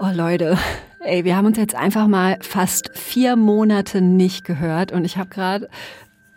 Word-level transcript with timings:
Oh 0.00 0.10
Leute, 0.12 0.56
ey, 1.00 1.24
wir 1.24 1.36
haben 1.36 1.46
uns 1.46 1.58
jetzt 1.58 1.74
einfach 1.74 2.06
mal 2.06 2.38
fast 2.40 2.96
vier 2.96 3.34
Monate 3.34 4.00
nicht 4.00 4.44
gehört 4.44 4.92
und 4.92 5.04
ich 5.04 5.16
habe 5.16 5.28
gerade 5.28 5.68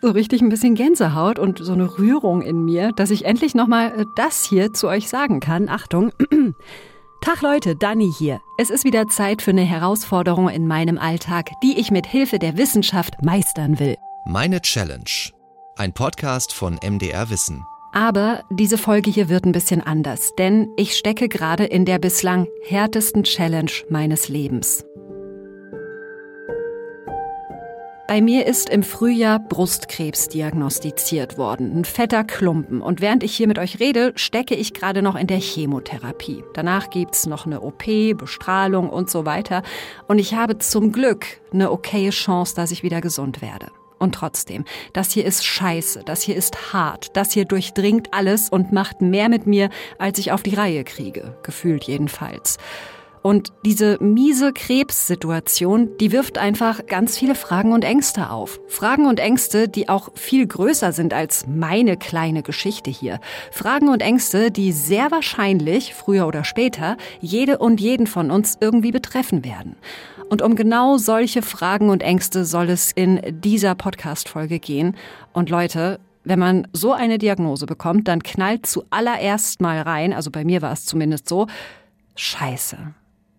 so 0.00 0.10
richtig 0.10 0.40
ein 0.40 0.48
bisschen 0.48 0.74
Gänsehaut 0.74 1.38
und 1.38 1.58
so 1.58 1.72
eine 1.72 1.96
Rührung 1.96 2.42
in 2.42 2.64
mir, 2.64 2.90
dass 2.96 3.12
ich 3.12 3.24
endlich 3.24 3.54
nochmal 3.54 4.00
äh, 4.00 4.04
das 4.16 4.44
hier 4.44 4.72
zu 4.72 4.88
euch 4.88 5.08
sagen 5.08 5.38
kann. 5.38 5.68
Achtung. 5.68 6.10
Tag 7.20 7.40
Leute, 7.40 7.76
Dani 7.76 8.10
hier. 8.18 8.40
Es 8.58 8.68
ist 8.68 8.84
wieder 8.84 9.06
Zeit 9.06 9.42
für 9.42 9.52
eine 9.52 9.62
Herausforderung 9.62 10.48
in 10.48 10.66
meinem 10.66 10.98
Alltag, 10.98 11.52
die 11.62 11.78
ich 11.78 11.92
mit 11.92 12.04
Hilfe 12.04 12.40
der 12.40 12.56
Wissenschaft 12.56 13.22
meistern 13.22 13.78
will. 13.78 13.96
Meine 14.26 14.60
Challenge. 14.60 15.30
Ein 15.76 15.92
Podcast 15.92 16.52
von 16.52 16.80
MDR 16.82 17.30
Wissen. 17.30 17.64
Aber 17.92 18.42
diese 18.50 18.78
Folge 18.78 19.10
hier 19.10 19.28
wird 19.28 19.44
ein 19.44 19.52
bisschen 19.52 19.82
anders, 19.82 20.34
denn 20.36 20.72
ich 20.76 20.96
stecke 20.96 21.28
gerade 21.28 21.64
in 21.64 21.84
der 21.84 21.98
bislang 21.98 22.48
härtesten 22.62 23.22
Challenge 23.22 23.70
meines 23.90 24.28
Lebens. 24.28 24.84
Bei 28.08 28.20
mir 28.20 28.46
ist 28.46 28.68
im 28.68 28.82
Frühjahr 28.82 29.38
Brustkrebs 29.38 30.28
diagnostiziert 30.28 31.38
worden, 31.38 31.78
ein 31.78 31.84
fetter 31.84 32.24
Klumpen. 32.24 32.82
Und 32.82 33.00
während 33.00 33.22
ich 33.22 33.34
hier 33.34 33.46
mit 33.46 33.58
euch 33.58 33.80
rede, 33.80 34.12
stecke 34.16 34.54
ich 34.54 34.74
gerade 34.74 35.00
noch 35.00 35.14
in 35.14 35.26
der 35.26 35.38
Chemotherapie. 35.38 36.44
Danach 36.52 36.90
gibt's 36.90 37.26
noch 37.26 37.46
eine 37.46 37.62
OP, 37.62 37.84
Bestrahlung 38.16 38.90
und 38.90 39.08
so 39.08 39.24
weiter. 39.24 39.62
Und 40.08 40.18
ich 40.18 40.34
habe 40.34 40.58
zum 40.58 40.92
Glück 40.92 41.26
eine 41.52 41.70
okaye 41.70 42.10
Chance, 42.10 42.54
dass 42.54 42.70
ich 42.70 42.82
wieder 42.82 43.00
gesund 43.00 43.40
werde. 43.40 43.68
Und 44.02 44.16
trotzdem, 44.16 44.64
das 44.92 45.12
hier 45.12 45.24
ist 45.24 45.44
scheiße, 45.44 46.02
das 46.04 46.22
hier 46.22 46.34
ist 46.34 46.72
hart, 46.72 47.16
das 47.16 47.30
hier 47.30 47.44
durchdringt 47.44 48.08
alles 48.12 48.48
und 48.48 48.72
macht 48.72 49.00
mehr 49.00 49.28
mit 49.28 49.46
mir, 49.46 49.70
als 49.96 50.18
ich 50.18 50.32
auf 50.32 50.42
die 50.42 50.56
Reihe 50.56 50.82
kriege, 50.82 51.36
gefühlt 51.44 51.84
jedenfalls. 51.84 52.58
Und 53.22 53.52
diese 53.64 53.98
miese 54.00 54.52
Krebssituation, 54.52 55.96
die 56.00 56.10
wirft 56.10 56.36
einfach 56.36 56.86
ganz 56.86 57.16
viele 57.16 57.36
Fragen 57.36 57.72
und 57.72 57.84
Ängste 57.84 58.30
auf. 58.30 58.58
Fragen 58.66 59.06
und 59.06 59.20
Ängste, 59.20 59.68
die 59.68 59.88
auch 59.88 60.08
viel 60.16 60.48
größer 60.48 60.90
sind 60.90 61.14
als 61.14 61.46
meine 61.46 61.96
kleine 61.96 62.42
Geschichte 62.42 62.90
hier. 62.90 63.20
Fragen 63.52 63.88
und 63.88 64.02
Ängste, 64.02 64.50
die 64.50 64.72
sehr 64.72 65.12
wahrscheinlich, 65.12 65.94
früher 65.94 66.26
oder 66.26 66.42
später, 66.42 66.96
jede 67.20 67.58
und 67.58 67.80
jeden 67.80 68.08
von 68.08 68.32
uns 68.32 68.58
irgendwie 68.60 68.90
betreffen 68.90 69.44
werden. 69.44 69.76
Und 70.32 70.40
um 70.40 70.56
genau 70.56 70.96
solche 70.96 71.42
Fragen 71.42 71.90
und 71.90 72.02
Ängste 72.02 72.46
soll 72.46 72.70
es 72.70 72.90
in 72.90 73.20
dieser 73.42 73.74
Podcast-Folge 73.74 74.60
gehen. 74.60 74.96
Und 75.34 75.50
Leute, 75.50 76.00
wenn 76.24 76.38
man 76.38 76.66
so 76.72 76.92
eine 76.92 77.18
Diagnose 77.18 77.66
bekommt, 77.66 78.08
dann 78.08 78.22
knallt 78.22 78.64
zuallererst 78.64 79.60
mal 79.60 79.82
rein, 79.82 80.14
also 80.14 80.30
bei 80.30 80.44
mir 80.44 80.62
war 80.62 80.72
es 80.72 80.86
zumindest 80.86 81.28
so, 81.28 81.48
Scheiße 82.16 82.94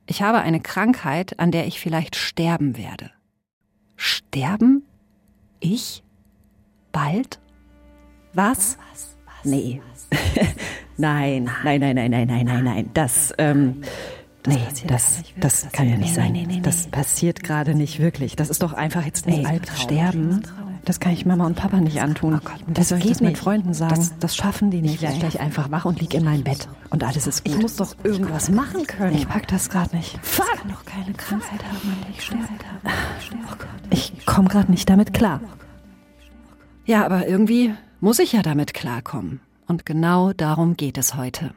ich 0.06 0.22
habe 0.22 0.40
eine 0.40 0.60
Krankheit, 0.60 1.40
an 1.40 1.52
der 1.52 1.68
ich 1.68 1.80
vielleicht 1.80 2.16
sterben 2.16 2.78
werde. 2.78 3.12
Sterben? 3.96 4.84
Ich? 5.60 6.04
Bald? 6.92 7.40
Was? 8.34 8.78
Nee. 9.44 9.82
nein, 10.98 11.50
nein, 11.64 11.80
nein, 11.80 11.96
nein, 11.96 12.12
nein, 12.12 12.28
nein, 12.28 12.46
nein, 12.46 12.64
nein. 12.64 12.90
Das, 12.94 13.34
ähm, 13.38 13.82
nee, 14.48 14.60
das, 14.88 15.24
das 15.38 15.68
kann 15.72 15.90
ja 15.90 15.98
nicht 15.98 16.14
sein. 16.14 16.62
Das 16.64 16.88
passiert 16.88 17.44
gerade 17.44 17.76
nicht 17.76 18.00
wirklich. 18.00 18.36
Das 18.36 18.50
ist 18.50 18.64
doch 18.64 18.74
einfach 18.74 19.06
jetzt 19.06 19.28
ein 19.28 19.46
Albtraum. 19.46 19.78
Sterben? 19.78 20.42
Das 20.86 21.00
kann 21.00 21.14
ich 21.14 21.26
Mama 21.26 21.46
und 21.46 21.56
Papa 21.56 21.80
nicht 21.80 22.02
antun. 22.02 22.36
Oh 22.36 22.40
Gott, 22.44 22.60
das 22.68 22.90
soll 22.90 22.98
ich 23.00 23.08
das 23.08 23.22
mit 23.22 23.38
Freunden 23.38 23.74
sagen? 23.74 23.96
Das, 23.96 24.20
das 24.20 24.36
schaffen 24.36 24.70
die 24.70 24.82
nicht. 24.82 24.96
Ich 24.96 25.02
werde 25.02 25.18
gleich 25.18 25.40
einfach 25.40 25.72
wach 25.72 25.86
und 25.86 26.02
lieg 26.02 26.14
in 26.14 26.26
meinem 26.26 26.44
Bett. 26.44 26.68
Und 26.90 27.04
alles 27.06 27.26
ist 27.26 27.46
gut. 27.46 27.56
Ich 27.56 27.62
muss 27.62 27.78
doch 27.78 27.96
irgendwas 28.04 28.50
machen 28.50 28.86
können. 28.86 29.16
Ich 29.16 29.28
pack 29.28 29.48
das 29.48 29.70
gerade 29.70 29.96
nicht. 29.96 30.20
Fuck! 30.22 30.46
Ich 30.54 30.60
kann 30.60 30.72
doch 30.72 30.86
keine 30.86 31.14
Krankheit 31.14 31.64
haben, 31.64 31.96
ich 32.12 32.22
sterbe. 32.22 32.44
Oh 32.86 32.90
ich 33.92 34.26
komme 34.26 34.50
gerade 34.50 34.72
nicht 34.72 34.90
damit 34.90 35.14
klar. 35.14 35.40
Ja, 36.86 37.06
aber 37.06 37.28
irgendwie 37.28 37.74
muss 38.02 38.20
ich 38.20 38.34
ja 38.34 38.42
damit 38.42 38.74
klarkommen. 38.74 39.40
Und 39.68 39.86
genau 39.86 40.34
darum 40.34 40.76
geht 40.76 40.98
es 40.98 41.16
heute. 41.16 41.54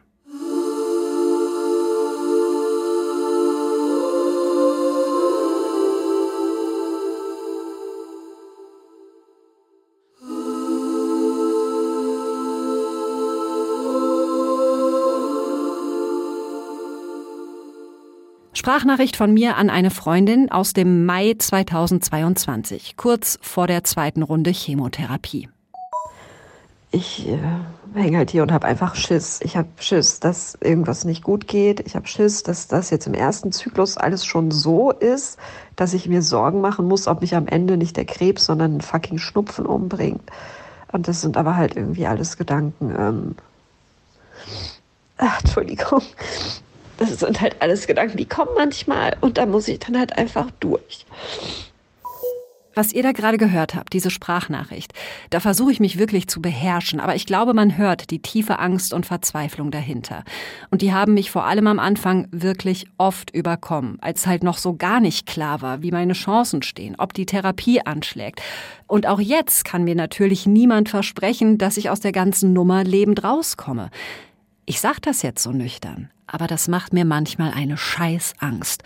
Sprachnachricht 18.57 19.17
von 19.17 19.35
mir 19.35 19.59
an 19.59 19.69
eine 19.69 19.91
Freundin 19.91 20.51
aus 20.51 20.73
dem 20.73 21.05
Mai 21.05 21.35
2022, 21.39 22.97
kurz 22.97 23.39
vor 23.43 23.67
der 23.67 23.85
zweiten 23.85 24.23
Runde 24.23 24.51
Chemotherapie. 24.51 25.51
Ich 26.91 27.29
äh, 27.29 27.39
hänge 27.93 28.17
halt 28.17 28.31
hier 28.31 28.43
und 28.43 28.53
habe 28.53 28.67
einfach 28.67 28.95
Schiss. 28.95 29.41
Ich 29.43 29.59
habe 29.59 29.69
Schiss, 29.77 30.21
dass 30.21 30.57
irgendwas 30.63 31.05
nicht 31.05 31.23
gut 31.23 31.49
geht. 31.49 31.81
Ich 31.81 31.97
habe 31.97 32.07
Schiss, 32.07 32.45
dass 32.45 32.67
das 32.67 32.89
jetzt 32.89 33.07
im 33.07 33.13
ersten 33.13 33.53
Zyklus 33.53 33.99
alles 33.99 34.25
schon 34.25 34.51
so 34.51 34.91
ist, 34.91 35.39
dass 35.77 35.93
ich 35.93 36.09
mir 36.09 36.23
Sorgen 36.23 36.63
machen 36.63 36.89
muss, 36.89 37.09
ob 37.09 37.21
mich 37.21 37.37
am 37.37 37.49
Ende 37.49 37.77
nicht 37.77 37.99
der 37.99 38.07
Krebs, 38.07 38.47
sondern 38.47 38.77
ein 38.77 38.81
fucking 38.81 39.19
Schnupfen 39.19 39.67
umbringt. 39.67 40.31
Und 40.93 41.09
das 41.09 41.21
sind 41.21 41.37
aber 41.37 41.57
halt 41.57 41.77
irgendwie 41.77 42.07
alles 42.07 42.39
Gedanken. 42.39 42.95
Ähm 42.99 43.35
Ach, 45.19 45.41
Entschuldigung 45.41 46.01
das 46.99 47.19
sind 47.19 47.41
halt 47.41 47.57
alles 47.61 47.87
Gedanken, 47.87 48.17
die 48.17 48.27
kommen 48.27 48.53
manchmal 48.57 49.17
und 49.21 49.39
da 49.39 49.47
muss 49.47 49.69
ich 49.69 49.79
dann 49.79 49.99
halt 49.99 50.17
einfach 50.17 50.51
durch. 50.61 51.07
Was 52.77 52.93
ihr 52.93 53.03
da 53.03 53.13
gerade 53.13 53.39
gehört 53.39 53.75
habt, 53.75 53.95
diese 53.95 54.11
Sprachnachricht, 54.11 54.93
da 55.31 55.41
versuche 55.41 55.73
ich 55.73 55.81
mich 55.81 55.99
wirklich 55.99 56.29
zu 56.29 56.43
beherrschen, 56.43 57.01
aber 57.01 57.15
ich 57.15 57.25
glaube, 57.25 57.55
man 57.55 57.79
hört 57.79 58.11
die 58.11 58.21
tiefe 58.21 58.59
Angst 58.59 58.93
und 58.93 59.07
Verzweiflung 59.07 59.71
dahinter. 59.71 60.25
Und 60.71 60.83
die 60.83 60.93
haben 60.93 61.15
mich 61.15 61.31
vor 61.31 61.47
allem 61.47 61.69
am 61.69 61.79
Anfang 61.79 62.29
wirklich 62.33 62.87
oft 62.99 63.31
überkommen, 63.31 63.97
als 64.03 64.27
halt 64.27 64.45
noch 64.45 64.59
so 64.59 64.77
gar 64.77 65.01
nicht 65.01 65.27
klar 65.27 65.63
war, 65.63 65.81
wie 65.81 65.91
meine 65.91 66.13
Chancen 66.13 66.61
stehen, 66.63 66.97
ob 66.99 67.15
die 67.15 67.25
Therapie 67.25 67.81
anschlägt. 67.81 68.43
Und 68.87 69.07
auch 69.07 69.21
jetzt 69.21 69.65
kann 69.65 69.85
mir 69.85 69.95
natürlich 69.95 70.45
niemand 70.45 70.91
versprechen, 70.91 71.57
dass 71.57 71.79
ich 71.79 71.89
aus 71.89 72.01
der 72.01 72.13
ganzen 72.13 72.53
Nummer 72.53 72.85
lebend 72.85 73.25
rauskomme. 73.25 73.89
Ich 74.67 74.83
sag 74.83 75.01
das 75.01 75.23
jetzt 75.23 75.43
so 75.43 75.51
nüchtern, 75.51 76.11
aber 76.27 76.47
das 76.47 76.69
macht 76.69 76.93
mir 76.93 77.05
manchmal 77.05 77.53
eine 77.53 77.77
Scheißangst. 77.77 78.83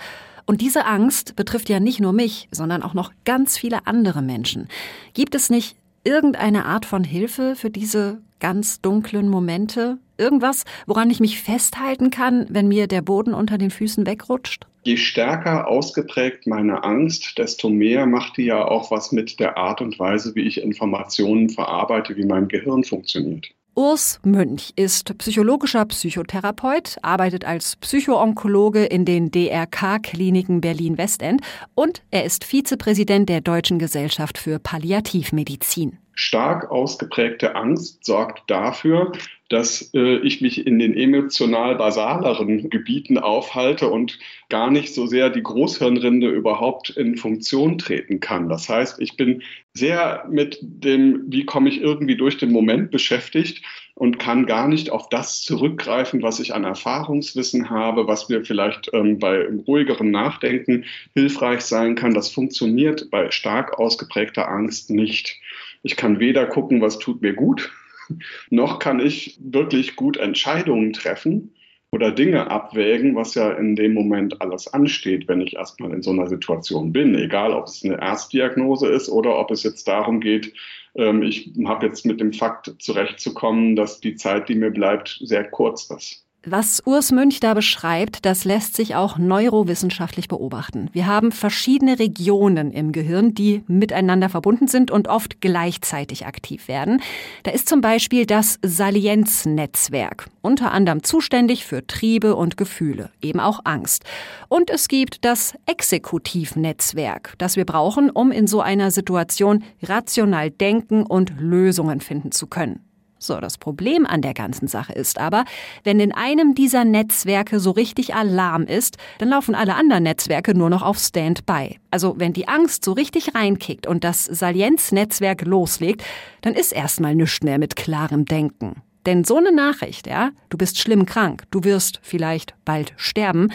Und 0.47 0.61
diese 0.61 0.85
Angst 0.85 1.37
betrifft 1.37 1.69
ja 1.69 1.81
nicht 1.81 2.01
nur 2.01 2.13
mich, 2.13 2.49
sondern 2.51 2.83
auch 2.83 2.95
noch 2.95 3.13
ganz 3.25 3.57
viele 3.57 3.87
andere 3.87 4.23
Menschen. 4.23 4.69
Gibt 5.15 5.35
es 5.35 5.51
nicht 5.51 5.77
irgendeine 6.05 6.65
Art 6.65 6.87
von 6.87 7.05
Hilfe 7.05 7.55
für 7.57 7.71
diese 7.71 8.21
ganz 8.41 8.81
dunklen 8.81 9.29
Momente? 9.29 9.99
Irgendwas, 10.19 10.65
woran 10.87 11.11
ich 11.11 11.21
mich 11.21 11.41
festhalten 11.41 12.11
kann, 12.11 12.47
wenn 12.51 12.69
mir 12.69 12.87
der 12.87 13.03
Boden 13.03 13.33
unter 13.33 13.59
den 13.59 13.71
Füßen 13.71 14.07
wegrutscht? 14.07 14.67
Je 14.83 14.97
stärker 14.97 15.69
ausgeprägt 15.69 16.47
meine 16.47 16.83
Angst, 16.85 17.39
desto 17.39 17.69
mehr 17.69 18.07
macht 18.07 18.39
die 18.39 18.45
ja 18.45 18.65
auch 18.65 18.91
was 18.91 19.13
mit 19.13 19.39
der 19.39 19.59
Art 19.59 19.83
und 19.83 19.99
Weise, 19.99 20.35
wie 20.35 20.43
ich 20.43 20.63
Informationen 20.63 21.51
verarbeite, 21.51 22.17
wie 22.17 22.25
mein 22.25 22.49
Gehirn 22.49 22.83
funktioniert. 22.83 23.51
Urs 23.75 24.21
Münch 24.25 24.73
ist 24.75 25.17
psychologischer 25.19 25.85
Psychotherapeut, 25.85 26.97
arbeitet 27.03 27.45
als 27.45 27.77
Psychoonkologe 27.77 28.85
in 28.85 29.05
den 29.05 29.31
DRK-Kliniken 29.31 30.61
Berlin-Westend 30.61 31.41
und 31.75 32.03
er 32.11 32.25
ist 32.25 32.45
Vizepräsident 32.45 33.29
der 33.29 33.41
Deutschen 33.41 33.79
Gesellschaft 33.79 34.39
für 34.39 34.59
Palliativmedizin. 34.59 35.99
Stark 36.15 36.71
ausgeprägte 36.71 37.55
Angst 37.55 38.05
sorgt 38.05 38.43
dafür, 38.51 39.13
dass 39.51 39.91
äh, 39.95 40.19
ich 40.19 40.41
mich 40.41 40.65
in 40.65 40.79
den 40.79 40.97
emotional 40.97 41.75
basaleren 41.75 42.71
Gebieten 42.71 43.19
aufhalte 43.19 43.89
und 43.89 44.19
gar 44.49 44.71
nicht 44.71 44.95
so 44.95 45.07
sehr 45.07 45.29
die 45.29 45.43
Großhirnrinde 45.43 46.29
überhaupt 46.29 46.91
in 46.91 47.17
Funktion 47.17 47.77
treten 47.77 48.21
kann. 48.21 48.49
Das 48.49 48.69
heißt, 48.69 49.01
ich 49.01 49.17
bin 49.17 49.43
sehr 49.75 50.25
mit 50.31 50.59
dem, 50.63 51.25
wie 51.27 51.45
komme 51.45 51.69
ich 51.69 51.81
irgendwie 51.81 52.17
durch 52.17 52.39
den 52.39 52.53
Moment 52.53 52.93
beschäftigt 52.93 53.63
und 53.95 54.21
kann 54.21 54.47
gar 54.47 54.69
nicht 54.69 54.91
auf 54.91 55.09
das 55.09 55.43
zurückgreifen, 55.43 56.23
was 56.23 56.39
ich 56.39 56.55
an 56.55 56.63
Erfahrungswissen 56.63 57.71
habe, 57.71 58.07
was 58.07 58.29
mir 58.29 58.45
vielleicht 58.45 58.91
ähm, 58.93 59.19
bei 59.19 59.49
ruhigeren 59.67 60.13
Nachdenken 60.13 60.85
hilfreich 61.15 61.63
sein 61.63 61.97
kann. 61.97 62.15
Das 62.15 62.31
funktioniert 62.31 63.11
bei 63.11 63.33
stark 63.33 63.81
ausgeprägter 63.81 64.49
Angst 64.49 64.91
nicht. 64.91 65.41
Ich 65.83 65.97
kann 65.97 66.21
weder 66.21 66.47
gucken, 66.47 66.81
was 66.81 67.01
tut 67.01 67.21
mir 67.21 67.35
gut, 67.35 67.73
noch 68.51 68.79
kann 68.79 69.01
ich 69.01 69.39
wirklich 69.43 69.97
gut 69.97 70.17
Entscheidungen 70.17 70.93
treffen 70.93 71.55
oder 71.93 72.13
Dinge 72.13 72.51
abwägen, 72.51 73.17
was 73.17 73.35
ja 73.35 73.51
in 73.53 73.75
dem 73.75 73.95
Moment 73.95 74.41
alles 74.41 74.73
ansteht, 74.73 75.27
wenn 75.27 75.41
ich 75.41 75.57
erstmal 75.57 75.93
in 75.93 76.03
so 76.03 76.11
einer 76.11 76.29
Situation 76.29 76.93
bin. 76.93 77.17
Egal, 77.17 77.53
ob 77.53 77.67
es 77.67 77.85
eine 77.85 78.01
Erstdiagnose 78.01 78.89
ist 78.89 79.09
oder 79.09 79.39
ob 79.39 79.51
es 79.51 79.65
jetzt 79.65 79.89
darum 79.89 80.21
geht, 80.21 80.53
ähm, 80.95 81.23
ich 81.23 81.51
habe 81.65 81.87
jetzt 81.87 82.07
mit 82.07 82.21
dem 82.21 82.33
Fakt 82.33 82.75
zurechtzukommen, 82.79 83.77
dass 83.77 84.01
die 84.01 84.15
Zeit, 84.15 84.49
die 84.49 84.55
mir 84.55 84.71
bleibt, 84.71 85.19
sehr 85.23 85.45
kurz 85.45 85.91
ist. 85.91 86.25
Was 86.43 86.83
Urs 86.87 87.13
Münch 87.13 87.41
da 87.41 87.53
beschreibt, 87.53 88.25
das 88.25 88.47
lässt 88.47 88.75
sich 88.75 88.95
auch 88.95 89.19
neurowissenschaftlich 89.19 90.27
beobachten. 90.27 90.89
Wir 90.95 91.07
haben 91.07 91.33
verschiedene 91.33 91.99
Regionen 91.99 92.71
im 92.71 92.93
Gehirn, 92.93 93.35
die 93.35 93.63
miteinander 93.67 94.31
verbunden 94.31 94.67
sind 94.67 94.91
und 94.91 95.07
oft 95.07 95.43
gleichzeitig 95.43 96.25
aktiv 96.25 96.67
werden. 96.67 97.03
Da 97.43 97.51
ist 97.51 97.69
zum 97.69 97.83
Beispiel 97.83 98.25
das 98.25 98.59
Salienznetzwerk, 98.63 100.29
unter 100.41 100.73
anderem 100.73 101.03
zuständig 101.03 101.67
für 101.67 101.87
Triebe 101.87 102.35
und 102.35 102.57
Gefühle, 102.57 103.11
eben 103.21 103.39
auch 103.39 103.61
Angst. 103.65 104.05
Und 104.49 104.71
es 104.71 104.89
gibt 104.89 105.27
das 105.27 105.53
Exekutivnetzwerk, 105.67 107.35
das 107.37 107.57
wir 107.57 107.67
brauchen, 107.67 108.09
um 108.09 108.33
in 108.33 108.47
so 108.47 108.63
einer 108.63 108.91
Situation 108.91 109.63
rational 109.83 110.51
denken 110.51 111.03
und 111.03 111.39
Lösungen 111.39 112.01
finden 112.01 112.33
zu 112.33 112.47
können. 112.47 112.90
So, 113.23 113.39
das 113.39 113.59
Problem 113.59 114.07
an 114.07 114.23
der 114.23 114.33
ganzen 114.33 114.67
Sache 114.67 114.95
ist 114.95 115.19
aber, 115.19 115.45
wenn 115.85 116.01
in 116.01 116.11
einem 116.11 116.55
dieser 116.55 116.87
Netzwerke 116.87 117.61
so 117.61 117.71
richtig 117.71 118.15
Alarm 118.15 118.63
ist, 118.63 118.97
dann 119.19 119.29
laufen 119.29 119.55
alle 119.55 119.75
anderen 119.75 120.05
Netzwerke 120.05 120.57
nur 120.57 120.71
noch 120.71 120.81
auf 120.81 120.97
Standby. 120.97 121.79
Also 121.91 122.15
wenn 122.17 122.33
die 122.33 122.49
Angst 122.49 122.83
so 122.83 122.93
richtig 122.93 123.35
reinkickt 123.35 123.87
und 123.87 124.05
das 124.05 124.25
Salienznetzwerk 124.25 125.45
loslegt, 125.45 126.03
dann 126.41 126.55
ist 126.55 126.73
erstmal 126.73 127.15
nichts 127.15 127.43
mehr 127.43 127.59
mit 127.59 127.77
klarem 127.77 128.25
Denken. 128.25 128.77
Denn 129.05 129.25
so 129.25 129.37
eine 129.37 129.53
Nachricht, 129.53 130.07
ja, 130.07 130.31
du 130.49 130.57
bist 130.57 130.79
schlimm 130.79 131.05
krank, 131.05 131.45
du 131.51 131.63
wirst 131.63 132.01
vielleicht 132.03 132.55
bald 132.65 132.95
sterben, 132.97 133.53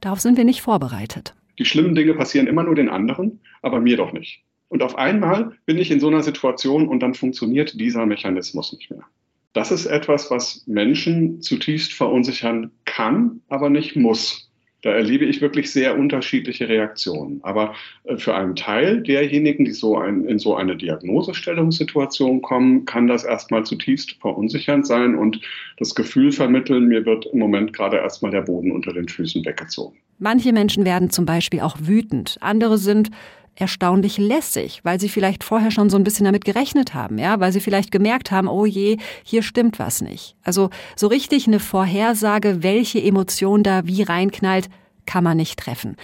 darauf 0.00 0.18
sind 0.18 0.36
wir 0.36 0.44
nicht 0.44 0.62
vorbereitet. 0.62 1.36
Die 1.60 1.64
schlimmen 1.64 1.94
Dinge 1.94 2.14
passieren 2.14 2.48
immer 2.48 2.64
nur 2.64 2.74
den 2.74 2.88
anderen, 2.88 3.38
aber 3.62 3.80
mir 3.80 3.96
doch 3.96 4.12
nicht. 4.12 4.45
Und 4.68 4.82
auf 4.82 4.96
einmal 4.96 5.52
bin 5.64 5.78
ich 5.78 5.90
in 5.90 6.00
so 6.00 6.08
einer 6.08 6.22
Situation 6.22 6.88
und 6.88 7.00
dann 7.00 7.14
funktioniert 7.14 7.78
dieser 7.78 8.06
Mechanismus 8.06 8.72
nicht 8.72 8.90
mehr. 8.90 9.04
Das 9.52 9.70
ist 9.70 9.86
etwas, 9.86 10.30
was 10.30 10.66
Menschen 10.66 11.40
zutiefst 11.40 11.94
verunsichern 11.94 12.72
kann, 12.84 13.40
aber 13.48 13.70
nicht 13.70 13.96
muss. 13.96 14.50
Da 14.82 14.92
erlebe 14.92 15.24
ich 15.24 15.40
wirklich 15.40 15.72
sehr 15.72 15.98
unterschiedliche 15.98 16.68
Reaktionen. 16.68 17.40
Aber 17.42 17.74
äh, 18.04 18.18
für 18.18 18.34
einen 18.34 18.54
Teil 18.54 19.02
derjenigen, 19.02 19.64
die 19.64 19.72
so 19.72 19.96
ein, 19.96 20.26
in 20.26 20.38
so 20.38 20.54
eine 20.54 20.76
Diagnosestellungssituation 20.76 22.42
kommen, 22.42 22.84
kann 22.84 23.06
das 23.06 23.24
erstmal 23.24 23.64
zutiefst 23.64 24.12
verunsichernd 24.20 24.86
sein 24.86 25.14
und 25.14 25.40
das 25.78 25.94
Gefühl 25.94 26.30
vermitteln, 26.30 26.86
mir 26.86 27.06
wird 27.06 27.26
im 27.26 27.38
Moment 27.38 27.72
gerade 27.72 27.96
erstmal 27.96 28.30
der 28.30 28.42
Boden 28.42 28.70
unter 28.70 28.92
den 28.92 29.08
Füßen 29.08 29.44
weggezogen. 29.44 29.96
Manche 30.18 30.52
Menschen 30.52 30.84
werden 30.84 31.10
zum 31.10 31.24
Beispiel 31.24 31.60
auch 31.60 31.78
wütend. 31.80 32.36
Andere 32.40 32.78
sind 32.78 33.10
erstaunlich 33.56 34.18
lässig, 34.18 34.80
weil 34.84 35.00
sie 35.00 35.08
vielleicht 35.08 35.42
vorher 35.42 35.70
schon 35.70 35.90
so 35.90 35.96
ein 35.96 36.04
bisschen 36.04 36.24
damit 36.24 36.44
gerechnet 36.44 36.94
haben, 36.94 37.18
ja, 37.18 37.40
weil 37.40 37.52
sie 37.52 37.60
vielleicht 37.60 37.90
gemerkt 37.90 38.30
haben, 38.30 38.48
oh 38.48 38.66
je, 38.66 38.98
hier 39.24 39.42
stimmt 39.42 39.78
was 39.78 40.02
nicht. 40.02 40.36
Also 40.42 40.70
so 40.94 41.06
richtig 41.08 41.46
eine 41.46 41.58
Vorhersage, 41.58 42.62
welche 42.62 43.02
Emotion 43.02 43.62
da 43.62 43.86
wie 43.86 44.02
reinknallt, 44.02 44.68
kann 45.06 45.24
man 45.24 45.36
nicht 45.36 45.58
treffen. 45.58 45.96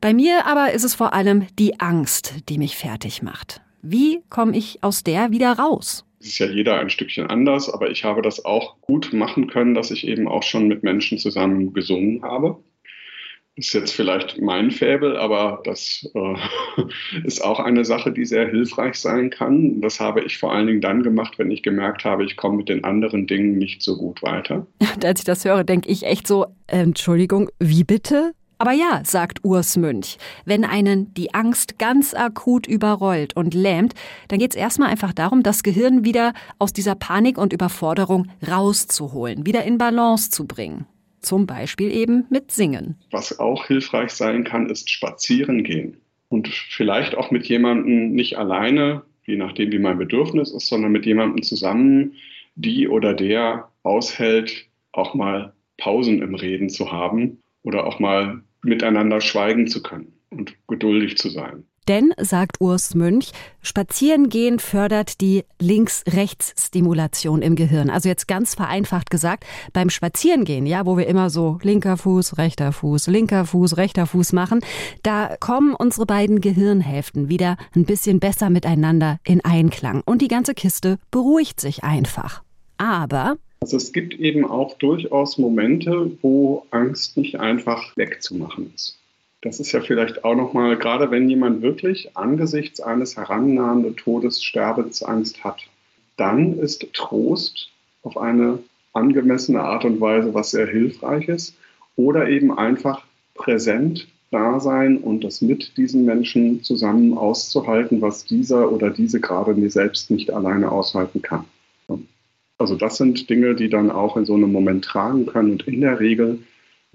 Bei 0.00 0.14
mir 0.14 0.46
aber 0.46 0.72
ist 0.72 0.84
es 0.84 0.94
vor 0.94 1.12
allem 1.12 1.46
die 1.58 1.80
Angst, 1.80 2.34
die 2.48 2.58
mich 2.58 2.76
fertig 2.76 3.22
macht. 3.22 3.60
Wie 3.82 4.20
komme 4.30 4.56
ich 4.56 4.82
aus 4.82 5.02
der 5.02 5.30
wieder 5.32 5.52
raus? 5.52 6.04
Es 6.20 6.28
ist 6.28 6.38
ja 6.38 6.46
jeder 6.46 6.78
ein 6.78 6.90
Stückchen 6.90 7.28
anders, 7.28 7.68
aber 7.70 7.90
ich 7.90 8.04
habe 8.04 8.22
das 8.22 8.44
auch 8.44 8.80
gut 8.80 9.12
machen 9.12 9.48
können, 9.48 9.74
dass 9.74 9.90
ich 9.90 10.06
eben 10.06 10.28
auch 10.28 10.42
schon 10.42 10.66
mit 10.66 10.82
Menschen 10.82 11.18
zusammen 11.18 11.72
gesungen 11.72 12.22
habe 12.22 12.58
ist 13.58 13.72
jetzt 13.72 13.92
vielleicht 13.92 14.40
mein 14.40 14.70
Fäbel, 14.70 15.16
aber 15.16 15.60
das 15.64 16.08
äh, 16.14 16.34
ist 17.24 17.44
auch 17.44 17.58
eine 17.58 17.84
Sache, 17.84 18.12
die 18.12 18.24
sehr 18.24 18.48
hilfreich 18.48 18.94
sein 18.94 19.30
kann. 19.30 19.80
Das 19.80 19.98
habe 19.98 20.22
ich 20.22 20.38
vor 20.38 20.52
allen 20.52 20.68
Dingen 20.68 20.80
dann 20.80 21.02
gemacht, 21.02 21.38
wenn 21.38 21.50
ich 21.50 21.62
gemerkt 21.62 22.04
habe, 22.04 22.24
ich 22.24 22.36
komme 22.36 22.58
mit 22.58 22.68
den 22.68 22.84
anderen 22.84 23.26
Dingen 23.26 23.58
nicht 23.58 23.82
so 23.82 23.96
gut 23.96 24.22
weiter. 24.22 24.66
Als 25.04 25.20
ich 25.20 25.26
das 25.26 25.44
höre, 25.44 25.64
denke 25.64 25.88
ich 25.88 26.04
echt 26.04 26.26
so, 26.26 26.46
Entschuldigung, 26.68 27.50
wie 27.58 27.82
bitte? 27.82 28.32
Aber 28.60 28.72
ja, 28.72 29.02
sagt 29.04 29.44
Urs 29.44 29.76
Münch, 29.76 30.18
wenn 30.44 30.64
einen 30.64 31.14
die 31.14 31.32
Angst 31.32 31.78
ganz 31.78 32.12
akut 32.14 32.66
überrollt 32.66 33.36
und 33.36 33.54
lähmt, 33.54 33.94
dann 34.28 34.40
geht 34.40 34.50
es 34.50 34.56
erstmal 34.56 34.88
einfach 34.88 35.12
darum, 35.12 35.44
das 35.44 35.62
Gehirn 35.62 36.04
wieder 36.04 36.32
aus 36.58 36.72
dieser 36.72 36.96
Panik 36.96 37.38
und 37.38 37.52
Überforderung 37.52 38.26
rauszuholen, 38.48 39.46
wieder 39.46 39.64
in 39.64 39.78
Balance 39.78 40.30
zu 40.30 40.46
bringen. 40.46 40.86
Zum 41.20 41.46
Beispiel 41.46 41.90
eben 41.90 42.26
mit 42.30 42.50
Singen. 42.50 42.96
Was 43.10 43.38
auch 43.38 43.66
hilfreich 43.66 44.10
sein 44.10 44.44
kann, 44.44 44.68
ist 44.68 44.90
spazieren 44.90 45.64
gehen. 45.64 45.96
Und 46.28 46.48
vielleicht 46.48 47.16
auch 47.16 47.30
mit 47.30 47.46
jemandem 47.46 48.12
nicht 48.12 48.38
alleine, 48.38 49.02
je 49.24 49.36
nachdem 49.36 49.72
wie 49.72 49.78
mein 49.78 49.98
Bedürfnis 49.98 50.50
ist, 50.52 50.68
sondern 50.68 50.92
mit 50.92 51.06
jemandem 51.06 51.42
zusammen, 51.42 52.14
die 52.54 52.88
oder 52.88 53.14
der 53.14 53.68
aushält, 53.82 54.66
auch 54.92 55.14
mal 55.14 55.52
Pausen 55.78 56.22
im 56.22 56.34
Reden 56.34 56.68
zu 56.68 56.92
haben 56.92 57.38
oder 57.62 57.86
auch 57.86 57.98
mal 57.98 58.42
miteinander 58.62 59.20
schweigen 59.20 59.68
zu 59.68 59.82
können 59.82 60.12
und 60.30 60.54
geduldig 60.66 61.16
zu 61.16 61.28
sein. 61.28 61.64
Denn, 61.88 62.12
sagt 62.18 62.60
Urs 62.60 62.94
Münch, 62.94 63.32
Spazierengehen 63.62 64.58
fördert 64.58 65.22
die 65.22 65.44
Links-Rechts-Stimulation 65.58 67.40
im 67.40 67.56
Gehirn. 67.56 67.88
Also 67.88 68.10
jetzt 68.10 68.28
ganz 68.28 68.54
vereinfacht 68.54 69.10
gesagt, 69.10 69.44
beim 69.72 69.88
Spazierengehen, 69.88 70.66
ja, 70.66 70.84
wo 70.84 70.98
wir 70.98 71.06
immer 71.06 71.30
so 71.30 71.58
linker 71.62 71.96
Fuß, 71.96 72.36
rechter 72.36 72.72
Fuß, 72.72 73.06
linker 73.06 73.46
Fuß, 73.46 73.78
rechter 73.78 74.06
Fuß 74.06 74.34
machen, 74.34 74.60
da 75.02 75.36
kommen 75.40 75.74
unsere 75.74 76.04
beiden 76.04 76.42
Gehirnhälften 76.42 77.30
wieder 77.30 77.56
ein 77.74 77.86
bisschen 77.86 78.20
besser 78.20 78.50
miteinander 78.50 79.18
in 79.24 79.42
Einklang. 79.42 80.02
Und 80.04 80.20
die 80.20 80.28
ganze 80.28 80.52
Kiste 80.54 80.98
beruhigt 81.10 81.58
sich 81.58 81.84
einfach. 81.84 82.42
Aber 82.76 83.36
also 83.60 83.76
es 83.76 83.92
gibt 83.92 84.14
eben 84.14 84.44
auch 84.44 84.76
durchaus 84.78 85.38
Momente, 85.38 86.12
wo 86.22 86.66
Angst 86.70 87.16
nicht 87.16 87.40
einfach 87.40 87.96
wegzumachen 87.96 88.72
ist. 88.74 88.97
Das 89.40 89.60
ist 89.60 89.70
ja 89.72 89.80
vielleicht 89.80 90.24
auch 90.24 90.34
nochmal, 90.34 90.76
gerade 90.76 91.10
wenn 91.10 91.28
jemand 91.28 91.62
wirklich 91.62 92.16
angesichts 92.16 92.80
eines 92.80 93.16
herannahenden 93.16 93.96
Todes 93.96 94.42
Sterbensangst 94.42 95.44
hat, 95.44 95.60
dann 96.16 96.58
ist 96.58 96.92
Trost 96.92 97.70
auf 98.02 98.16
eine 98.16 98.58
angemessene 98.92 99.60
Art 99.60 99.84
und 99.84 100.00
Weise 100.00 100.34
was 100.34 100.50
sehr 100.50 100.66
hilfreich 100.66 101.28
ist 101.28 101.56
oder 101.94 102.28
eben 102.28 102.56
einfach 102.56 103.04
präsent 103.34 104.08
da 104.30 104.60
sein 104.60 104.98
und 104.98 105.24
das 105.24 105.40
mit 105.40 105.76
diesen 105.76 106.04
Menschen 106.04 106.62
zusammen 106.62 107.16
auszuhalten, 107.16 108.02
was 108.02 108.24
dieser 108.24 108.70
oder 108.70 108.90
diese 108.90 109.20
gerade 109.20 109.54
mir 109.54 109.70
selbst 109.70 110.10
nicht 110.10 110.30
alleine 110.30 110.70
aushalten 110.70 111.22
kann. 111.22 111.44
Also 112.58 112.74
das 112.74 112.96
sind 112.96 113.30
Dinge, 113.30 113.54
die 113.54 113.70
dann 113.70 113.90
auch 113.90 114.16
in 114.16 114.24
so 114.24 114.34
einem 114.34 114.50
Moment 114.50 114.84
tragen 114.84 115.26
können 115.26 115.52
und 115.52 115.68
in 115.68 115.80
der 115.80 116.00
Regel 116.00 116.40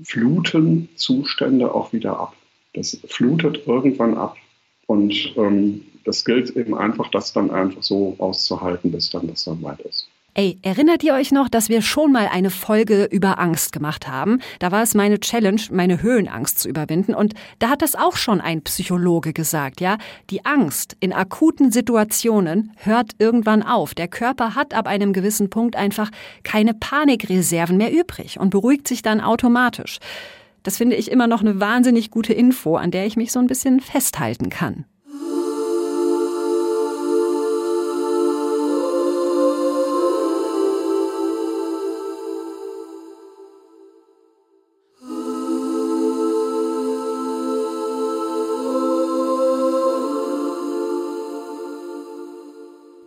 fluten 0.02 0.90
Zustände 0.96 1.74
auch 1.74 1.94
wieder 1.94 2.20
ab. 2.20 2.36
Das 2.74 3.00
flutet 3.08 3.68
irgendwann 3.68 4.18
ab. 4.18 4.38
Und 4.88 5.34
ähm, 5.38 5.86
das 6.04 6.26
gilt 6.26 6.56
eben 6.56 6.76
einfach, 6.76 7.10
das 7.12 7.34
dann 7.34 7.52
einfach 7.52 7.84
so 7.84 8.16
auszuhalten, 8.18 8.92
bis 8.92 9.10
dann 9.10 9.28
das 9.28 9.46
dann 9.46 9.62
weit 9.64 9.80
ist. 9.82 10.10
Ey, 10.36 10.58
erinnert 10.64 11.04
ihr 11.04 11.14
euch 11.14 11.32
noch, 11.32 11.48
dass 11.48 11.70
wir 11.70 11.84
schon 11.84 12.12
mal 12.12 12.28
eine 12.28 12.50
Folge 12.50 13.04
über 13.04 13.38
Angst 13.38 13.72
gemacht 13.72 14.08
haben? 14.08 14.40
Da 14.58 14.72
war 14.72 14.82
es 14.82 14.96
meine 14.96 15.20
Challenge, 15.20 15.62
meine 15.70 16.02
Höhenangst 16.02 16.58
zu 16.58 16.68
überwinden. 16.68 17.14
Und 17.14 17.36
da 17.60 17.70
hat 17.70 17.84
das 17.84 17.94
auch 17.94 18.16
schon 18.16 18.42
ein 18.42 18.64
Psychologe 18.64 19.32
gesagt, 19.32 19.80
ja? 19.80 20.00
Die 20.32 20.44
Angst 20.44 20.98
in 21.00 21.14
akuten 21.14 21.72
Situationen 21.72 22.72
hört 22.78 23.12
irgendwann 23.20 23.62
auf. 23.62 23.94
Der 23.94 24.08
Körper 24.08 24.56
hat 24.56 24.74
ab 24.74 24.88
einem 24.88 25.14
gewissen 25.14 25.52
Punkt 25.52 25.76
einfach 25.76 26.10
keine 26.42 26.74
Panikreserven 26.74 27.78
mehr 27.78 27.94
übrig 27.94 28.40
und 28.40 28.50
beruhigt 28.50 28.88
sich 28.88 29.04
dann 29.04 29.22
automatisch. 29.22 30.00
Das 30.64 30.78
finde 30.78 30.96
ich 30.96 31.12
immer 31.12 31.28
noch 31.28 31.42
eine 31.42 31.60
wahnsinnig 31.60 32.10
gute 32.10 32.34
Info, 32.34 32.76
an 32.76 32.90
der 32.90 33.06
ich 33.06 33.18
mich 33.18 33.32
so 33.32 33.40
ein 33.40 33.48
bisschen 33.48 33.82
festhalten 33.82 34.50
kann. 34.50 34.86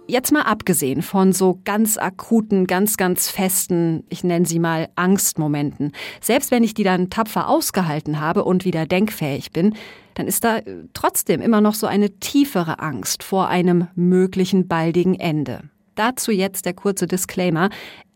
Jetzt 0.08 0.30
mal 0.30 0.42
abgesehen 0.42 1.02
von 1.02 1.32
so 1.32 1.60
ganz 1.64 1.98
akuten, 1.98 2.68
ganz, 2.68 2.96
ganz 2.96 3.28
festen, 3.28 4.04
ich 4.08 4.22
nenne 4.22 4.46
sie 4.46 4.60
mal 4.60 4.88
Angstmomenten. 4.94 5.90
Selbst 6.20 6.52
wenn 6.52 6.62
ich 6.62 6.74
die 6.74 6.84
dann 6.84 7.10
tapfer 7.10 7.48
ausgehalten 7.48 8.20
habe 8.20 8.44
und 8.44 8.64
wieder 8.64 8.86
denkfähig 8.86 9.50
bin, 9.50 9.74
dann 10.14 10.28
ist 10.28 10.44
da 10.44 10.58
äh, 10.58 10.84
trotzdem 10.94 11.40
immer 11.40 11.60
noch 11.60 11.74
so 11.74 11.88
eine 11.88 12.20
tiefere 12.20 12.78
Angst 12.78 13.24
vor 13.24 13.48
einem 13.48 13.88
möglichen 13.96 14.68
baldigen 14.68 15.18
Ende. 15.18 15.62
Dazu 15.96 16.30
jetzt 16.30 16.66
der 16.66 16.74
kurze 16.74 17.08
Disclaimer. 17.08 17.70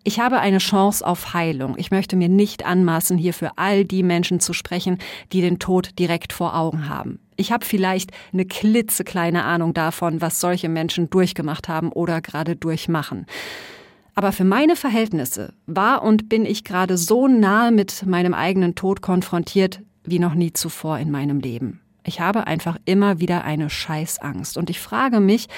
Ich 0.05 0.21
habe 0.21 0.39
eine 0.39 0.59
Chance 0.59 1.05
auf 1.05 1.35
Heilung. 1.35 1.75
Ich 1.77 1.91
möchte 1.91 2.15
mir 2.15 2.29
nicht 2.29 2.65
anmaßen, 2.65 3.19
hier 3.19 3.35
für 3.35 3.59
all 3.59 3.85
die 3.85 4.05
Menschen 4.05 4.39
zu 4.39 4.53
sprechen, 4.53 4.99
die 5.33 5.41
den 5.41 5.59
Tod 5.59 5.99
direkt 5.99 6.33
vor 6.33 6.57
Augen 6.57 6.89
haben. 6.89 7.19
Ich 7.41 7.53
habe 7.53 7.65
vielleicht 7.65 8.11
eine 8.35 8.45
klitzekleine 8.45 9.45
Ahnung 9.45 9.73
davon, 9.73 10.21
was 10.21 10.41
solche 10.41 10.69
Menschen 10.69 11.09
durchgemacht 11.09 11.69
haben 11.69 11.91
oder 11.91 12.21
gerade 12.21 12.55
durchmachen. 12.55 13.25
Aber 14.15 14.33
für 14.33 14.45
meine 14.45 14.77
Verhältnisse 14.77 15.55
war 15.67 16.03
und 16.03 16.29
bin 16.29 16.45
ich 16.45 16.65
gerade 16.65 16.99
so 16.99 17.29
nahe 17.29 17.73
mit 17.73 18.05
meinem 18.05 18.35
eigenen 18.35 18.75
Tod 18.75 19.01
konfrontiert 19.01 19.81
wie 20.05 20.19
noch 20.19 20.35
nie 20.35 20.53
zuvor 20.53 20.99
in 20.99 21.11
meinem 21.11 21.41
Leben. 21.41 21.81
Ich 22.05 22.21
habe 22.21 22.47
einfach 22.47 22.77
immer 22.85 23.21
wieder 23.21 23.43
eine 23.43 23.71
Scheißangst. 23.71 24.59
Und 24.59 24.69
ich 24.69 24.79
frage 24.79 25.21
mich, 25.21 25.49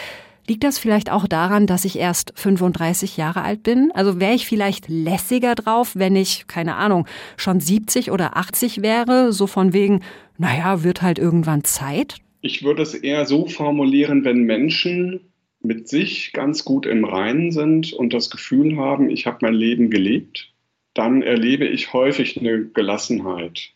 liegt 0.46 0.62
das 0.62 0.78
vielleicht 0.78 1.10
auch 1.10 1.26
daran, 1.26 1.66
dass 1.66 1.84
ich 1.84 1.98
erst 1.98 2.32
35 2.36 3.16
Jahre 3.16 3.42
alt 3.42 3.64
bin? 3.64 3.90
Also 3.94 4.20
wäre 4.20 4.34
ich 4.34 4.46
vielleicht 4.46 4.88
lässiger 4.88 5.56
drauf, 5.56 5.92
wenn 5.94 6.14
ich, 6.14 6.46
keine 6.46 6.76
Ahnung, 6.76 7.06
schon 7.36 7.58
70 7.58 8.12
oder 8.12 8.36
80 8.36 8.82
wäre? 8.82 9.32
So 9.32 9.48
von 9.48 9.72
wegen, 9.72 10.00
naja, 10.42 10.82
wird 10.82 11.02
halt 11.02 11.18
irgendwann 11.18 11.62
Zeit? 11.62 12.16
Ich 12.40 12.64
würde 12.64 12.82
es 12.82 12.94
eher 12.94 13.26
so 13.26 13.46
formulieren, 13.46 14.24
wenn 14.24 14.42
Menschen 14.42 15.32
mit 15.60 15.88
sich 15.88 16.32
ganz 16.32 16.64
gut 16.64 16.84
im 16.84 17.04
Reinen 17.04 17.52
sind 17.52 17.92
und 17.92 18.12
das 18.12 18.28
Gefühl 18.28 18.76
haben, 18.76 19.08
ich 19.08 19.26
habe 19.26 19.38
mein 19.42 19.54
Leben 19.54 19.88
gelebt, 19.88 20.52
dann 20.94 21.22
erlebe 21.22 21.64
ich 21.64 21.92
häufig 21.92 22.38
eine 22.40 22.66
Gelassenheit. 22.66 23.70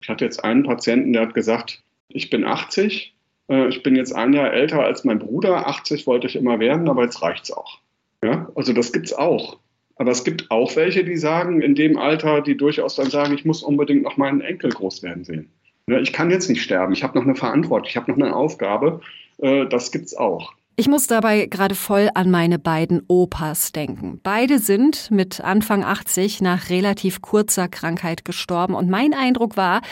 Ich 0.00 0.08
hatte 0.08 0.24
jetzt 0.24 0.42
einen 0.42 0.62
Patienten, 0.62 1.12
der 1.12 1.22
hat 1.22 1.34
gesagt, 1.34 1.82
ich 2.08 2.30
bin 2.30 2.44
80, 2.44 3.14
äh, 3.50 3.68
ich 3.68 3.82
bin 3.82 3.94
jetzt 3.94 4.14
ein 4.14 4.32
Jahr 4.32 4.54
älter 4.54 4.82
als 4.82 5.04
mein 5.04 5.18
Bruder, 5.18 5.68
80 5.68 6.06
wollte 6.06 6.26
ich 6.26 6.36
immer 6.36 6.58
werden, 6.58 6.88
aber 6.88 7.04
jetzt 7.04 7.20
reicht's 7.20 7.52
auch. 7.52 7.78
Ja, 8.24 8.50
also 8.54 8.72
das 8.72 8.92
gibt's 8.92 9.12
auch. 9.12 9.58
Aber 9.96 10.12
es 10.12 10.24
gibt 10.24 10.50
auch 10.50 10.76
welche, 10.76 11.04
die 11.04 11.18
sagen, 11.18 11.60
in 11.60 11.74
dem 11.74 11.98
Alter, 11.98 12.40
die 12.40 12.56
durchaus 12.56 12.96
dann 12.96 13.10
sagen, 13.10 13.34
ich 13.34 13.44
muss 13.44 13.62
unbedingt 13.62 14.02
noch 14.02 14.16
meinen 14.16 14.40
Enkel 14.40 14.70
groß 14.70 15.02
werden 15.02 15.24
sehen. 15.24 15.52
Ich 15.98 16.12
kann 16.12 16.30
jetzt 16.30 16.48
nicht 16.48 16.62
sterben, 16.62 16.92
ich 16.92 17.02
habe 17.02 17.18
noch 17.18 17.24
eine 17.24 17.34
Verantwortung, 17.34 17.88
ich 17.88 17.96
habe 17.96 18.10
noch 18.10 18.18
eine 18.18 18.34
Aufgabe. 18.34 19.00
Äh, 19.38 19.66
das 19.66 19.90
gibt's 19.90 20.16
auch. 20.16 20.52
Ich 20.76 20.88
muss 20.88 21.06
dabei 21.06 21.46
gerade 21.46 21.74
voll 21.74 22.08
an 22.14 22.30
meine 22.30 22.58
beiden 22.58 23.02
Opas 23.06 23.72
denken. 23.72 24.18
Beide 24.22 24.58
sind 24.58 25.10
mit 25.10 25.40
Anfang 25.40 25.84
80 25.84 26.40
nach 26.40 26.70
relativ 26.70 27.20
kurzer 27.20 27.68
Krankheit 27.68 28.24
gestorben 28.24 28.74
und 28.74 28.88
mein 28.88 29.12
Eindruck 29.12 29.56
war, 29.56 29.82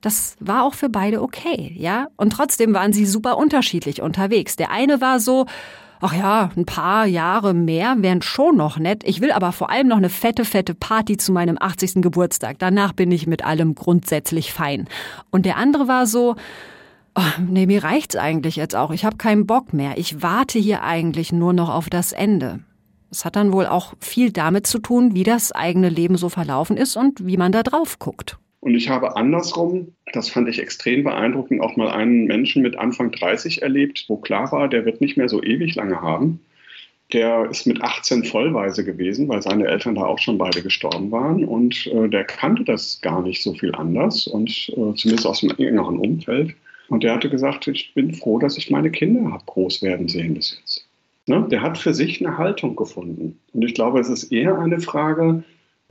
das 0.00 0.36
war 0.40 0.64
auch 0.64 0.72
für 0.72 0.88
beide 0.88 1.20
okay, 1.20 1.74
ja? 1.76 2.08
Und 2.16 2.32
trotzdem 2.32 2.72
waren 2.72 2.94
sie 2.94 3.04
super 3.04 3.36
unterschiedlich 3.36 4.00
unterwegs. 4.00 4.56
Der 4.56 4.70
eine 4.70 5.02
war 5.02 5.20
so, 5.20 5.44
ach 6.00 6.14
ja, 6.14 6.50
ein 6.56 6.64
paar 6.64 7.06
Jahre 7.06 7.54
mehr 7.54 7.94
wären 7.98 8.22
schon 8.22 8.56
noch 8.56 8.78
nett. 8.78 9.02
Ich 9.04 9.20
will 9.20 9.32
aber 9.32 9.52
vor 9.52 9.70
allem 9.70 9.88
noch 9.88 9.98
eine 9.98 10.08
fette, 10.08 10.44
fette 10.44 10.74
Party 10.74 11.16
zu 11.16 11.32
meinem 11.32 11.56
80. 11.60 12.02
Geburtstag. 12.02 12.58
Danach 12.58 12.92
bin 12.92 13.12
ich 13.12 13.26
mit 13.26 13.44
allem 13.44 13.74
grundsätzlich 13.74 14.52
fein. 14.52 14.88
Und 15.30 15.46
der 15.46 15.56
andere 15.56 15.88
war 15.88 16.06
so, 16.06 16.36
Oh, 17.16 17.40
nee, 17.40 17.66
mir 17.66 17.82
reicht's 17.82 18.14
eigentlich 18.14 18.56
jetzt 18.56 18.76
auch. 18.76 18.92
Ich 18.92 19.04
habe 19.04 19.16
keinen 19.16 19.46
Bock 19.46 19.72
mehr. 19.72 19.98
Ich 19.98 20.22
warte 20.22 20.58
hier 20.58 20.82
eigentlich 20.84 21.32
nur 21.32 21.52
noch 21.52 21.68
auf 21.68 21.90
das 21.90 22.12
Ende. 22.12 22.60
Es 23.10 23.24
hat 23.24 23.34
dann 23.34 23.52
wohl 23.52 23.66
auch 23.66 23.94
viel 23.98 24.30
damit 24.30 24.66
zu 24.66 24.78
tun, 24.78 25.14
wie 25.14 25.24
das 25.24 25.50
eigene 25.50 25.88
Leben 25.88 26.16
so 26.16 26.28
verlaufen 26.28 26.76
ist 26.76 26.96
und 26.96 27.26
wie 27.26 27.36
man 27.36 27.50
da 27.50 27.64
drauf 27.64 27.98
guckt. 27.98 28.38
Und 28.60 28.74
ich 28.74 28.90
habe 28.90 29.16
andersrum, 29.16 29.94
das 30.12 30.28
fand 30.28 30.48
ich 30.48 30.58
extrem 30.58 31.02
beeindruckend, 31.02 31.62
auch 31.62 31.76
mal 31.76 31.90
einen 31.90 32.26
Menschen 32.26 32.62
mit 32.62 32.76
Anfang 32.76 33.10
30 33.10 33.62
erlebt, 33.62 34.04
wo 34.08 34.18
klar 34.18 34.52
war, 34.52 34.68
der 34.68 34.84
wird 34.84 35.00
nicht 35.00 35.16
mehr 35.16 35.28
so 35.28 35.42
ewig 35.42 35.74
lange 35.74 36.00
haben. 36.00 36.40
Der 37.12 37.48
ist 37.50 37.66
mit 37.66 37.82
18 37.82 38.24
vollweise 38.24 38.84
gewesen, 38.84 39.28
weil 39.28 39.42
seine 39.42 39.66
Eltern 39.66 39.96
da 39.96 40.04
auch 40.04 40.18
schon 40.18 40.38
beide 40.38 40.62
gestorben 40.62 41.10
waren. 41.10 41.44
Und 41.44 41.86
äh, 41.88 42.08
der 42.08 42.24
kannte 42.24 42.62
das 42.62 43.00
gar 43.00 43.22
nicht 43.22 43.42
so 43.42 43.54
viel 43.54 43.74
anders 43.74 44.26
und 44.26 44.50
äh, 44.76 44.94
zumindest 44.94 45.26
aus 45.26 45.40
dem 45.40 45.50
engeren 45.50 45.98
Umfeld. 45.98 46.54
Und 46.88 47.02
der 47.02 47.14
hatte 47.14 47.30
gesagt, 47.30 47.66
ich 47.66 47.94
bin 47.94 48.12
froh, 48.12 48.38
dass 48.38 48.58
ich 48.58 48.70
meine 48.70 48.90
Kinder 48.90 49.32
habe 49.32 49.44
groß 49.46 49.82
werden 49.82 50.08
sehen 50.08 50.34
bis 50.34 50.58
jetzt. 50.60 50.86
Ne? 51.26 51.46
Der 51.50 51.62
hat 51.62 51.78
für 51.78 51.94
sich 51.94 52.24
eine 52.24 52.36
Haltung 52.36 52.76
gefunden. 52.76 53.38
Und 53.52 53.62
ich 53.62 53.74
glaube, 53.74 54.00
es 54.00 54.08
ist 54.08 54.30
eher 54.32 54.58
eine 54.58 54.80
Frage, 54.80 55.44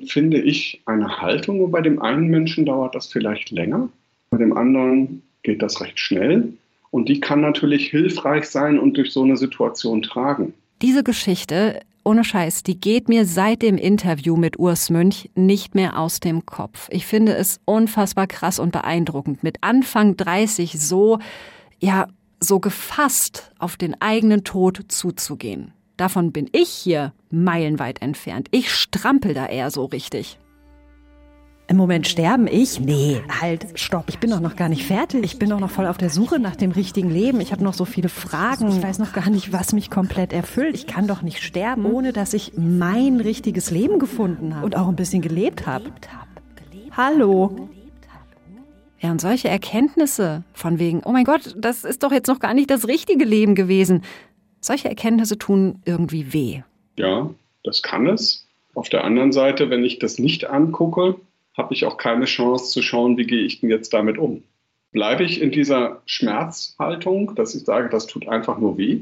finde 0.06 0.40
ich, 0.40 0.82
eine 0.86 1.22
Haltung. 1.22 1.62
Und 1.62 1.72
bei 1.72 1.82
dem 1.82 2.02
einen 2.02 2.28
Menschen 2.28 2.66
dauert 2.66 2.96
das 2.96 3.08
vielleicht 3.08 3.52
länger, 3.52 3.90
bei 4.30 4.38
dem 4.38 4.56
anderen 4.56 5.24
geht 5.44 5.62
das 5.62 5.82
recht 5.82 6.00
schnell. 6.00 6.54
Und 6.92 7.08
die 7.08 7.20
kann 7.20 7.42
natürlich 7.42 7.90
hilfreich 7.90 8.46
sein 8.46 8.80
und 8.80 8.98
durch 8.98 9.12
so 9.12 9.24
eine 9.24 9.38
Situation 9.38 10.02
tragen. 10.02 10.54
Diese 10.82 11.04
Geschichte 11.04 11.82
ohne 12.04 12.24
Scheiß, 12.24 12.64
die 12.64 12.80
geht 12.80 13.10
mir 13.10 13.26
seit 13.26 13.62
dem 13.62 13.78
Interview 13.78 14.36
mit 14.36 14.58
Urs 14.58 14.90
Münch 14.90 15.30
nicht 15.36 15.76
mehr 15.76 16.00
aus 16.00 16.20
dem 16.20 16.46
Kopf. 16.46 16.88
Ich 16.92 17.06
finde 17.06 17.36
es 17.36 17.60
unfassbar 17.66 18.26
krass 18.26 18.58
und 18.58 18.72
beeindruckend, 18.72 19.44
mit 19.44 19.58
Anfang 19.62 20.18
30 20.18 20.80
so, 20.80 21.20
ja, 21.80 22.08
so 22.40 22.60
gefasst 22.60 23.52
auf 23.60 23.78
den 23.78 24.02
eigenen 24.02 24.44
Tod 24.44 24.86
zuzugehen. 24.88 25.74
Davon 26.00 26.32
bin 26.32 26.50
ich 26.54 26.70
hier 26.70 27.12
meilenweit 27.30 28.02
entfernt. 28.02 28.48
Ich 28.52 28.74
strampel 28.74 29.34
da 29.34 29.48
eher 29.48 29.70
so 29.70 29.84
richtig. 29.84 30.40
Im 31.68 31.76
Moment 31.76 32.08
sterben 32.08 32.48
ich? 32.48 32.80
Nee, 32.80 33.22
halt, 33.42 33.68
stopp. 33.76 34.06
Ich 34.08 34.18
bin 34.18 34.30
doch 34.30 34.40
noch 34.40 34.56
gar 34.56 34.70
nicht 34.70 34.86
fertig. 34.86 35.26
Ich 35.26 35.38
bin 35.40 35.50
doch 35.50 35.60
noch 35.60 35.70
voll 35.70 35.88
auf 35.88 35.98
der 35.98 36.10
Suche 36.10 36.40
nach 36.40 36.56
dem 36.56 36.72
richtigen 36.72 37.10
Leben. 37.10 37.42
Ich 37.42 37.52
habe 37.52 37.66
noch 37.66 37.74
so 37.74 37.84
viele 37.84 38.08
Fragen. 38.08 38.70
Ich 38.70 38.82
weiß 38.82 39.00
noch 39.00 39.12
gar 39.12 39.30
nicht, 39.30 39.52
was 39.52 39.74
mich 39.74 39.90
komplett 39.90 40.32
erfüllt. 40.32 40.74
Ich 40.74 40.88
kann 40.88 41.06
doch 41.06 41.22
nicht 41.22 41.44
sterben, 41.44 41.86
ohne 41.86 42.14
dass 42.14 42.34
ich 42.34 42.54
mein 42.56 43.20
richtiges 43.20 43.70
Leben 43.70 44.00
gefunden 44.00 44.56
habe 44.56 44.66
und 44.66 44.78
auch 44.78 44.88
ein 44.88 44.96
bisschen 44.96 45.22
gelebt 45.22 45.68
habe. 45.68 45.92
Hallo. 46.96 47.68
Ja, 49.02 49.12
und 49.12 49.22
solche 49.22 49.48
Erkenntnisse 49.48 50.44
von 50.54 50.80
wegen, 50.80 51.02
oh 51.06 51.12
mein 51.12 51.24
Gott, 51.24 51.56
das 51.58 51.84
ist 51.84 52.04
doch 52.04 52.12
jetzt 52.12 52.28
noch 52.28 52.40
gar 52.40 52.54
nicht 52.54 52.70
das 52.70 52.88
richtige 52.88 53.26
Leben 53.26 53.56
gewesen. 53.56 54.02
Solche 54.62 54.90
Erkenntnisse 54.90 55.38
tun 55.38 55.82
irgendwie 55.86 56.34
weh. 56.34 56.62
Ja, 56.98 57.30
das 57.64 57.82
kann 57.82 58.08
es. 58.08 58.48
Auf 58.76 58.90
der 58.90 59.04
anderen 59.04 59.32
Seite, 59.32 59.70
wenn 59.70 59.84
ich 59.84 60.00
das 60.00 60.20
nicht 60.20 60.50
angucke, 60.50 61.16
habe 61.58 61.74
ich 61.74 61.86
auch 61.86 61.98
keine 61.98 62.26
Chance 62.26 62.72
zu 62.72 62.82
schauen, 62.82 63.18
wie 63.18 63.26
gehe 63.26 63.44
ich 63.44 63.62
denn 63.62 63.70
jetzt 63.70 63.94
damit 63.94 64.18
um. 64.18 64.44
Bleibe 64.92 65.24
ich 65.24 65.42
in 65.42 65.52
dieser 65.52 66.02
Schmerzhaltung, 66.06 67.36
dass 67.36 67.54
ich 67.56 67.64
sage, 67.64 67.90
das 67.90 68.08
tut 68.08 68.28
einfach 68.28 68.58
nur 68.58 68.78
weh? 68.78 69.02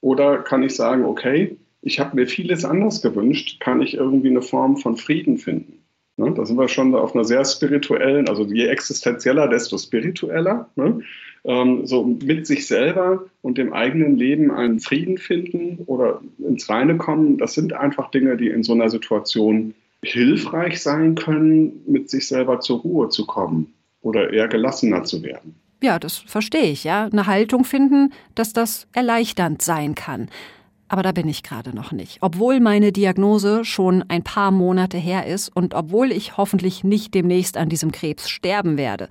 Oder 0.00 0.38
kann 0.38 0.62
ich 0.62 0.74
sagen, 0.74 1.04
okay, 1.04 1.56
ich 1.80 2.00
habe 2.00 2.16
mir 2.16 2.26
vieles 2.26 2.64
anders 2.64 3.02
gewünscht, 3.02 3.60
kann 3.60 3.80
ich 3.80 3.94
irgendwie 3.94 4.30
eine 4.30 4.42
Form 4.42 4.76
von 4.76 4.96
Frieden 4.96 5.38
finden? 5.38 5.81
Ne? 6.16 6.32
Da 6.34 6.44
sind 6.44 6.56
wir 6.56 6.68
schon 6.68 6.94
auf 6.94 7.14
einer 7.14 7.24
sehr 7.24 7.44
spirituellen, 7.44 8.28
also 8.28 8.44
je 8.44 8.66
existenzieller, 8.66 9.48
desto 9.48 9.78
spiritueller. 9.78 10.68
Ne? 10.76 11.00
Ähm, 11.44 11.86
so 11.86 12.04
mit 12.04 12.46
sich 12.46 12.66
selber 12.66 13.24
und 13.42 13.58
dem 13.58 13.72
eigenen 13.72 14.16
Leben 14.16 14.50
einen 14.50 14.80
Frieden 14.80 15.18
finden 15.18 15.78
oder 15.86 16.20
ins 16.38 16.68
Reine 16.68 16.96
kommen, 16.96 17.38
das 17.38 17.54
sind 17.54 17.72
einfach 17.72 18.10
Dinge, 18.10 18.36
die 18.36 18.48
in 18.48 18.62
so 18.62 18.72
einer 18.72 18.90
Situation 18.90 19.74
hilfreich 20.04 20.82
sein 20.82 21.14
können, 21.14 21.82
mit 21.86 22.10
sich 22.10 22.26
selber 22.26 22.60
zur 22.60 22.80
Ruhe 22.80 23.08
zu 23.08 23.26
kommen 23.26 23.72
oder 24.02 24.32
eher 24.32 24.48
gelassener 24.48 25.04
zu 25.04 25.22
werden. 25.22 25.54
Ja, 25.82 25.98
das 25.98 26.18
verstehe 26.18 26.70
ich, 26.70 26.84
ja. 26.84 27.06
Eine 27.06 27.26
Haltung 27.26 27.64
finden, 27.64 28.12
dass 28.36 28.52
das 28.52 28.86
erleichternd 28.92 29.62
sein 29.62 29.94
kann. 29.96 30.28
Aber 30.92 31.02
da 31.02 31.12
bin 31.12 31.26
ich 31.26 31.42
gerade 31.42 31.74
noch 31.74 31.90
nicht. 31.90 32.18
Obwohl 32.20 32.60
meine 32.60 32.92
Diagnose 32.92 33.64
schon 33.64 34.04
ein 34.08 34.22
paar 34.22 34.50
Monate 34.50 34.98
her 34.98 35.26
ist 35.26 35.48
und 35.48 35.72
obwohl 35.72 36.12
ich 36.12 36.36
hoffentlich 36.36 36.84
nicht 36.84 37.14
demnächst 37.14 37.56
an 37.56 37.70
diesem 37.70 37.92
Krebs 37.92 38.28
sterben 38.28 38.76
werde. 38.76 39.08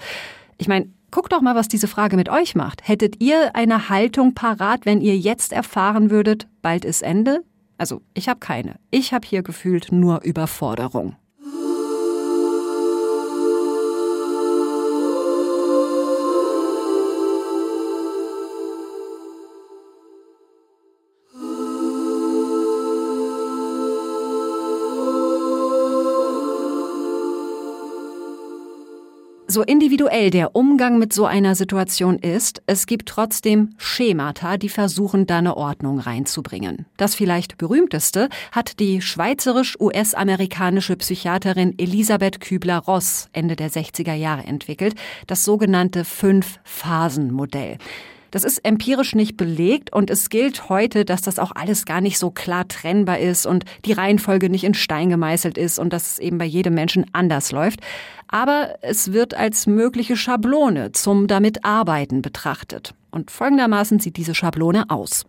Ich 0.59 0.67
meine, 0.67 0.89
guckt 1.09 1.33
doch 1.33 1.41
mal, 1.41 1.55
was 1.55 1.67
diese 1.67 1.87
Frage 1.87 2.17
mit 2.17 2.29
euch 2.29 2.53
macht. 2.53 2.87
Hättet 2.87 3.19
ihr 3.19 3.55
eine 3.55 3.89
Haltung 3.89 4.35
parat, 4.35 4.85
wenn 4.85 5.01
ihr 5.01 5.17
jetzt 5.17 5.53
erfahren 5.53 6.11
würdet, 6.11 6.47
bald 6.61 6.85
ist 6.85 7.01
Ende? 7.01 7.43
Also 7.79 8.03
ich 8.13 8.29
habe 8.29 8.39
keine. 8.39 8.75
Ich 8.91 9.11
habe 9.11 9.27
hier 9.27 9.41
gefühlt 9.41 9.91
nur 9.91 10.21
Überforderung. 10.21 11.15
So 29.51 29.63
individuell 29.63 30.29
der 30.29 30.55
Umgang 30.55 30.97
mit 30.97 31.11
so 31.11 31.25
einer 31.25 31.55
Situation 31.55 32.17
ist, 32.19 32.61
es 32.67 32.85
gibt 32.85 33.09
trotzdem 33.09 33.71
Schemata, 33.75 34.55
die 34.55 34.69
versuchen, 34.69 35.27
da 35.27 35.39
eine 35.39 35.57
Ordnung 35.57 35.99
reinzubringen. 35.99 36.85
Das 36.95 37.15
vielleicht 37.15 37.57
berühmteste 37.57 38.29
hat 38.53 38.79
die 38.79 39.01
schweizerisch-US-amerikanische 39.01 40.95
Psychiaterin 40.95 41.77
Elisabeth 41.77 42.39
Kübler-Ross 42.39 43.27
Ende 43.33 43.57
der 43.57 43.69
60er 43.69 44.13
Jahre 44.13 44.43
entwickelt, 44.43 44.95
das 45.27 45.43
sogenannte 45.43 46.05
Fünf-Phasen-Modell. 46.05 47.77
Das 48.31 48.45
ist 48.45 48.59
empirisch 48.59 49.13
nicht 49.13 49.35
belegt 49.35 49.93
und 49.93 50.09
es 50.09 50.29
gilt 50.29 50.69
heute, 50.69 51.03
dass 51.03 51.21
das 51.21 51.37
auch 51.37 51.51
alles 51.53 51.85
gar 51.85 51.99
nicht 51.99 52.17
so 52.17 52.31
klar 52.31 52.67
trennbar 52.67 53.19
ist 53.19 53.45
und 53.45 53.65
die 53.85 53.91
Reihenfolge 53.91 54.49
nicht 54.49 54.63
in 54.63 54.73
Stein 54.73 55.09
gemeißelt 55.09 55.57
ist 55.57 55.79
und 55.79 55.91
dass 55.91 56.13
es 56.13 56.19
eben 56.19 56.37
bei 56.37 56.45
jedem 56.45 56.73
Menschen 56.73 57.05
anders 57.11 57.51
läuft. 57.51 57.81
Aber 58.29 58.75
es 58.81 59.11
wird 59.11 59.33
als 59.33 59.67
mögliche 59.67 60.15
Schablone 60.15 60.93
zum 60.93 61.27
damit 61.27 61.65
arbeiten 61.65 62.21
betrachtet. 62.21 62.95
Und 63.11 63.29
folgendermaßen 63.29 63.99
sieht 63.99 64.15
diese 64.15 64.33
Schablone 64.33 64.89
aus. 64.89 65.25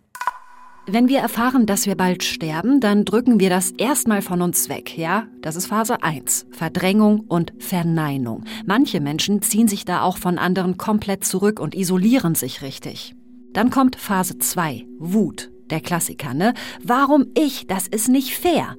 Wenn 0.87 1.09
wir 1.09 1.21
erfahren, 1.21 1.65
dass 1.65 1.87
wir 1.87 1.95
bald 1.95 2.25
sterben, 2.25 2.81
dann 2.81 3.05
drücken 3.05 3.39
wir 3.39 3.51
das 3.51 3.71
erstmal 3.71 4.21
von 4.21 4.43
uns 4.43 4.69
weg, 4.69 4.99
ja? 4.99 5.29
Das 5.41 5.55
ist 5.55 5.67
Phase 5.67 6.03
1. 6.03 6.47
Verdrängung 6.51 7.21
und 7.21 7.53
Verneinung. 7.61 8.43
Manche 8.67 9.01
Menschen 9.01 9.43
ziehen 9.43 9.69
sich 9.69 9.85
da 9.85 10.03
auch 10.03 10.17
von 10.19 10.39
anderen 10.39 10.79
komplett 10.79 11.25
zurück 11.25 11.61
und 11.61 11.77
isolieren 11.77 12.35
sich 12.35 12.62
richtig. 12.62 13.15
Dann 13.53 13.71
kommt 13.71 13.95
Phase 13.95 14.39
2. 14.39 14.85
Wut. 14.99 15.53
Der 15.71 15.81
Klassiker, 15.81 16.35
ne? 16.35 16.53
Warum 16.83 17.27
ich? 17.35 17.69
Das 17.69 17.87
ist 17.87 18.09
nicht 18.09 18.37
fair. 18.37 18.77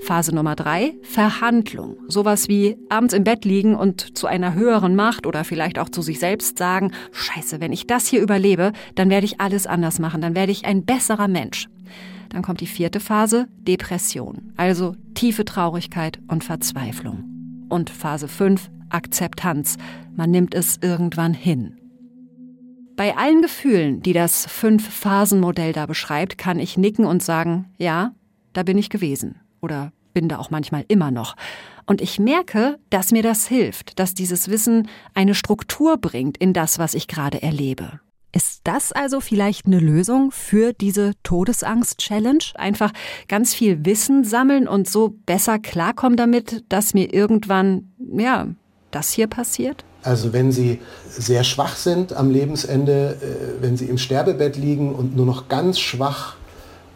Phase 0.00 0.34
Nummer 0.34 0.54
drei, 0.54 0.94
Verhandlung. 1.02 1.96
Sowas 2.08 2.48
wie 2.48 2.76
abends 2.88 3.14
im 3.14 3.24
Bett 3.24 3.44
liegen 3.44 3.74
und 3.74 4.16
zu 4.16 4.26
einer 4.26 4.54
höheren 4.54 4.94
Macht 4.94 5.26
oder 5.26 5.44
vielleicht 5.44 5.78
auch 5.78 5.88
zu 5.88 6.02
sich 6.02 6.18
selbst 6.18 6.56
sagen, 6.58 6.92
scheiße, 7.12 7.60
wenn 7.60 7.72
ich 7.72 7.86
das 7.86 8.06
hier 8.06 8.22
überlebe, 8.22 8.72
dann 8.94 9.10
werde 9.10 9.26
ich 9.26 9.40
alles 9.40 9.66
anders 9.66 9.98
machen, 9.98 10.20
dann 10.20 10.34
werde 10.34 10.52
ich 10.52 10.64
ein 10.64 10.84
besserer 10.84 11.28
Mensch. 11.28 11.68
Dann 12.30 12.42
kommt 12.42 12.60
die 12.60 12.66
vierte 12.66 13.00
Phase, 13.00 13.48
Depression, 13.58 14.52
also 14.56 14.94
tiefe 15.14 15.44
Traurigkeit 15.44 16.18
und 16.28 16.44
Verzweiflung. 16.44 17.24
Und 17.68 17.90
Phase 17.90 18.28
5, 18.28 18.70
Akzeptanz. 18.90 19.76
Man 20.14 20.30
nimmt 20.30 20.54
es 20.54 20.78
irgendwann 20.80 21.34
hin. 21.34 21.76
Bei 22.96 23.16
allen 23.16 23.42
Gefühlen, 23.42 24.02
die 24.02 24.12
das 24.12 24.46
Fünf-Phasen-Modell 24.46 25.72
da 25.72 25.86
beschreibt, 25.86 26.36
kann 26.38 26.58
ich 26.58 26.76
nicken 26.76 27.04
und 27.04 27.22
sagen, 27.22 27.66
ja, 27.78 28.12
da 28.52 28.62
bin 28.62 28.76
ich 28.78 28.90
gewesen 28.90 29.40
oder 29.60 29.92
bin 30.14 30.28
da 30.28 30.38
auch 30.38 30.50
manchmal 30.50 30.84
immer 30.88 31.10
noch. 31.10 31.36
Und 31.86 32.00
ich 32.00 32.18
merke, 32.18 32.78
dass 32.90 33.12
mir 33.12 33.22
das 33.22 33.46
hilft, 33.46 33.98
dass 33.98 34.14
dieses 34.14 34.48
Wissen 34.48 34.88
eine 35.14 35.34
Struktur 35.34 35.96
bringt 35.96 36.36
in 36.36 36.52
das, 36.52 36.78
was 36.78 36.94
ich 36.94 37.08
gerade 37.08 37.42
erlebe. 37.42 38.00
Ist 38.32 38.60
das 38.64 38.92
also 38.92 39.20
vielleicht 39.20 39.66
eine 39.66 39.78
Lösung 39.78 40.30
für 40.30 40.74
diese 40.74 41.12
Todesangst-Challenge? 41.22 42.44
Einfach 42.56 42.92
ganz 43.26 43.54
viel 43.54 43.86
Wissen 43.86 44.22
sammeln 44.22 44.68
und 44.68 44.88
so 44.88 45.14
besser 45.24 45.58
klarkommen 45.58 46.16
damit, 46.16 46.64
dass 46.68 46.92
mir 46.92 47.12
irgendwann, 47.12 47.92
ja, 47.98 48.48
das 48.90 49.12
hier 49.12 49.28
passiert? 49.28 49.84
Also 50.02 50.32
wenn 50.32 50.52
Sie 50.52 50.80
sehr 51.08 51.42
schwach 51.42 51.76
sind 51.76 52.12
am 52.12 52.30
Lebensende, 52.30 53.16
äh, 53.20 53.62
wenn 53.62 53.76
Sie 53.76 53.86
im 53.86 53.98
Sterbebett 53.98 54.56
liegen 54.56 54.94
und 54.94 55.16
nur 55.16 55.26
noch 55.26 55.48
ganz 55.48 55.78
schwach 55.78 56.36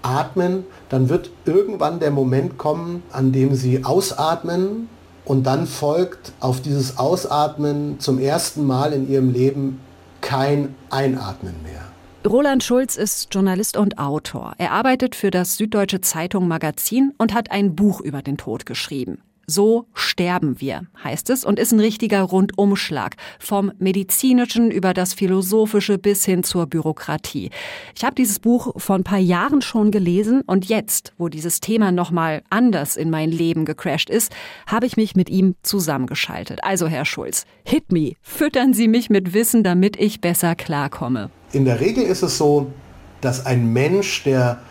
atmen, 0.02 0.64
dann 0.88 1.08
wird 1.08 1.30
irgendwann 1.44 2.00
der 2.00 2.10
Moment 2.10 2.58
kommen, 2.58 3.02
an 3.12 3.32
dem 3.32 3.54
Sie 3.54 3.84
ausatmen 3.84 4.88
und 5.24 5.46
dann 5.46 5.66
folgt 5.66 6.32
auf 6.40 6.60
dieses 6.60 6.98
Ausatmen 6.98 8.00
zum 8.00 8.18
ersten 8.18 8.66
Mal 8.66 8.92
in 8.92 9.08
Ihrem 9.08 9.32
Leben 9.32 9.80
kein 10.20 10.74
Einatmen 10.90 11.54
mehr. 11.62 11.82
Roland 12.28 12.62
Schulz 12.62 12.96
ist 12.96 13.34
Journalist 13.34 13.76
und 13.76 13.98
Autor. 13.98 14.54
Er 14.58 14.70
arbeitet 14.70 15.16
für 15.16 15.32
das 15.32 15.56
Süddeutsche 15.56 16.00
Zeitung 16.00 16.46
Magazin 16.46 17.12
und 17.18 17.34
hat 17.34 17.50
ein 17.50 17.74
Buch 17.74 18.00
über 18.00 18.22
den 18.22 18.36
Tod 18.36 18.64
geschrieben. 18.64 19.22
So 19.54 19.84
sterben 19.92 20.62
wir, 20.62 20.86
heißt 21.04 21.28
es, 21.28 21.44
und 21.44 21.58
ist 21.58 21.72
ein 21.72 21.80
richtiger 21.80 22.22
Rundumschlag 22.22 23.16
vom 23.38 23.70
medizinischen 23.78 24.70
über 24.70 24.94
das 24.94 25.12
philosophische 25.12 25.98
bis 25.98 26.24
hin 26.24 26.42
zur 26.42 26.66
Bürokratie. 26.66 27.50
Ich 27.94 28.02
habe 28.02 28.14
dieses 28.14 28.38
Buch 28.38 28.72
vor 28.78 28.96
ein 28.96 29.04
paar 29.04 29.18
Jahren 29.18 29.60
schon 29.60 29.90
gelesen 29.90 30.40
und 30.46 30.64
jetzt, 30.64 31.12
wo 31.18 31.28
dieses 31.28 31.60
Thema 31.60 31.92
nochmal 31.92 32.42
anders 32.48 32.96
in 32.96 33.10
mein 33.10 33.30
Leben 33.30 33.66
gecrashed 33.66 34.08
ist, 34.08 34.32
habe 34.66 34.86
ich 34.86 34.96
mich 34.96 35.16
mit 35.16 35.28
ihm 35.28 35.54
zusammengeschaltet. 35.62 36.64
Also 36.64 36.86
Herr 36.86 37.04
Schulz, 37.04 37.44
hit 37.62 37.92
me, 37.92 38.14
füttern 38.22 38.72
Sie 38.72 38.88
mich 38.88 39.10
mit 39.10 39.34
Wissen, 39.34 39.62
damit 39.62 39.98
ich 40.00 40.22
besser 40.22 40.54
klarkomme. 40.54 41.28
In 41.52 41.66
der 41.66 41.78
Regel 41.78 42.04
ist 42.04 42.22
es 42.22 42.38
so, 42.38 42.72
dass 43.20 43.44
ein 43.44 43.70
Mensch, 43.74 44.24
der 44.24 44.62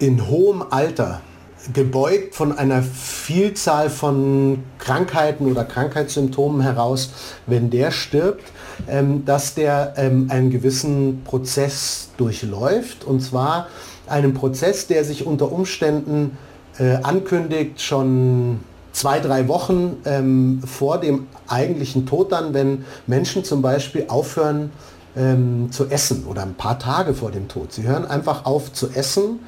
in 0.00 0.26
hohem 0.26 0.64
Alter 0.68 1.20
gebeugt 1.72 2.34
von 2.34 2.56
einer 2.56 2.82
Vielzahl 2.82 3.88
von 3.88 4.62
Krankheiten 4.78 5.50
oder 5.50 5.64
Krankheitssymptomen 5.64 6.60
heraus, 6.60 7.10
wenn 7.46 7.70
der 7.70 7.90
stirbt, 7.90 8.44
ähm, 8.88 9.24
dass 9.24 9.54
der 9.54 9.94
ähm, 9.96 10.26
einen 10.30 10.50
gewissen 10.50 11.22
Prozess 11.24 12.10
durchläuft. 12.16 13.04
Und 13.04 13.20
zwar 13.20 13.68
einen 14.06 14.34
Prozess, 14.34 14.86
der 14.86 15.04
sich 15.04 15.26
unter 15.26 15.50
Umständen 15.50 16.36
äh, 16.78 16.96
ankündigt 16.96 17.80
schon 17.80 18.60
zwei, 18.92 19.20
drei 19.20 19.48
Wochen 19.48 19.96
ähm, 20.04 20.60
vor 20.64 20.98
dem 20.98 21.26
eigentlichen 21.48 22.06
Tod 22.06 22.32
dann, 22.32 22.54
wenn 22.54 22.84
Menschen 23.06 23.44
zum 23.44 23.62
Beispiel 23.62 24.06
aufhören 24.08 24.70
ähm, 25.16 25.68
zu 25.70 25.86
essen 25.88 26.24
oder 26.26 26.42
ein 26.42 26.54
paar 26.54 26.78
Tage 26.78 27.14
vor 27.14 27.30
dem 27.30 27.48
Tod. 27.48 27.72
Sie 27.72 27.84
hören 27.84 28.04
einfach 28.04 28.44
auf 28.44 28.72
zu 28.72 28.90
essen 28.90 29.40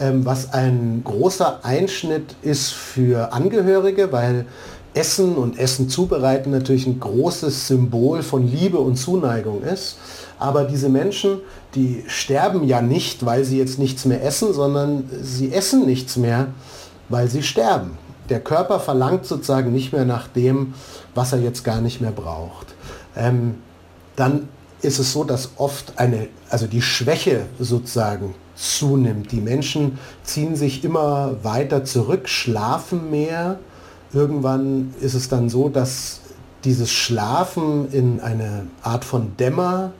was 0.00 0.52
ein 0.52 1.02
großer 1.04 1.64
Einschnitt 1.64 2.34
ist 2.42 2.72
für 2.72 3.32
Angehörige, 3.32 4.12
weil 4.12 4.46
Essen 4.94 5.36
und 5.36 5.58
Essen 5.58 5.88
zubereiten 5.88 6.50
natürlich 6.50 6.86
ein 6.86 6.98
großes 6.98 7.68
Symbol 7.68 8.22
von 8.22 8.46
Liebe 8.50 8.78
und 8.78 8.96
Zuneigung 8.96 9.62
ist. 9.62 9.98
Aber 10.38 10.64
diese 10.64 10.88
Menschen, 10.88 11.40
die 11.74 12.02
sterben 12.08 12.64
ja 12.64 12.80
nicht, 12.80 13.24
weil 13.24 13.44
sie 13.44 13.58
jetzt 13.58 13.78
nichts 13.78 14.04
mehr 14.04 14.24
essen, 14.24 14.52
sondern 14.52 15.08
sie 15.22 15.52
essen 15.52 15.86
nichts 15.86 16.16
mehr, 16.16 16.48
weil 17.08 17.28
sie 17.28 17.42
sterben. 17.42 17.98
Der 18.30 18.40
Körper 18.40 18.80
verlangt 18.80 19.26
sozusagen 19.26 19.72
nicht 19.72 19.92
mehr 19.92 20.04
nach 20.04 20.28
dem, 20.28 20.74
was 21.14 21.32
er 21.32 21.40
jetzt 21.40 21.62
gar 21.64 21.80
nicht 21.80 22.00
mehr 22.00 22.12
braucht. 22.12 22.74
Ähm, 23.16 23.56
dann 24.16 24.48
ist 24.82 24.98
es 24.98 25.12
so, 25.12 25.24
dass 25.24 25.50
oft 25.56 25.98
eine, 25.98 26.28
also 26.48 26.66
die 26.66 26.82
Schwäche 26.82 27.46
sozusagen 27.58 28.34
zunimmt. 28.54 29.32
Die 29.32 29.40
Menschen 29.40 29.98
ziehen 30.22 30.56
sich 30.56 30.84
immer 30.84 31.36
weiter 31.42 31.84
zurück, 31.84 32.28
schlafen 32.28 33.10
mehr. 33.10 33.58
Irgendwann 34.12 34.94
ist 35.00 35.14
es 35.14 35.28
dann 35.28 35.48
so, 35.48 35.68
dass 35.68 36.20
dieses 36.64 36.90
Schlafen 36.90 37.90
in 37.92 38.20
eine 38.20 38.66
Art 38.82 39.04
von 39.04 39.36
Dämmer, 39.38 39.92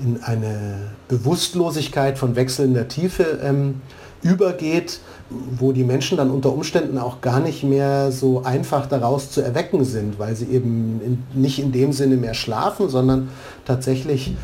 in 0.00 0.22
eine 0.22 0.92
Bewusstlosigkeit 1.08 2.18
von 2.18 2.36
wechselnder 2.36 2.86
Tiefe 2.86 3.40
ähm, 3.42 3.80
übergeht, 4.22 5.00
wo 5.30 5.72
die 5.72 5.84
Menschen 5.84 6.16
dann 6.16 6.30
unter 6.30 6.52
Umständen 6.52 6.98
auch 6.98 7.20
gar 7.20 7.40
nicht 7.40 7.62
mehr 7.62 8.12
so 8.12 8.42
einfach 8.42 8.86
daraus 8.86 9.30
zu 9.30 9.40
erwecken 9.40 9.84
sind, 9.84 10.18
weil 10.18 10.34
sie 10.34 10.46
eben 10.46 11.00
in, 11.04 11.40
nicht 11.40 11.58
in 11.58 11.72
dem 11.72 11.92
Sinne 11.92 12.16
mehr 12.16 12.34
schlafen, 12.34 12.88
sondern 12.88 13.28
tatsächlich 13.64 14.34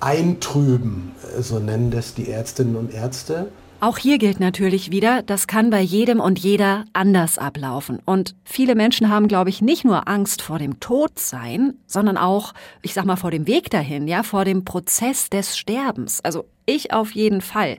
eintrüben, 0.00 1.12
so 1.38 1.58
nennen 1.58 1.90
das 1.90 2.14
die 2.14 2.30
Ärztinnen 2.30 2.76
und 2.76 2.92
Ärzte. 2.92 3.48
Auch 3.82 3.96
hier 3.96 4.18
gilt 4.18 4.40
natürlich 4.40 4.90
wieder, 4.90 5.22
das 5.22 5.46
kann 5.46 5.70
bei 5.70 5.80
jedem 5.80 6.20
und 6.20 6.38
jeder 6.38 6.84
anders 6.92 7.38
ablaufen. 7.38 7.98
Und 8.04 8.34
viele 8.44 8.74
Menschen 8.74 9.08
haben, 9.08 9.26
glaube 9.26 9.48
ich, 9.48 9.62
nicht 9.62 9.86
nur 9.86 10.06
Angst 10.06 10.42
vor 10.42 10.58
dem 10.58 10.80
Todsein, 10.80 11.74
sondern 11.86 12.18
auch, 12.18 12.52
ich 12.82 12.92
sag 12.92 13.06
mal, 13.06 13.16
vor 13.16 13.30
dem 13.30 13.46
Weg 13.46 13.70
dahin, 13.70 14.06
ja, 14.06 14.22
vor 14.22 14.44
dem 14.44 14.66
Prozess 14.66 15.30
des 15.30 15.56
Sterbens. 15.56 16.20
Also 16.22 16.44
ich 16.66 16.92
auf 16.92 17.12
jeden 17.12 17.40
Fall. 17.40 17.78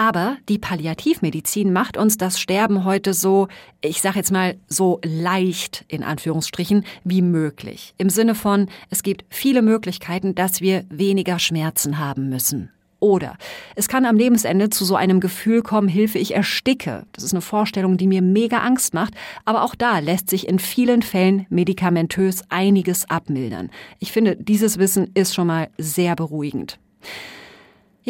Aber 0.00 0.38
die 0.48 0.56
Palliativmedizin 0.58 1.74
macht 1.74 1.98
uns 1.98 2.16
das 2.16 2.40
Sterben 2.40 2.86
heute 2.86 3.12
so, 3.12 3.48
ich 3.82 4.00
sage 4.00 4.16
jetzt 4.16 4.32
mal, 4.32 4.56
so 4.66 4.98
leicht 5.04 5.84
in 5.88 6.02
Anführungsstrichen 6.02 6.86
wie 7.04 7.20
möglich. 7.20 7.92
Im 7.98 8.08
Sinne 8.08 8.34
von, 8.34 8.70
es 8.88 9.02
gibt 9.02 9.26
viele 9.28 9.60
Möglichkeiten, 9.60 10.34
dass 10.34 10.62
wir 10.62 10.86
weniger 10.88 11.38
Schmerzen 11.38 11.98
haben 11.98 12.30
müssen. 12.30 12.70
Oder 12.98 13.36
es 13.74 13.88
kann 13.88 14.06
am 14.06 14.16
Lebensende 14.16 14.70
zu 14.70 14.86
so 14.86 14.96
einem 14.96 15.20
Gefühl 15.20 15.60
kommen, 15.60 15.88
Hilfe, 15.88 16.16
ich 16.16 16.34
ersticke. 16.34 17.04
Das 17.12 17.22
ist 17.22 17.34
eine 17.34 17.42
Vorstellung, 17.42 17.98
die 17.98 18.06
mir 18.06 18.22
mega 18.22 18.60
Angst 18.60 18.94
macht. 18.94 19.12
Aber 19.44 19.64
auch 19.64 19.74
da 19.74 19.98
lässt 19.98 20.30
sich 20.30 20.48
in 20.48 20.60
vielen 20.60 21.02
Fällen 21.02 21.44
medikamentös 21.50 22.42
einiges 22.48 23.10
abmildern. 23.10 23.68
Ich 23.98 24.12
finde, 24.12 24.34
dieses 24.34 24.78
Wissen 24.78 25.10
ist 25.12 25.34
schon 25.34 25.48
mal 25.48 25.68
sehr 25.76 26.16
beruhigend. 26.16 26.78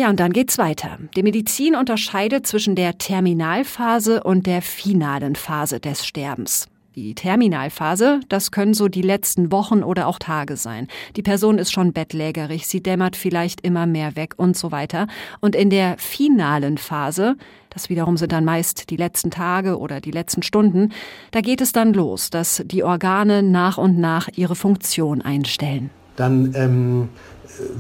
Ja, 0.01 0.09
und 0.09 0.19
dann 0.19 0.33
geht's 0.33 0.57
weiter. 0.57 0.97
Die 1.15 1.23
Medizin 1.23 1.77
unterscheidet 1.77 2.47
zwischen 2.47 2.75
der 2.75 2.97
Terminalphase 2.97 4.23
und 4.23 4.47
der 4.47 4.63
finalen 4.63 5.37
Phase 5.37 5.79
des 5.79 6.07
Sterbens. 6.07 6.69
Die 6.95 7.15
Terminalphase, 7.15 8.21
das 8.31 8.51
können 8.51 8.73
so 8.73 8.89
die 8.89 9.03
letzten 9.03 9.53
Wochen 9.53 9.83
oder 9.83 10.07
auch 10.07 10.19
Tage 10.19 10.57
sein. 10.57 10.89
Die 11.17 11.23
Person 11.23 11.59
ist 11.59 11.71
schon 11.71 11.93
bettlägerig, 11.93 12.67
sie 12.67 12.83
dämmert 12.83 13.15
vielleicht 13.15 13.61
immer 13.61 13.85
mehr 13.85 14.17
weg 14.17 14.33
und 14.39 14.57
so 14.57 14.73
weiter. 14.73 15.07
Und 15.41 15.55
in 15.55 15.69
der 15.69 15.99
finalen 15.99 16.79
Phase, 16.79 17.37
das 17.69 17.91
wiederum 17.91 18.17
sind 18.17 18.33
dann 18.33 18.47
meist 18.47 18.89
die 18.89 18.97
letzten 18.97 19.31
Tage 19.31 19.79
oder 19.79 20.01
die 20.01 20.13
letzten 20.13 20.43
Stunden, 20.43 20.93
da 21.31 21.43
geht 21.43 21.61
es 21.61 21.73
dann 21.73 21.93
los, 21.93 22.31
dass 22.31 22.63
die 22.65 22.85
Organe 22.85 23.43
nach 23.43 23.77
und 23.77 23.99
nach 23.99 24.31
ihre 24.35 24.55
Funktion 24.57 25.21
einstellen. 25.21 25.91
Dann 26.17 26.55
ähm, 26.55 27.11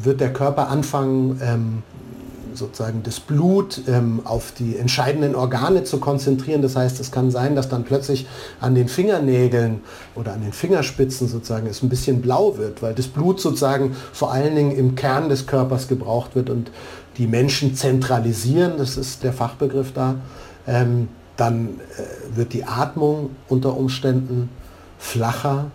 wird 0.03 0.21
der 0.21 0.35
Körper 0.35 0.69
anfangen, 0.69 1.41
ähm, 1.43 1.83
sozusagen 2.61 3.03
das 3.03 3.19
Blut 3.19 3.83
ähm, 3.89 4.21
auf 4.25 4.53
die 4.53 4.77
entscheidenden 4.77 5.35
Organe 5.35 5.83
zu 5.83 5.99
konzentrieren. 5.99 6.63
Das 6.63 6.77
heißt, 6.77 7.01
es 7.01 7.11
kann 7.11 7.33
sein, 7.33 7.57
dass 7.57 7.69
dann 7.69 7.83
plötzlich 7.83 8.27
an 8.61 8.77
den 8.77 8.87
Fingernägeln 8.87 9.81
oder 10.15 10.33
an 10.35 10.43
den 10.43 10.53
Fingerspitzen 10.53 11.27
sozusagen 11.27 11.67
es 11.67 11.83
ein 11.83 11.89
bisschen 11.89 12.23
blau 12.23 12.57
wird, 12.57 12.83
weil 12.83 12.95
das 12.95 13.09
Blut 13.09 13.41
sozusagen 13.41 13.97
vor 14.13 14.33
allen 14.33 14.55
Dingen 14.55 14.73
im 14.77 14.95
Kern 14.95 15.29
des 15.29 15.49
Körpers 15.49 15.89
gebraucht 15.89 16.37
wird 16.37 16.49
und 16.49 16.71
die 17.19 17.27
Menschen 17.27 17.75
zentralisieren, 17.75 18.79
das 18.79 18.97
ist 18.97 19.25
der 19.25 19.33
Fachbegriff 19.33 19.93
da. 19.93 20.15
Ähm, 20.67 21.09
dann 21.37 21.81
äh, 21.97 22.37
wird 22.37 22.53
die 22.53 22.65
Atmung 22.65 23.31
unter 23.49 23.77
Umständen 23.77 24.51
flacher 24.99 25.71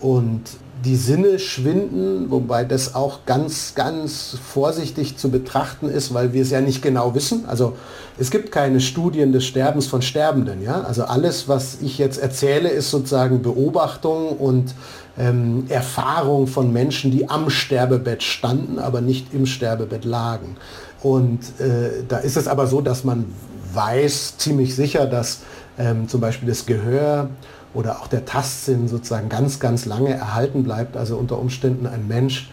und 0.00 0.42
die 0.84 0.96
Sinne 0.96 1.38
schwinden, 1.38 2.30
wobei 2.30 2.64
das 2.64 2.94
auch 2.94 3.26
ganz, 3.26 3.74
ganz 3.74 4.36
vorsichtig 4.42 5.16
zu 5.16 5.30
betrachten 5.30 5.88
ist, 5.88 6.14
weil 6.14 6.32
wir 6.32 6.42
es 6.42 6.50
ja 6.50 6.60
nicht 6.60 6.82
genau 6.82 7.14
wissen. 7.14 7.44
Also 7.46 7.74
es 8.18 8.30
gibt 8.30 8.52
keine 8.52 8.80
Studien 8.80 9.32
des 9.32 9.44
Sterbens 9.44 9.86
von 9.86 10.02
Sterbenden. 10.02 10.62
Ja? 10.62 10.82
Also 10.82 11.04
alles, 11.04 11.48
was 11.48 11.78
ich 11.82 11.98
jetzt 11.98 12.18
erzähle, 12.18 12.68
ist 12.68 12.90
sozusagen 12.90 13.42
Beobachtung 13.42 14.28
und 14.38 14.74
ähm, 15.18 15.66
Erfahrung 15.68 16.46
von 16.46 16.72
Menschen, 16.72 17.10
die 17.10 17.28
am 17.28 17.50
Sterbebett 17.50 18.22
standen, 18.22 18.78
aber 18.78 19.00
nicht 19.00 19.34
im 19.34 19.46
Sterbebett 19.46 20.04
lagen. 20.04 20.56
Und 21.02 21.40
äh, 21.60 22.04
da 22.08 22.18
ist 22.18 22.36
es 22.36 22.48
aber 22.48 22.66
so, 22.66 22.80
dass 22.80 23.04
man 23.04 23.26
weiß 23.72 24.38
ziemlich 24.38 24.74
sicher, 24.74 25.06
dass 25.06 25.40
ähm, 25.78 26.08
zum 26.08 26.20
Beispiel 26.20 26.48
das 26.48 26.66
Gehör 26.66 27.30
oder 27.74 28.00
auch 28.00 28.06
der 28.06 28.24
Tastsinn 28.24 28.88
sozusagen 28.88 29.28
ganz, 29.28 29.60
ganz 29.60 29.84
lange 29.84 30.10
erhalten 30.10 30.64
bleibt. 30.64 30.96
Also 30.96 31.16
unter 31.16 31.38
Umständen 31.38 31.86
ein 31.86 32.08
Mensch, 32.08 32.50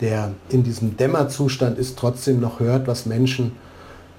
der 0.00 0.32
in 0.48 0.62
diesem 0.62 0.96
Dämmerzustand 0.96 1.78
ist, 1.78 1.98
trotzdem 1.98 2.40
noch 2.40 2.60
hört, 2.60 2.86
was 2.86 3.06
Menschen 3.06 3.52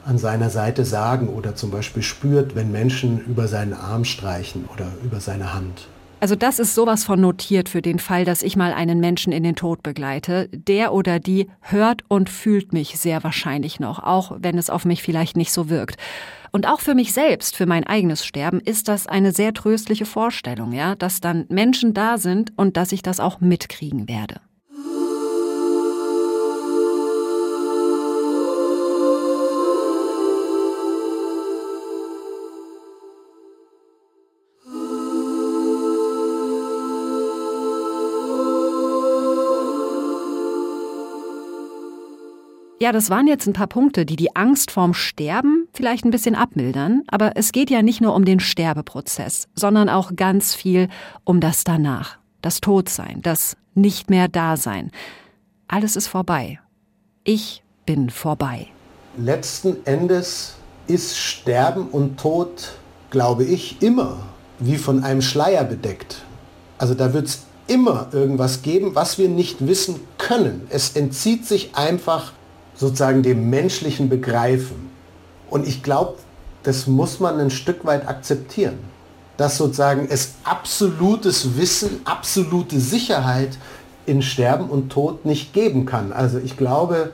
an 0.05 0.17
seiner 0.17 0.49
Seite 0.49 0.85
sagen 0.85 1.29
oder 1.29 1.55
zum 1.55 1.71
Beispiel 1.71 2.03
spürt, 2.03 2.55
wenn 2.55 2.71
Menschen 2.71 3.19
über 3.25 3.47
seinen 3.47 3.73
Arm 3.73 4.05
streichen 4.05 4.67
oder 4.73 4.87
über 5.03 5.19
seine 5.19 5.53
Hand. 5.53 5.87
Also 6.23 6.37
das 6.37 6.57
ist 6.57 6.73
sowas 6.73 7.03
von 7.03 7.19
notiert 7.19 7.67
für 7.67 7.81
den 7.81 7.99
Fall, 7.99 8.23
dass 8.23 8.43
ich 8.43 8.55
mal 8.55 8.71
einen 8.71 9.01
Menschen 9.01 9.33
in 9.33 9.43
den 9.43 9.57
Tod 9.57 9.83
begleite. 9.83 10.47
Der 10.53 10.93
oder 10.93 11.19
die 11.19 11.49
hört 11.59 12.03
und 12.07 12.29
fühlt 12.29 12.71
mich 12.71 12.97
sehr 12.97 13.25
wahrscheinlich 13.25 13.81
noch, 13.81 14.01
auch 14.01 14.37
wenn 14.39 14.57
es 14.57 14.69
auf 14.69 14.85
mich 14.85 15.03
vielleicht 15.03 15.35
nicht 15.35 15.51
so 15.51 15.67
wirkt. 15.67 15.97
Und 16.53 16.65
auch 16.65 16.79
für 16.79 16.95
mich 16.95 17.11
selbst, 17.11 17.57
für 17.57 17.65
mein 17.65 17.85
eigenes 17.85 18.25
Sterben, 18.25 18.61
ist 18.61 18.87
das 18.87 19.05
eine 19.05 19.33
sehr 19.33 19.53
tröstliche 19.53 20.05
Vorstellung, 20.05 20.71
ja, 20.71 20.95
dass 20.95 21.19
dann 21.19 21.43
Menschen 21.49 21.93
da 21.93 22.17
sind 22.17 22.53
und 22.55 22.77
dass 22.77 22.93
ich 22.93 23.01
das 23.01 23.19
auch 23.19 23.41
mitkriegen 23.41 24.07
werde. 24.07 24.39
Ja, 42.83 42.91
das 42.91 43.09
waren 43.09 43.27
jetzt 43.27 43.47
ein 43.47 43.53
paar 43.53 43.67
Punkte, 43.67 44.05
die 44.05 44.17
die 44.17 44.35
Angst 44.35 44.69
vorm 44.69 44.93
Sterben 44.93 45.69
vielleicht 45.73 46.03
ein 46.03 46.11
bisschen 46.11 46.35
abmildern. 46.35 47.03
Aber 47.07 47.37
es 47.37 47.53
geht 47.53 47.69
ja 47.69 47.81
nicht 47.81 48.01
nur 48.01 48.13
um 48.13 48.25
den 48.25 48.41
Sterbeprozess, 48.41 49.47
sondern 49.55 49.87
auch 49.87 50.17
ganz 50.17 50.53
viel 50.53 50.89
um 51.23 51.39
das 51.39 51.63
danach. 51.63 52.17
Das 52.41 52.59
Todsein, 52.59 53.21
das 53.21 53.55
nicht 53.73 54.09
mehr 54.09 54.27
Dasein. 54.27 54.91
Alles 55.69 55.95
ist 55.95 56.07
vorbei. 56.07 56.59
Ich 57.23 57.63
bin 57.85 58.09
vorbei. 58.09 58.67
Letzten 59.15 59.77
Endes 59.85 60.55
ist 60.87 61.17
Sterben 61.17 61.87
und 61.87 62.19
Tod, 62.19 62.73
glaube 63.11 63.45
ich, 63.45 63.81
immer 63.81 64.25
wie 64.59 64.75
von 64.75 65.05
einem 65.05 65.21
Schleier 65.21 65.63
bedeckt. 65.63 66.23
Also 66.77 66.95
da 66.95 67.13
wird 67.13 67.27
es 67.27 67.43
immer 67.67 68.09
irgendwas 68.11 68.61
geben, 68.61 68.93
was 68.93 69.17
wir 69.17 69.29
nicht 69.29 69.67
wissen 69.67 70.01
können. 70.17 70.67
Es 70.69 70.97
entzieht 70.97 71.45
sich 71.45 71.75
einfach 71.75 72.33
sozusagen 72.75 73.23
dem 73.23 73.49
menschlichen 73.49 74.09
Begreifen. 74.09 74.89
Und 75.49 75.67
ich 75.67 75.83
glaube, 75.83 76.15
das 76.63 76.87
muss 76.87 77.19
man 77.19 77.39
ein 77.39 77.49
Stück 77.49 77.85
weit 77.85 78.07
akzeptieren, 78.07 78.79
dass 79.37 79.57
sozusagen 79.57 80.07
es 80.09 80.35
absolutes 80.43 81.57
Wissen, 81.57 82.01
absolute 82.05 82.79
Sicherheit 82.79 83.57
in 84.05 84.21
Sterben 84.21 84.69
und 84.69 84.91
Tod 84.91 85.25
nicht 85.25 85.53
geben 85.53 85.85
kann. 85.85 86.11
Also 86.11 86.39
ich 86.39 86.57
glaube, 86.57 87.11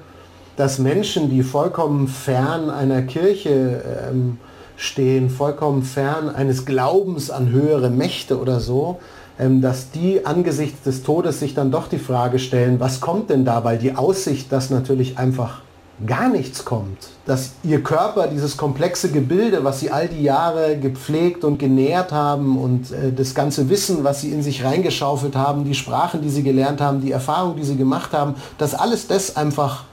dass 0.56 0.80
Menschen, 0.80 1.30
die 1.30 1.44
vollkommen 1.44 2.08
fern 2.08 2.70
einer 2.70 3.02
Kirche 3.04 3.84
ähm, 4.10 4.38
stehen, 4.76 5.30
vollkommen 5.30 5.84
fern 5.84 6.30
eines 6.30 6.66
Glaubens 6.66 7.30
an 7.30 7.50
höhere 7.50 7.90
Mächte 7.90 8.40
oder 8.40 8.60
so, 8.60 9.00
dass 9.40 9.92
die 9.92 10.26
angesichts 10.26 10.84
des 10.84 11.04
Todes 11.04 11.40
sich 11.40 11.54
dann 11.54 11.72
doch 11.72 11.88
die 11.88 11.98
Frage 11.98 12.40
stellen, 12.40 12.80
was 12.80 13.00
kommt 13.00 13.30
denn 13.30 13.46
da? 13.46 13.64
Weil 13.64 13.78
die 13.78 13.96
Aussicht, 13.96 14.52
dass 14.52 14.70
natürlich 14.70 15.18
einfach 15.18 15.62
gar 16.06 16.30
nichts 16.30 16.66
kommt, 16.66 17.10
dass 17.26 17.52
ihr 17.64 17.84
Körper, 17.84 18.28
dieses 18.28 18.58
komplexe 18.58 19.12
Gebilde, 19.12 19.64
was 19.64 19.80
sie 19.80 19.92
all 19.92 20.08
die 20.08 20.24
Jahre 20.24 20.78
gepflegt 20.78 21.44
und 21.44 21.58
genährt 21.58 22.12
haben 22.12 22.58
und 22.58 22.92
äh, 22.92 23.12
das 23.12 23.36
ganze 23.36 23.70
Wissen, 23.70 24.04
was 24.04 24.22
sie 24.22 24.32
in 24.32 24.42
sich 24.42 24.64
reingeschaufelt 24.64 25.36
haben, 25.36 25.66
die 25.66 25.76
Sprachen, 25.76 26.22
die 26.22 26.30
sie 26.30 26.44
gelernt 26.44 26.80
haben, 26.82 27.02
die 27.02 27.12
Erfahrungen, 27.12 27.58
die 27.58 27.64
sie 27.64 27.76
gemacht 27.76 28.14
haben, 28.14 28.36
dass 28.58 28.74
alles 28.76 29.08
das 29.08 29.36
einfach 29.36 29.84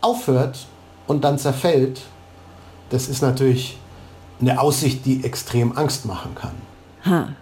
aufhört 0.00 0.66
und 1.06 1.24
dann 1.24 1.38
zerfällt, 1.38 2.02
das 2.90 3.08
ist 3.08 3.22
natürlich 3.22 3.78
eine 4.40 4.60
Aussicht, 4.60 5.06
die 5.06 5.24
extrem 5.24 5.76
Angst 5.76 6.06
machen 6.06 6.34
kann. 6.34 6.69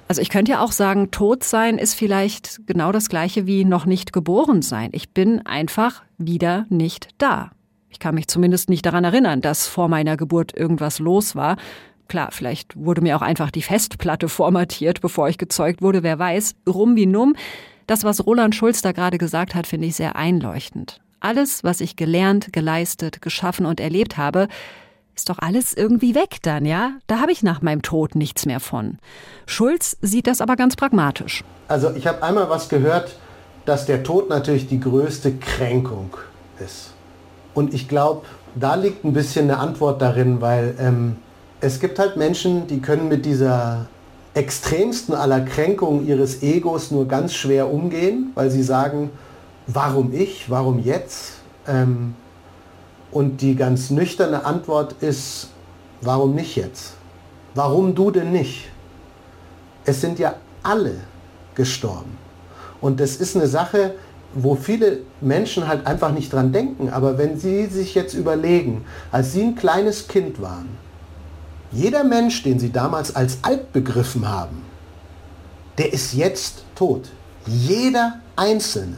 Also 0.08 0.22
ich 0.22 0.28
könnte 0.28 0.52
ja 0.52 0.60
auch 0.62 0.72
sagen, 0.72 1.10
tot 1.10 1.44
sein 1.44 1.78
ist 1.78 1.94
vielleicht 1.94 2.60
genau 2.66 2.92
das 2.92 3.08
gleiche 3.08 3.46
wie 3.46 3.64
noch 3.64 3.86
nicht 3.86 4.12
geboren 4.12 4.62
sein. 4.62 4.90
Ich 4.92 5.10
bin 5.10 5.44
einfach 5.46 6.02
wieder 6.16 6.66
nicht 6.68 7.08
da. 7.18 7.50
Ich 7.90 7.98
kann 7.98 8.14
mich 8.14 8.28
zumindest 8.28 8.68
nicht 8.68 8.86
daran 8.86 9.04
erinnern, 9.04 9.40
dass 9.40 9.66
vor 9.66 9.88
meiner 9.88 10.16
Geburt 10.16 10.56
irgendwas 10.56 10.98
los 10.98 11.34
war. 11.34 11.56
Klar, 12.08 12.28
vielleicht 12.32 12.76
wurde 12.76 13.00
mir 13.00 13.16
auch 13.16 13.22
einfach 13.22 13.50
die 13.50 13.62
Festplatte 13.62 14.28
formatiert, 14.28 15.00
bevor 15.00 15.28
ich 15.28 15.38
gezeugt 15.38 15.82
wurde, 15.82 16.02
wer 16.02 16.18
weiß. 16.18 16.54
Rum 16.68 16.96
wie 16.96 17.06
numm. 17.06 17.34
Das, 17.86 18.04
was 18.04 18.26
Roland 18.26 18.54
Schulz 18.54 18.82
da 18.82 18.92
gerade 18.92 19.18
gesagt 19.18 19.54
hat, 19.54 19.66
finde 19.66 19.86
ich 19.86 19.96
sehr 19.96 20.16
einleuchtend. 20.16 21.00
Alles, 21.20 21.64
was 21.64 21.80
ich 21.80 21.96
gelernt, 21.96 22.52
geleistet, 22.52 23.22
geschaffen 23.22 23.66
und 23.66 23.80
erlebt 23.80 24.16
habe, 24.16 24.48
ist 25.18 25.28
doch 25.28 25.38
alles 25.40 25.74
irgendwie 25.74 26.14
weg 26.14 26.37
dann, 26.42 26.64
ja? 26.64 26.92
Da 27.09 27.18
habe 27.20 27.33
ich 27.33 27.42
nach 27.42 27.61
meinem 27.61 27.83
Tod 27.83 28.14
nichts 28.14 28.46
mehr 28.46 28.61
von. 28.61 28.98
Schulz 29.46 29.96
sieht 30.00 30.28
das 30.28 30.40
aber 30.40 30.54
ganz 30.54 30.76
pragmatisch. 30.76 31.42
Also 31.66 31.90
ich 31.90 32.07
habe 32.07 32.22
einmal 32.22 32.48
was 32.48 32.68
gehört, 32.68 33.16
dass 33.66 33.85
der 33.85 34.04
Tod 34.04 34.28
natürlich 34.28 34.68
die 34.68 34.78
größte 34.78 35.35
Kränkung 35.35 36.11
ist. 36.64 36.92
Und 37.52 37.74
ich 37.74 37.88
glaube, 37.88 38.26
da 38.54 38.76
liegt 38.76 39.04
ein 39.04 39.12
bisschen 39.12 39.50
eine 39.50 39.59
Antwort 39.59 40.00
darin, 40.00 40.40
weil 40.40 40.76
ähm, 40.78 41.16
es 41.61 41.81
gibt 41.81 41.98
halt 41.98 42.16
Menschen, 42.16 42.68
die 42.68 42.81
können 42.81 43.09
mit 43.09 43.26
dieser 43.26 43.88
extremsten 44.35 45.16
aller 45.16 45.40
Kränkungen 45.40 46.07
ihres 46.07 46.44
Egos 46.44 46.92
nur 46.92 47.09
ganz 47.09 47.35
schwer 47.35 47.72
umgehen, 47.72 48.31
weil 48.37 48.50
sie 48.50 48.62
sagen, 48.62 49.11
warum 49.66 50.12
ich, 50.14 50.48
warum 50.48 50.78
jetzt? 50.78 51.33
Ähm, 51.66 52.14
und 53.10 53.40
die 53.40 53.56
ganz 53.56 53.90
nüchterne 53.90 54.44
Antwort 54.44 54.94
ist, 55.00 55.48
warum 56.00 56.34
nicht 56.34 56.56
jetzt? 56.56 56.94
Warum 57.54 57.94
du 57.94 58.10
denn 58.10 58.32
nicht? 58.32 58.68
Es 59.84 60.00
sind 60.00 60.18
ja 60.18 60.34
alle 60.62 60.96
gestorben. 61.54 62.18
Und 62.80 63.00
das 63.00 63.16
ist 63.16 63.36
eine 63.36 63.46
Sache, 63.46 63.94
wo 64.34 64.54
viele 64.54 65.00
Menschen 65.20 65.66
halt 65.66 65.86
einfach 65.86 66.12
nicht 66.12 66.32
dran 66.32 66.52
denken. 66.52 66.90
Aber 66.90 67.18
wenn 67.18 67.38
sie 67.38 67.66
sich 67.66 67.94
jetzt 67.94 68.14
überlegen, 68.14 68.84
als 69.10 69.32
sie 69.32 69.42
ein 69.42 69.56
kleines 69.56 70.06
Kind 70.06 70.40
waren, 70.40 70.68
jeder 71.72 72.04
Mensch, 72.04 72.42
den 72.42 72.58
sie 72.58 72.70
damals 72.70 73.14
als 73.14 73.38
alt 73.42 73.72
begriffen 73.72 74.28
haben, 74.28 74.62
der 75.76 75.92
ist 75.92 76.14
jetzt 76.14 76.64
tot. 76.74 77.08
Jeder 77.46 78.20
Einzelne. 78.36 78.96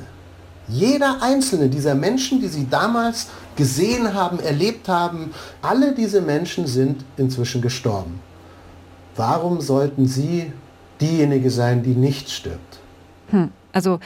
Jeder 0.70 1.22
einzelne 1.22 1.68
dieser 1.68 1.94
Menschen, 1.94 2.40
die 2.40 2.48
sie 2.48 2.68
damals 2.68 3.28
gesehen 3.56 4.14
haben, 4.14 4.38
erlebt 4.40 4.88
haben, 4.88 5.32
alle 5.62 5.92
diese 5.92 6.20
Menschen 6.20 6.66
sind 6.66 7.04
inzwischen 7.16 7.60
gestorben. 7.60 8.20
Warum 9.16 9.60
sollten 9.60 10.06
sie 10.06 10.52
diejenige 11.00 11.50
sein, 11.50 11.82
die 11.82 11.94
nicht 11.94 12.30
stirbt? 12.30 12.78
Hm, 13.30 13.50
also 13.72 13.98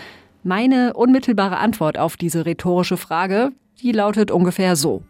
meine 0.43 0.95
unmittelbare 0.95 1.59
Antwort 1.59 1.99
auf 1.99 2.17
diese 2.17 2.47
rhetorische 2.47 2.97
Frage, 2.97 3.53
die 3.81 3.93
lautet 3.93 4.31
ungefähr 4.31 4.77
so. 4.77 5.03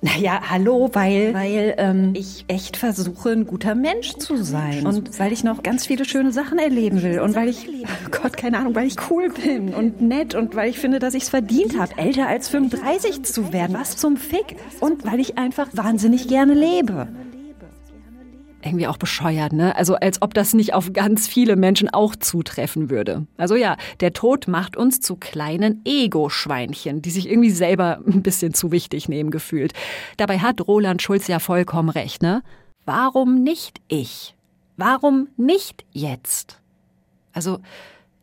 Naja, 0.00 0.40
hallo, 0.48 0.90
weil, 0.92 1.34
weil 1.34 1.74
ähm, 1.76 2.12
ich 2.14 2.44
echt 2.46 2.76
versuche, 2.76 3.30
ein 3.30 3.46
guter 3.46 3.74
Mensch 3.74 4.12
zu 4.14 4.36
sein. 4.36 4.86
Und 4.86 5.18
weil 5.18 5.32
ich 5.32 5.42
noch 5.42 5.64
ganz 5.64 5.86
viele 5.86 6.04
schöne 6.04 6.30
Sachen 6.30 6.58
erleben 6.58 7.02
will. 7.02 7.18
Und 7.18 7.34
weil 7.34 7.48
ich, 7.48 7.68
oh 7.68 8.10
Gott, 8.22 8.36
keine 8.36 8.58
Ahnung, 8.58 8.76
weil 8.76 8.86
ich 8.86 8.94
cool 9.10 9.28
bin 9.30 9.74
und 9.74 10.00
nett 10.00 10.36
und 10.36 10.54
weil 10.54 10.70
ich 10.70 10.78
finde, 10.78 11.00
dass 11.00 11.14
ich 11.14 11.24
es 11.24 11.28
verdient 11.30 11.76
habe, 11.76 11.98
älter 11.98 12.28
als 12.28 12.48
35 12.48 13.24
zu 13.24 13.52
werden. 13.52 13.76
Was 13.76 13.96
zum 13.96 14.16
Fick. 14.16 14.56
Und 14.78 15.04
weil 15.04 15.18
ich 15.18 15.36
einfach 15.36 15.68
wahnsinnig 15.72 16.28
gerne 16.28 16.54
lebe 16.54 17.08
irgendwie 18.62 18.86
auch 18.86 18.96
bescheuert, 18.96 19.52
ne? 19.52 19.76
Also 19.76 19.94
als 19.94 20.20
ob 20.20 20.34
das 20.34 20.52
nicht 20.52 20.74
auf 20.74 20.92
ganz 20.92 21.28
viele 21.28 21.56
Menschen 21.56 21.88
auch 21.88 22.16
zutreffen 22.16 22.90
würde. 22.90 23.26
Also 23.36 23.54
ja, 23.54 23.76
der 24.00 24.12
Tod 24.12 24.48
macht 24.48 24.76
uns 24.76 25.00
zu 25.00 25.16
kleinen 25.16 25.80
Ego-Schweinchen, 25.84 27.02
die 27.02 27.10
sich 27.10 27.28
irgendwie 27.28 27.50
selber 27.50 28.00
ein 28.06 28.22
bisschen 28.22 28.54
zu 28.54 28.72
wichtig 28.72 29.08
nehmen 29.08 29.30
gefühlt. 29.30 29.72
Dabei 30.16 30.40
hat 30.40 30.66
Roland 30.66 31.02
Schulz 31.02 31.28
ja 31.28 31.38
vollkommen 31.38 31.88
recht, 31.88 32.22
ne? 32.22 32.42
Warum 32.84 33.42
nicht 33.42 33.80
ich? 33.88 34.34
Warum 34.76 35.28
nicht 35.36 35.84
jetzt? 35.92 36.60
Also, 37.32 37.58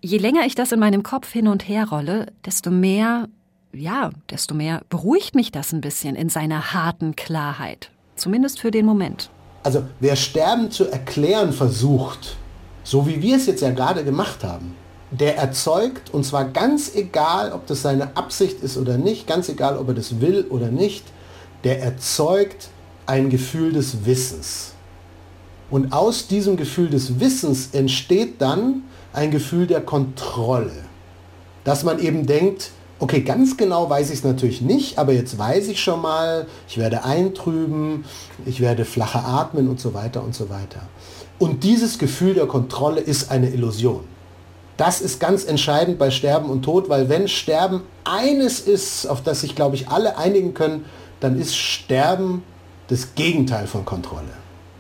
je 0.01 0.17
länger 0.17 0.45
ich 0.45 0.55
das 0.55 0.71
in 0.71 0.79
meinem 0.79 1.03
Kopf 1.03 1.31
hin 1.31 1.47
und 1.47 1.67
her 1.67 1.87
rolle, 1.87 2.33
desto 2.45 2.71
mehr, 2.71 3.29
ja, 3.73 4.11
desto 4.29 4.55
mehr 4.55 4.81
beruhigt 4.89 5.35
mich 5.35 5.51
das 5.51 5.71
ein 5.71 5.81
bisschen 5.81 6.15
in 6.15 6.29
seiner 6.29 6.73
harten 6.73 7.15
Klarheit. 7.15 7.91
Zumindest 8.15 8.59
für 8.59 8.71
den 8.71 8.85
Moment. 8.85 9.29
Also 9.65 9.81
wer 9.99 10.15
Sterben 10.15 10.69
zu 10.69 10.91
erklären 10.91 11.51
versucht, 11.51 12.35
so 12.83 13.07
wie 13.07 13.23
wir 13.23 13.35
es 13.35 13.47
jetzt 13.47 13.63
ja 13.63 13.71
gerade 13.71 14.03
gemacht 14.03 14.43
haben, 14.43 14.75
der 15.09 15.37
erzeugt, 15.37 16.13
und 16.13 16.23
zwar 16.23 16.45
ganz 16.45 16.93
egal, 16.93 17.51
ob 17.51 17.65
das 17.65 17.81
seine 17.81 18.15
Absicht 18.15 18.61
ist 18.61 18.77
oder 18.77 18.99
nicht, 18.99 19.25
ganz 19.25 19.49
egal, 19.49 19.79
ob 19.79 19.87
er 19.87 19.95
das 19.95 20.21
will 20.21 20.45
oder 20.51 20.67
nicht, 20.67 21.05
der 21.63 21.81
erzeugt 21.81 22.67
ein 23.07 23.31
Gefühl 23.31 23.73
des 23.73 24.05
Wissens. 24.05 24.73
Und 25.71 25.93
aus 25.93 26.27
diesem 26.27 26.57
Gefühl 26.57 26.91
des 26.91 27.19
Wissens 27.19 27.69
entsteht 27.71 28.39
dann 28.43 28.83
ein 29.13 29.31
Gefühl 29.31 29.65
der 29.65 29.81
Kontrolle. 29.81 30.83
Dass 31.63 31.83
man 31.83 31.97
eben 31.97 32.27
denkt, 32.27 32.69
Okay, 32.97 33.21
ganz 33.21 33.57
genau 33.57 33.89
weiß 33.89 34.09
ich 34.09 34.19
es 34.19 34.23
natürlich 34.23 34.61
nicht, 34.61 34.97
aber 34.97 35.11
jetzt 35.11 35.37
weiß 35.37 35.67
ich 35.67 35.81
schon 35.81 36.01
mal, 36.01 36.47
ich 36.67 36.77
werde 36.77 37.03
eintrüben, 37.03 38.05
ich 38.45 38.61
werde 38.61 38.85
flacher 38.85 39.25
atmen 39.25 39.67
und 39.67 39.81
so 39.81 39.93
weiter 39.93 40.23
und 40.23 40.33
so 40.33 40.49
weiter. 40.49 40.81
Und 41.37 41.65
dieses 41.65 41.99
Gefühl 41.99 42.35
der 42.35 42.45
Kontrolle 42.45 43.01
ist 43.01 43.31
eine 43.31 43.49
Illusion. 43.49 44.05
Das 44.77 45.01
ist 45.01 45.19
ganz 45.19 45.43
entscheidend 45.45 45.99
bei 45.99 46.09
Sterben 46.09 46.49
und 46.49 46.63
Tod, 46.63 46.87
weil 46.87 47.09
wenn 47.09 47.27
Sterben 47.27 47.81
eines 48.05 48.61
ist, 48.61 49.07
auf 49.07 49.21
das 49.21 49.41
sich, 49.41 49.55
glaube 49.55 49.75
ich, 49.75 49.89
alle 49.89 50.17
einigen 50.17 50.53
können, 50.53 50.85
dann 51.19 51.37
ist 51.37 51.55
Sterben 51.55 52.43
das 52.87 53.15
Gegenteil 53.15 53.67
von 53.67 53.83
Kontrolle. 53.83 54.29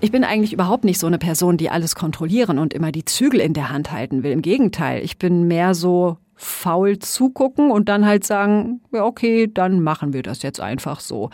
Ich 0.01 0.11
bin 0.11 0.23
eigentlich 0.23 0.53
überhaupt 0.53 0.83
nicht 0.83 0.99
so 0.99 1.07
eine 1.07 1.17
Person, 1.17 1.57
die 1.57 1.69
alles 1.69 1.95
kontrollieren 1.95 2.59
und 2.59 2.73
immer 2.73 2.91
die 2.91 3.05
Zügel 3.05 3.39
in 3.39 3.53
der 3.53 3.69
Hand 3.69 3.91
halten 3.91 4.23
will. 4.23 4.31
Im 4.31 4.41
Gegenteil, 4.41 5.03
ich 5.03 5.17
bin 5.17 5.47
mehr 5.47 5.73
so 5.73 6.17
faul 6.35 6.99
zugucken 6.99 7.71
und 7.71 7.89
dann 7.89 8.05
halt 8.05 8.25
sagen, 8.25 8.81
ja, 8.91 9.03
okay, 9.03 9.49
dann 9.51 9.81
machen 9.81 10.13
wir 10.13 10.23
das 10.23 10.41
jetzt 10.41 10.59
einfach 10.59 10.99
so. 10.99 11.29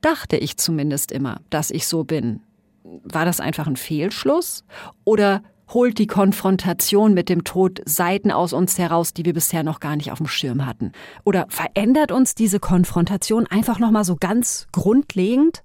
Dachte 0.00 0.36
ich 0.36 0.56
zumindest 0.56 1.12
immer, 1.12 1.40
dass 1.50 1.70
ich 1.70 1.86
so 1.86 2.04
bin. 2.04 2.40
War 2.82 3.24
das 3.24 3.40
einfach 3.40 3.66
ein 3.66 3.76
Fehlschluss? 3.76 4.64
Oder 5.04 5.42
holt 5.68 5.98
die 5.98 6.06
Konfrontation 6.06 7.14
mit 7.14 7.28
dem 7.28 7.44
Tod 7.44 7.80
Seiten 7.84 8.30
aus 8.30 8.52
uns 8.52 8.78
heraus, 8.78 9.12
die 9.12 9.24
wir 9.24 9.34
bisher 9.34 9.62
noch 9.62 9.80
gar 9.80 9.96
nicht 9.96 10.10
auf 10.10 10.18
dem 10.18 10.26
Schirm 10.26 10.66
hatten? 10.66 10.92
Oder 11.24 11.46
verändert 11.48 12.12
uns 12.12 12.34
diese 12.34 12.60
Konfrontation 12.60 13.46
einfach 13.46 13.78
nochmal 13.78 14.04
so 14.04 14.16
ganz 14.18 14.66
grundlegend? 14.72 15.62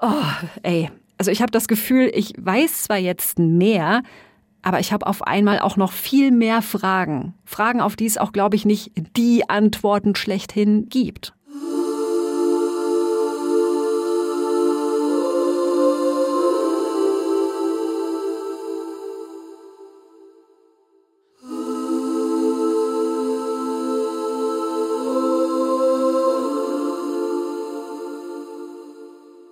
Oh, 0.00 0.22
ey, 0.62 0.90
also 1.18 1.30
ich 1.30 1.42
habe 1.42 1.50
das 1.50 1.68
Gefühl, 1.68 2.10
ich 2.14 2.32
weiß 2.38 2.84
zwar 2.84 2.98
jetzt 2.98 3.38
mehr, 3.38 4.02
aber 4.66 4.80
ich 4.80 4.92
habe 4.92 5.06
auf 5.06 5.22
einmal 5.22 5.60
auch 5.60 5.76
noch 5.76 5.92
viel 5.92 6.32
mehr 6.32 6.60
Fragen. 6.60 7.34
Fragen, 7.44 7.80
auf 7.80 7.94
die 7.94 8.04
es 8.04 8.18
auch, 8.18 8.32
glaube 8.32 8.56
ich, 8.56 8.64
nicht 8.64 8.90
die 9.16 9.48
Antworten 9.48 10.16
schlechthin 10.16 10.88
gibt. 10.88 11.34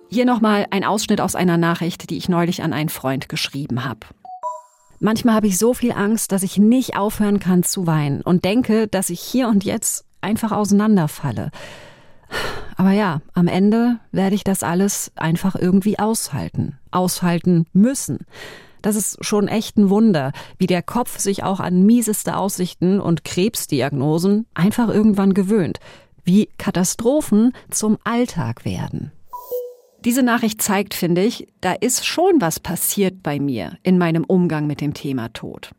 Hier 0.09 0.25
nochmal 0.25 0.67
ein 0.71 0.83
Ausschnitt 0.83 1.21
aus 1.21 1.35
einer 1.35 1.57
Nachricht, 1.57 2.09
die 2.09 2.17
ich 2.17 2.27
neulich 2.27 2.63
an 2.63 2.73
einen 2.73 2.89
Freund 2.89 3.29
geschrieben 3.29 3.85
habe. 3.85 4.07
Manchmal 4.99 5.35
habe 5.35 5.47
ich 5.47 5.57
so 5.57 5.73
viel 5.73 5.91
Angst, 5.91 6.31
dass 6.31 6.43
ich 6.43 6.57
nicht 6.57 6.97
aufhören 6.97 7.39
kann 7.39 7.63
zu 7.63 7.85
weinen 7.87 8.21
und 8.21 8.45
denke, 8.45 8.87
dass 8.87 9.09
ich 9.09 9.19
hier 9.19 9.47
und 9.47 9.63
jetzt 9.63 10.05
einfach 10.21 10.51
auseinanderfalle. 10.51 11.51
Aber 12.77 12.91
ja, 12.91 13.21
am 13.33 13.47
Ende 13.47 13.99
werde 14.11 14.35
ich 14.35 14.43
das 14.43 14.63
alles 14.63 15.11
einfach 15.15 15.55
irgendwie 15.55 15.99
aushalten, 15.99 16.77
aushalten 16.91 17.67
müssen. 17.73 18.25
Das 18.81 18.95
ist 18.95 19.23
schon 19.25 19.47
echt 19.47 19.77
ein 19.77 19.89
Wunder, 19.89 20.31
wie 20.57 20.67
der 20.67 20.83
Kopf 20.83 21.17
sich 21.17 21.43
auch 21.43 21.59
an 21.59 21.85
mieseste 21.85 22.37
Aussichten 22.37 22.99
und 22.99 23.23
Krebsdiagnosen 23.23 24.45
einfach 24.53 24.89
irgendwann 24.89 25.33
gewöhnt, 25.33 25.79
wie 26.23 26.49
Katastrophen 26.57 27.53
zum 27.71 27.97
Alltag 28.03 28.65
werden. 28.65 29.11
Diese 30.05 30.21
Nachricht 30.21 30.61
zeigt, 30.61 30.93
finde 30.93 31.23
ich, 31.23 31.47
da 31.61 31.73
ist 31.73 32.05
schon 32.05 32.39
was 32.39 32.59
passiert 32.59 33.23
bei 33.23 33.39
mir 33.39 33.79
in 33.81 33.97
meinem 33.97 34.23
Umgang 34.23 34.67
mit 34.67 34.79
dem 34.79 34.93
Thema 34.93 35.29
Tod. 35.33 35.71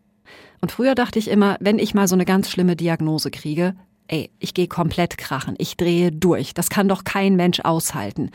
Und 0.60 0.72
früher 0.72 0.96
dachte 0.96 1.20
ich 1.20 1.28
immer, 1.28 1.56
wenn 1.60 1.78
ich 1.78 1.94
mal 1.94 2.08
so 2.08 2.16
eine 2.16 2.24
ganz 2.24 2.50
schlimme 2.50 2.74
Diagnose 2.74 3.30
kriege, 3.30 3.76
ey, 4.08 4.30
ich 4.40 4.52
gehe 4.52 4.66
komplett 4.66 5.16
krachen, 5.16 5.54
ich 5.58 5.76
drehe 5.76 6.10
durch, 6.10 6.54
das 6.54 6.70
kann 6.70 6.88
doch 6.88 7.04
kein 7.04 7.36
Mensch 7.36 7.60
aushalten. 7.60 8.30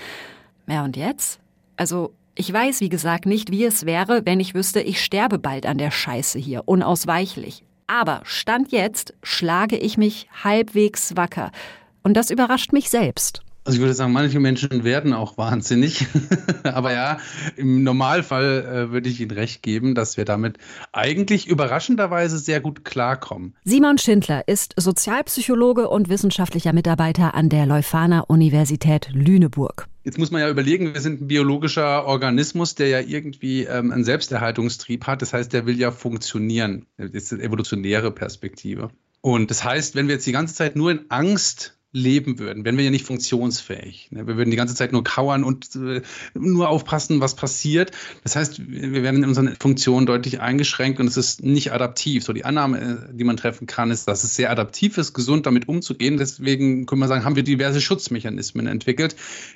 Ja, 0.66 0.86
und 0.86 0.96
jetzt? 0.96 1.42
Also, 1.76 2.14
ich 2.36 2.52
weiß, 2.52 2.80
wie 2.80 2.90
gesagt, 2.90 3.26
nicht, 3.26 3.52
wie 3.52 3.66
es 3.66 3.86
wäre, 3.86 4.26
wenn 4.26 4.40
ich 4.40 4.56
wüsste, 4.56 4.80
ich 4.80 5.04
sterbe 5.04 5.40
bald 5.40 5.66
an 5.66 5.78
der 5.78 5.92
Scheiße 5.92 6.40
hier, 6.40 6.64
unausweichlich. 6.68 7.66
Aber 7.88 8.22
Stand 8.24 8.72
jetzt 8.72 9.14
schlage 9.24 9.76
ich 9.78 9.98
mich 9.98 10.30
halbwegs 10.42 11.18
wacker. 11.18 11.52
Und 12.02 12.16
das 12.16 12.30
überrascht 12.30 12.72
mich 12.72 12.90
selbst. 12.90 13.44
Also 13.64 13.76
ich 13.76 13.82
würde 13.82 13.94
sagen, 13.94 14.12
manche 14.12 14.40
Menschen 14.40 14.84
werden 14.84 15.14
auch 15.14 15.38
wahnsinnig. 15.38 16.08
Aber 16.64 16.92
ja, 16.94 17.20
im 17.58 17.84
Normalfall 17.84 18.66
äh, 18.66 18.92
würde 18.92 19.08
ich 19.08 19.22
Ihnen 19.22 19.32
recht 19.32 19.62
geben, 19.62 19.94
dass 19.94 20.18
wir 20.18 20.26
damit 20.26 20.58
eigentlich 20.92 21.48
überraschenderweise 21.48 22.40
sehr 22.40 22.60
gut 22.60 22.84
klarkommen. 22.84 23.56
Simon 23.64 24.00
Schindler 24.00 24.48
ist 24.48 24.74
Sozialpsychologe 24.78 25.90
und 25.90 26.10
wissenschaftlicher 26.10 26.74
Mitarbeiter 26.74 27.36
an 27.36 27.50
der 27.50 27.68
Leuphana 27.68 28.22
Universität 28.22 29.10
Lüneburg. 29.14 29.88
Jetzt 30.04 30.18
muss 30.18 30.32
man 30.32 30.42
ja 30.42 30.50
überlegen, 30.50 30.96
wir 30.96 31.02
sind 31.02 31.22
ein 31.22 31.28
biologischer 31.28 32.06
Organismus, 32.06 32.74
der 32.74 32.88
ja 32.88 33.00
irgendwie 33.00 33.66
ähm, 33.66 33.92
einen 33.92 34.04
Selbsterhaltungstrieb 34.04 35.06
hat. 35.06 35.22
Das 35.22 35.34
heißt, 35.34 35.54
der 35.54 35.68
will 35.68 35.80
ja 35.80 35.92
funktionieren. 35.92 36.88
Das 36.98 37.12
ist 37.12 37.34
eine 37.34 37.44
evolutionäre 37.44 38.10
Perspektive. 38.12 38.90
Und 39.22 39.52
das 39.52 39.64
heißt, 39.64 39.94
wenn 39.94 40.08
wir 40.08 40.16
jetzt 40.16 40.26
die 40.26 40.32
ganze 40.32 40.56
Zeit 40.56 40.76
nur 40.76 40.90
in 40.90 41.06
Angst 41.10 41.78
leben 41.94 42.40
würden, 42.40 42.64
wären 42.64 42.78
wir 42.78 42.86
ja 42.86 42.92
nicht 42.92 43.06
funktionsfähig. 43.06 44.10
Ne? 44.12 44.26
Wir 44.26 44.38
würden 44.38 44.50
die 44.50 44.58
ganze 44.58 44.76
Zeit 44.76 44.94
nur 44.94 45.04
kauern 45.04 45.44
und 45.44 45.76
äh, 45.76 46.02
nur 46.34 46.70
aufpassen, 46.70 47.20
was 47.20 47.36
passiert. 47.36 47.92
Das 48.24 48.36
heißt, 48.36 48.62
wir 48.70 49.04
werden 49.04 49.24
in 49.24 49.30
unseren 49.30 49.56
Funktionen 49.60 50.06
deutlich 50.06 50.40
eingeschränkt 50.40 51.00
und 51.00 51.08
es 51.08 51.18
ist 51.18 51.44
nicht 51.44 51.74
adaptiv. 51.74 52.24
So 52.24 52.32
die 52.32 52.46
Annahme, 52.46 52.80
äh, 52.80 53.14
die 53.14 53.26
man 53.26 53.36
treffen 53.36 53.68
kann, 53.68 53.92
ist, 53.92 54.08
dass 54.08 54.24
es 54.24 54.36
sehr 54.36 54.52
adaptiv 54.52 54.98
ist, 54.98 55.14
gesund 55.14 55.46
damit 55.46 55.68
umzugehen. 55.68 56.18
Deswegen 56.18 56.86
können 56.86 57.02
wir 57.02 57.08
sagen, 57.08 57.26
haben 57.26 57.36
wir 57.36 57.44
diverse 57.44 57.82
Schutzmechanismen 57.82 58.68
entwickelt, 58.68 59.16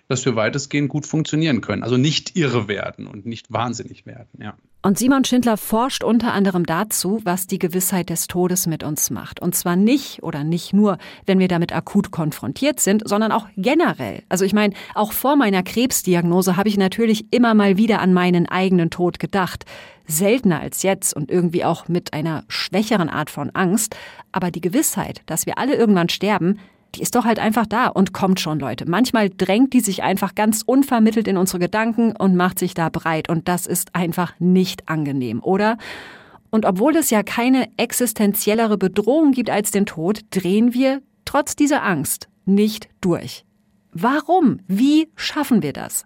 dass 0.09 0.25
wir 0.25 0.35
weitestgehend 0.35 0.89
gut 0.89 1.05
funktionieren 1.05 1.61
können. 1.61 1.83
Also 1.83 1.95
nicht 1.95 2.35
irre 2.35 2.67
werden 2.67 3.07
und 3.07 3.25
nicht 3.25 3.51
wahnsinnig 3.51 4.05
werden. 4.05 4.27
Ja. 4.39 4.57
Und 4.85 4.99
Simon 4.99 5.25
Schindler 5.25 5.57
forscht 5.57 6.03
unter 6.03 6.33
anderem 6.33 6.63
dazu, 6.63 7.19
was 7.23 7.47
die 7.47 7.57
Gewissheit 7.57 8.11
des 8.11 8.27
Todes 8.27 8.67
mit 8.67 8.83
uns 8.83 9.09
macht. 9.09 9.41
Und 9.41 9.55
zwar 9.55 9.75
nicht 9.75 10.21
oder 10.21 10.43
nicht 10.43 10.73
nur, 10.73 10.99
wenn 11.25 11.39
wir 11.39 11.47
damit 11.47 11.73
akut 11.73 12.11
konfrontiert 12.11 12.79
sind, 12.79 13.01
sondern 13.09 13.31
auch 13.31 13.47
generell. 13.57 14.21
Also 14.29 14.45
ich 14.45 14.53
meine, 14.53 14.75
auch 14.93 15.11
vor 15.11 15.37
meiner 15.37 15.63
Krebsdiagnose 15.63 16.55
habe 16.55 16.69
ich 16.69 16.77
natürlich 16.77 17.33
immer 17.33 17.55
mal 17.55 17.77
wieder 17.77 17.99
an 17.99 18.13
meinen 18.13 18.47
eigenen 18.47 18.91
Tod 18.91 19.17
gedacht. 19.17 19.65
Seltener 20.05 20.59
als 20.59 20.83
jetzt 20.83 21.15
und 21.15 21.31
irgendwie 21.31 21.65
auch 21.65 21.87
mit 21.87 22.13
einer 22.13 22.43
schwächeren 22.47 23.09
Art 23.09 23.31
von 23.31 23.49
Angst. 23.55 23.95
Aber 24.31 24.51
die 24.51 24.61
Gewissheit, 24.61 25.23
dass 25.25 25.47
wir 25.47 25.57
alle 25.57 25.73
irgendwann 25.73 26.09
sterben, 26.09 26.59
die 26.95 27.01
ist 27.01 27.15
doch 27.15 27.25
halt 27.25 27.39
einfach 27.39 27.65
da 27.65 27.87
und 27.87 28.13
kommt 28.13 28.39
schon, 28.39 28.59
Leute. 28.59 28.89
Manchmal 28.89 29.29
drängt 29.29 29.73
die 29.73 29.81
sich 29.81 30.03
einfach 30.03 30.35
ganz 30.35 30.63
unvermittelt 30.65 31.27
in 31.27 31.37
unsere 31.37 31.59
Gedanken 31.59 32.15
und 32.15 32.35
macht 32.35 32.59
sich 32.59 32.73
da 32.73 32.89
breit. 32.89 33.29
Und 33.29 33.47
das 33.47 33.67
ist 33.67 33.95
einfach 33.95 34.33
nicht 34.39 34.87
angenehm, 34.87 35.43
oder? 35.43 35.77
Und 36.49 36.65
obwohl 36.65 36.95
es 36.95 37.09
ja 37.09 37.23
keine 37.23 37.67
existenziellere 37.77 38.77
Bedrohung 38.77 39.31
gibt 39.31 39.49
als 39.49 39.71
den 39.71 39.85
Tod, 39.85 40.21
drehen 40.31 40.73
wir 40.73 41.01
trotz 41.25 41.55
dieser 41.55 41.83
Angst 41.83 42.29
nicht 42.45 42.87
durch. 43.01 43.45
Warum? 43.91 44.59
Wie 44.67 45.09
schaffen 45.15 45.63
wir 45.63 45.73
das? 45.73 46.05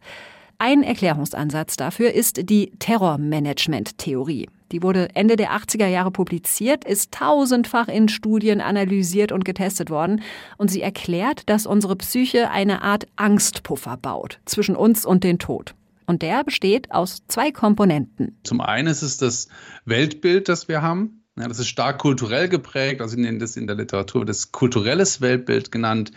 Ein 0.62 0.84
Erklärungsansatz 0.84 1.78
dafür 1.78 2.14
ist 2.14 2.50
die 2.50 2.74
Terrormanagement-Theorie. 2.80 4.50
Die 4.74 4.84
wurde 4.84 5.08
Ende 5.16 5.38
der 5.38 5.52
80er 5.52 5.88
Jahre 5.88 6.12
publiziert, 6.12 6.84
ist 6.84 7.14
tausendfach 7.14 7.88
in 7.88 8.10
Studien 8.10 8.60
analysiert 8.60 9.32
und 9.32 9.46
getestet 9.46 9.90
worden 9.90 10.22
und 10.58 10.70
sie 10.70 10.82
erklärt, 10.82 11.50
dass 11.50 11.66
unsere 11.66 11.96
Psyche 11.96 12.52
eine 12.52 12.82
Art 12.82 13.08
Angstpuffer 13.16 13.96
baut 13.96 14.42
zwischen 14.44 14.76
uns 14.76 15.06
und 15.06 15.24
den 15.24 15.40
Tod. 15.40 15.76
Und 16.06 16.24
der 16.24 16.44
besteht 16.44 16.92
aus 16.92 17.24
zwei 17.30 17.52
Komponenten. 17.52 18.38
Zum 18.44 18.60
einen 18.60 18.90
ist 18.90 19.02
es 19.02 19.16
das 19.16 19.48
Weltbild, 19.86 20.50
das 20.50 20.68
wir 20.68 20.82
haben. 20.82 21.24
Ja, 21.38 21.48
das 21.48 21.60
ist 21.60 21.70
stark 21.70 22.00
kulturell 22.00 22.50
geprägt, 22.50 23.00
also 23.00 23.18
nennen 23.18 23.40
das 23.40 23.56
in 23.56 23.66
der 23.66 23.78
Literatur 23.78 24.26
das 24.26 24.52
kulturelles 24.52 25.22
Weltbild 25.22 25.72
genannt. 25.72 26.12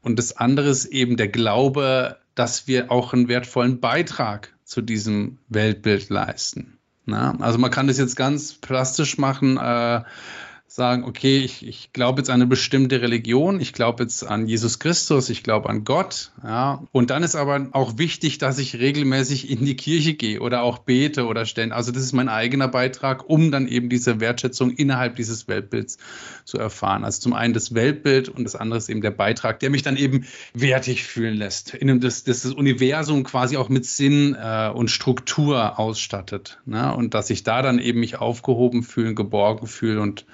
Und 0.00 0.20
das 0.20 0.36
andere 0.36 0.68
ist 0.68 0.84
eben 0.84 1.16
der 1.16 1.28
Glaube, 1.28 2.18
dass 2.34 2.66
wir 2.66 2.90
auch 2.90 3.12
einen 3.12 3.28
wertvollen 3.28 3.80
Beitrag 3.80 4.54
zu 4.64 4.82
diesem 4.82 5.38
Weltbild 5.48 6.08
leisten. 6.08 6.78
Na? 7.06 7.36
Also 7.40 7.58
man 7.58 7.70
kann 7.70 7.86
das 7.86 7.98
jetzt 7.98 8.16
ganz 8.16 8.54
plastisch 8.54 9.18
machen. 9.18 9.56
Äh, 9.56 10.02
sagen, 10.74 11.04
okay, 11.04 11.38
ich, 11.38 11.64
ich 11.64 11.92
glaube 11.92 12.20
jetzt 12.20 12.30
an 12.30 12.34
eine 12.34 12.48
bestimmte 12.48 13.00
Religion, 13.00 13.60
ich 13.60 13.72
glaube 13.72 14.02
jetzt 14.02 14.26
an 14.26 14.48
Jesus 14.48 14.80
Christus, 14.80 15.30
ich 15.30 15.44
glaube 15.44 15.68
an 15.68 15.84
Gott, 15.84 16.32
ja. 16.42 16.82
Und 16.90 17.10
dann 17.10 17.22
ist 17.22 17.36
aber 17.36 17.68
auch 17.70 17.96
wichtig, 17.96 18.38
dass 18.38 18.58
ich 18.58 18.80
regelmäßig 18.80 19.48
in 19.50 19.64
die 19.64 19.76
Kirche 19.76 20.14
gehe 20.14 20.40
oder 20.40 20.64
auch 20.64 20.78
bete 20.78 21.26
oder 21.26 21.46
stellen. 21.46 21.70
Also 21.70 21.92
das 21.92 22.02
ist 22.02 22.12
mein 22.12 22.28
eigener 22.28 22.66
Beitrag, 22.66 23.30
um 23.30 23.52
dann 23.52 23.68
eben 23.68 23.88
diese 23.88 24.18
Wertschätzung 24.18 24.72
innerhalb 24.72 25.14
dieses 25.14 25.46
Weltbilds 25.46 25.98
zu 26.44 26.58
erfahren. 26.58 27.04
Also 27.04 27.20
zum 27.20 27.34
einen 27.34 27.54
das 27.54 27.76
Weltbild 27.76 28.28
und 28.28 28.42
das 28.42 28.56
andere 28.56 28.78
ist 28.78 28.88
eben 28.88 29.00
der 29.00 29.12
Beitrag, 29.12 29.60
der 29.60 29.70
mich 29.70 29.82
dann 29.82 29.96
eben 29.96 30.26
wertig 30.54 31.04
fühlen 31.04 31.36
lässt, 31.36 31.72
in 31.74 31.86
dem 31.86 32.00
das, 32.00 32.24
das, 32.24 32.42
das 32.42 32.52
Universum 32.52 33.22
quasi 33.22 33.56
auch 33.58 33.68
mit 33.68 33.86
Sinn 33.86 34.36
äh, 34.36 34.70
und 34.74 34.90
Struktur 34.90 35.78
ausstattet. 35.78 36.58
Ne? 36.66 36.92
Und 36.92 37.14
dass 37.14 37.30
ich 37.30 37.44
da 37.44 37.62
dann 37.62 37.78
eben 37.78 38.00
mich 38.00 38.16
aufgehoben 38.16 38.82
fühlen, 38.82 39.14
geborgen 39.14 39.68
fühle 39.68 40.00
und 40.00 40.26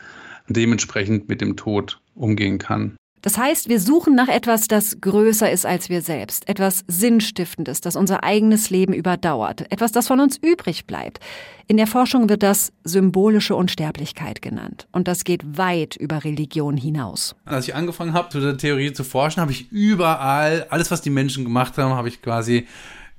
dementsprechend 0.52 1.28
mit 1.28 1.40
dem 1.40 1.56
Tod 1.56 2.00
umgehen 2.14 2.58
kann. 2.58 2.96
Das 3.22 3.36
heißt, 3.36 3.68
wir 3.68 3.80
suchen 3.80 4.14
nach 4.14 4.28
etwas, 4.28 4.66
das 4.66 4.98
größer 5.00 5.50
ist 5.50 5.66
als 5.66 5.90
wir 5.90 6.00
selbst, 6.00 6.48
etwas 6.48 6.84
Sinnstiftendes, 6.88 7.82
das 7.82 7.94
unser 7.94 8.24
eigenes 8.24 8.70
Leben 8.70 8.94
überdauert, 8.94 9.70
etwas, 9.70 9.92
das 9.92 10.06
von 10.06 10.20
uns 10.20 10.38
übrig 10.38 10.86
bleibt. 10.86 11.20
In 11.66 11.76
der 11.76 11.86
Forschung 11.86 12.30
wird 12.30 12.42
das 12.42 12.72
symbolische 12.82 13.54
Unsterblichkeit 13.54 14.40
genannt. 14.40 14.88
Und 14.90 15.06
das 15.06 15.24
geht 15.24 15.58
weit 15.58 15.96
über 15.96 16.24
Religion 16.24 16.78
hinaus. 16.78 17.36
Als 17.44 17.68
ich 17.68 17.74
angefangen 17.74 18.14
habe, 18.14 18.30
zu 18.30 18.40
der 18.40 18.56
Theorie 18.56 18.92
zu 18.92 19.04
forschen, 19.04 19.42
habe 19.42 19.52
ich 19.52 19.70
überall, 19.70 20.66
alles, 20.70 20.90
was 20.90 21.02
die 21.02 21.10
Menschen 21.10 21.44
gemacht 21.44 21.76
haben, 21.76 21.92
habe 21.92 22.08
ich 22.08 22.22
quasi 22.22 22.66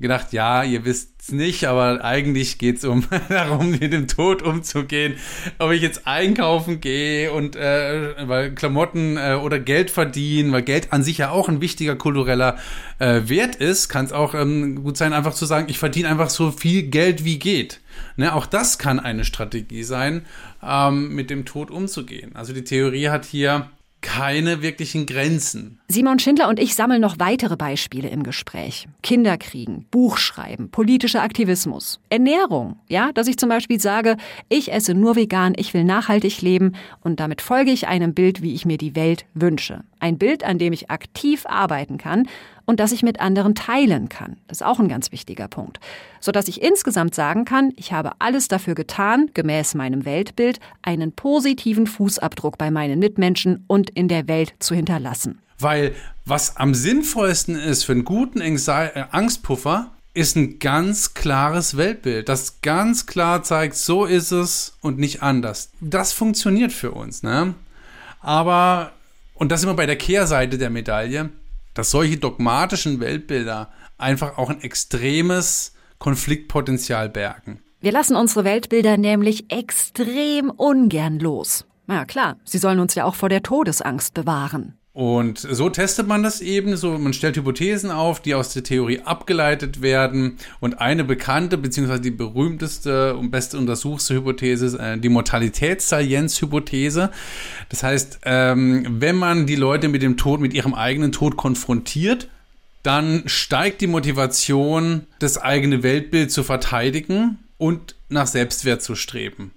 gedacht, 0.02 0.34
ja, 0.34 0.64
ihr 0.64 0.86
wisst 0.86 1.22
es 1.22 1.32
nicht, 1.32 1.66
aber 1.66 2.04
eigentlich 2.04 2.58
geht 2.58 2.78
es 2.78 2.86
um 2.86 3.06
darum, 3.30 3.72
mit 3.72 3.94
dem 3.94 4.08
Tod 4.08 4.42
umzugehen. 4.42 5.16
Ob 5.60 5.72
ich 5.72 5.82
jetzt 5.82 6.08
einkaufen 6.08 6.82
gehe 6.82 7.32
und 7.32 7.56
äh, 7.56 8.28
weil 8.28 8.54
Klamotten 8.54 9.18
äh, 9.18 9.40
oder 9.42 9.60
Geld 9.60 9.92
verdienen, 9.92 10.52
weil 10.52 10.64
Geld 10.64 10.92
an 10.92 11.04
sich 11.04 11.20
ja 11.20 11.30
auch 11.30 11.48
ein 11.48 11.62
wichtiger 11.62 11.96
kultureller 11.96 12.58
äh, 13.00 13.22
Wert 13.26 13.56
ist, 13.56 13.88
kann 13.90 14.06
es 14.06 14.12
auch 14.12 14.34
ähm, 14.34 14.84
gut 14.84 14.98
sein, 14.98 15.14
einfach 15.14 15.34
zu 15.34 15.46
sagen, 15.46 15.68
ich 15.70 15.80
verdiene 15.80 16.10
einfach 16.10 16.30
so 16.30 16.52
viel 16.52 16.84
Geld 16.84 17.24
wie 17.24 17.40
geht. 17.40 17.80
Ne, 18.18 18.34
auch 18.34 18.46
das 18.46 18.78
kann 18.78 19.00
eine 19.00 19.26
Strategie 19.26 19.84
sein, 19.84 20.26
ähm, 20.64 21.14
mit 21.14 21.30
dem 21.30 21.46
Tod 21.46 21.72
umzugehen. 21.72 22.36
Also 22.36 22.54
die 22.54 22.64
Theorie 22.64 23.10
hat 23.10 23.26
hier 23.26 23.70
keine 24.02 24.62
wirklichen 24.62 25.06
Grenzen. 25.06 25.80
Simon 25.88 26.20
Schindler 26.20 26.50
und 26.50 26.60
ich 26.60 26.76
sammeln 26.76 27.02
noch 27.02 27.20
weitere 27.20 27.56
Beispiele 27.56 28.10
im 28.10 28.24
Gespräch. 28.24 28.88
Kinderkriegen, 29.04 29.86
Buchschreiben, 29.92 30.70
politischer 30.70 31.22
Aktivismus, 31.22 32.00
Ernährung. 32.10 32.80
Ja, 32.90 33.12
dass 33.14 33.28
ich 33.28 33.38
zum 33.38 33.50
Beispiel 33.50 33.80
sage, 33.80 34.18
ich 34.50 34.72
esse 34.72 34.94
nur 34.94 35.16
vegan, 35.16 35.54
ich 35.56 35.74
will 35.74 35.84
nachhaltig 35.84 36.42
leben 36.42 36.74
und 37.02 37.20
damit 37.20 37.42
folge 37.42 37.72
ich 37.72 37.88
einem 37.88 38.14
Bild, 38.14 38.42
wie 38.42 38.54
ich 38.54 38.66
mir 38.66 38.78
die 38.78 38.96
Welt 38.96 39.26
wünsche. 39.34 39.84
Ein 40.00 40.18
Bild, 40.18 40.44
an 40.44 40.58
dem 40.58 40.74
ich 40.74 40.90
aktiv 40.90 41.46
arbeiten 41.46 41.98
kann 41.98 42.28
und 42.66 42.80
das 42.80 42.92
ich 42.92 43.04
mit 43.04 43.20
anderen 43.20 43.56
teilen 43.56 44.10
kann. 44.10 44.38
Das 44.48 44.60
ist 44.60 44.66
auch 44.66 44.80
ein 44.80 44.90
ganz 44.90 45.12
wichtiger 45.12 45.48
Punkt. 45.48 45.80
Sodass 46.20 46.48
ich 46.48 46.62
insgesamt 46.62 47.16
sagen 47.16 47.46
kann, 47.46 47.72
ich 47.76 47.94
habe 47.94 48.12
alles 48.20 48.48
dafür 48.48 48.76
getan, 48.76 49.30
gemäß 49.34 49.76
meinem 49.76 50.06
Weltbild, 50.06 50.60
einen 50.82 51.12
positiven 51.12 51.88
Fußabdruck 51.88 52.58
bei 52.58 52.72
meinen 52.72 53.00
Mitmenschen 53.00 53.64
und 53.68 53.90
in 53.90 54.08
der 54.08 54.28
Welt 54.28 54.54
zu 54.60 54.76
hinterlassen. 54.76 55.40
Weil 55.60 55.94
was 56.26 56.58
am 56.58 56.74
sinnvollsten 56.74 57.56
ist 57.56 57.84
für 57.84 57.92
einen 57.92 58.06
guten 58.06 58.42
äh, 58.42 59.04
Angstpuffer, 59.12 59.92
ist 60.14 60.36
ein 60.36 60.60
ganz 60.60 61.14
klares 61.14 61.78
Weltbild, 61.78 62.28
das 62.28 62.62
ganz 62.62 63.06
klar 63.06 63.44
zeigt, 63.44 63.76
so 63.76 64.06
ist 64.06 64.32
es 64.32 64.74
und 64.82 65.00
nicht 65.00 65.24
anders. 65.24 65.70
Das 65.80 66.12
funktioniert 66.12 66.74
für 66.74 66.92
uns, 66.92 67.24
ne? 67.24 67.54
Aber, 68.20 68.92
und 69.36 69.52
das 69.52 69.64
immer 69.64 69.74
bei 69.74 69.86
der 69.86 69.96
Kehrseite 69.96 70.58
der 70.58 70.70
Medaille, 70.70 71.30
dass 71.74 71.92
solche 71.92 72.18
dogmatischen 72.18 73.00
Weltbilder 73.00 73.72
einfach 73.98 74.38
auch 74.38 74.50
ein 74.50 74.62
extremes 74.62 75.74
Konfliktpotenzial 76.00 77.10
bergen. 77.10 77.62
Wir 77.80 77.92
lassen 77.92 78.16
unsere 78.16 78.44
Weltbilder 78.44 78.98
nämlich 78.98 79.52
extrem 79.52 80.50
ungern 80.50 81.20
los. 81.20 81.66
Na 81.88 82.06
klar, 82.06 82.38
sie 82.44 82.58
sollen 82.58 82.80
uns 82.80 82.96
ja 82.96 83.06
auch 83.06 83.16
vor 83.16 83.30
der 83.30 83.44
Todesangst 83.44 84.14
bewahren. 84.14 84.78
Und 84.94 85.40
so 85.40 85.70
testet 85.70 86.06
man 86.06 86.22
das 86.22 86.42
eben, 86.42 86.76
so 86.76 86.98
man 86.98 87.14
stellt 87.14 87.38
Hypothesen 87.38 87.92
auf, 87.92 88.20
die 88.20 88.36
aus 88.36 88.52
der 88.52 88.64
Theorie 88.64 89.00
abgeleitet 89.00 89.82
werden. 89.82 90.38
Und 90.60 90.82
eine 90.82 91.06
bekannte 91.06 91.58
beziehungsweise 91.58 92.02
die 92.02 92.12
berühmteste 92.12 93.16
und 93.16 93.32
beste 93.32 93.58
untersuchte 93.58 94.16
Hypothese 94.16 94.66
ist 94.66 94.74
äh, 94.74 94.98
die 94.98 95.08
Mortalitätssalienz-Hypothese. 95.08 97.10
Das 97.70 97.84
heißt, 97.84 98.20
ähm, 98.26 98.86
wenn 99.00 99.16
man 99.16 99.48
die 99.48 99.56
Leute 99.56 99.88
mit 99.88 100.02
dem 100.02 100.18
Tod, 100.18 100.42
mit 100.42 100.54
ihrem 100.54 100.74
eigenen 100.74 101.14
Tod 101.14 101.38
konfrontiert, 101.38 102.28
dann 102.84 103.24
steigt 103.28 103.80
die 103.80 103.88
Motivation, 103.88 105.08
das 105.20 105.38
eigene 105.38 105.84
Weltbild 105.84 106.32
zu 106.32 106.44
verteidigen 106.44 107.40
und 107.58 107.96
nach 108.10 108.28
Selbstwert 108.28 108.82
zu 108.82 108.96
streben. 108.96 109.54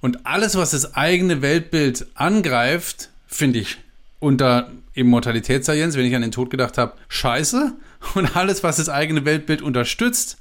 Und 0.00 0.24
alles, 0.24 0.56
was 0.56 0.70
das 0.70 0.94
eigene 0.94 1.42
Weltbild 1.42 2.06
angreift, 2.14 3.08
finde 3.26 3.60
ich 3.60 3.78
unter 4.22 4.70
Immortalitätsscience, 4.94 5.96
wenn 5.96 6.06
ich 6.06 6.14
an 6.14 6.22
den 6.22 6.30
Tod 6.30 6.50
gedacht 6.50 6.78
habe, 6.78 6.94
scheiße. 7.08 7.72
Und 8.14 8.36
alles, 8.36 8.62
was 8.62 8.76
das 8.76 8.88
eigene 8.88 9.24
Weltbild 9.24 9.62
unterstützt, 9.62 10.38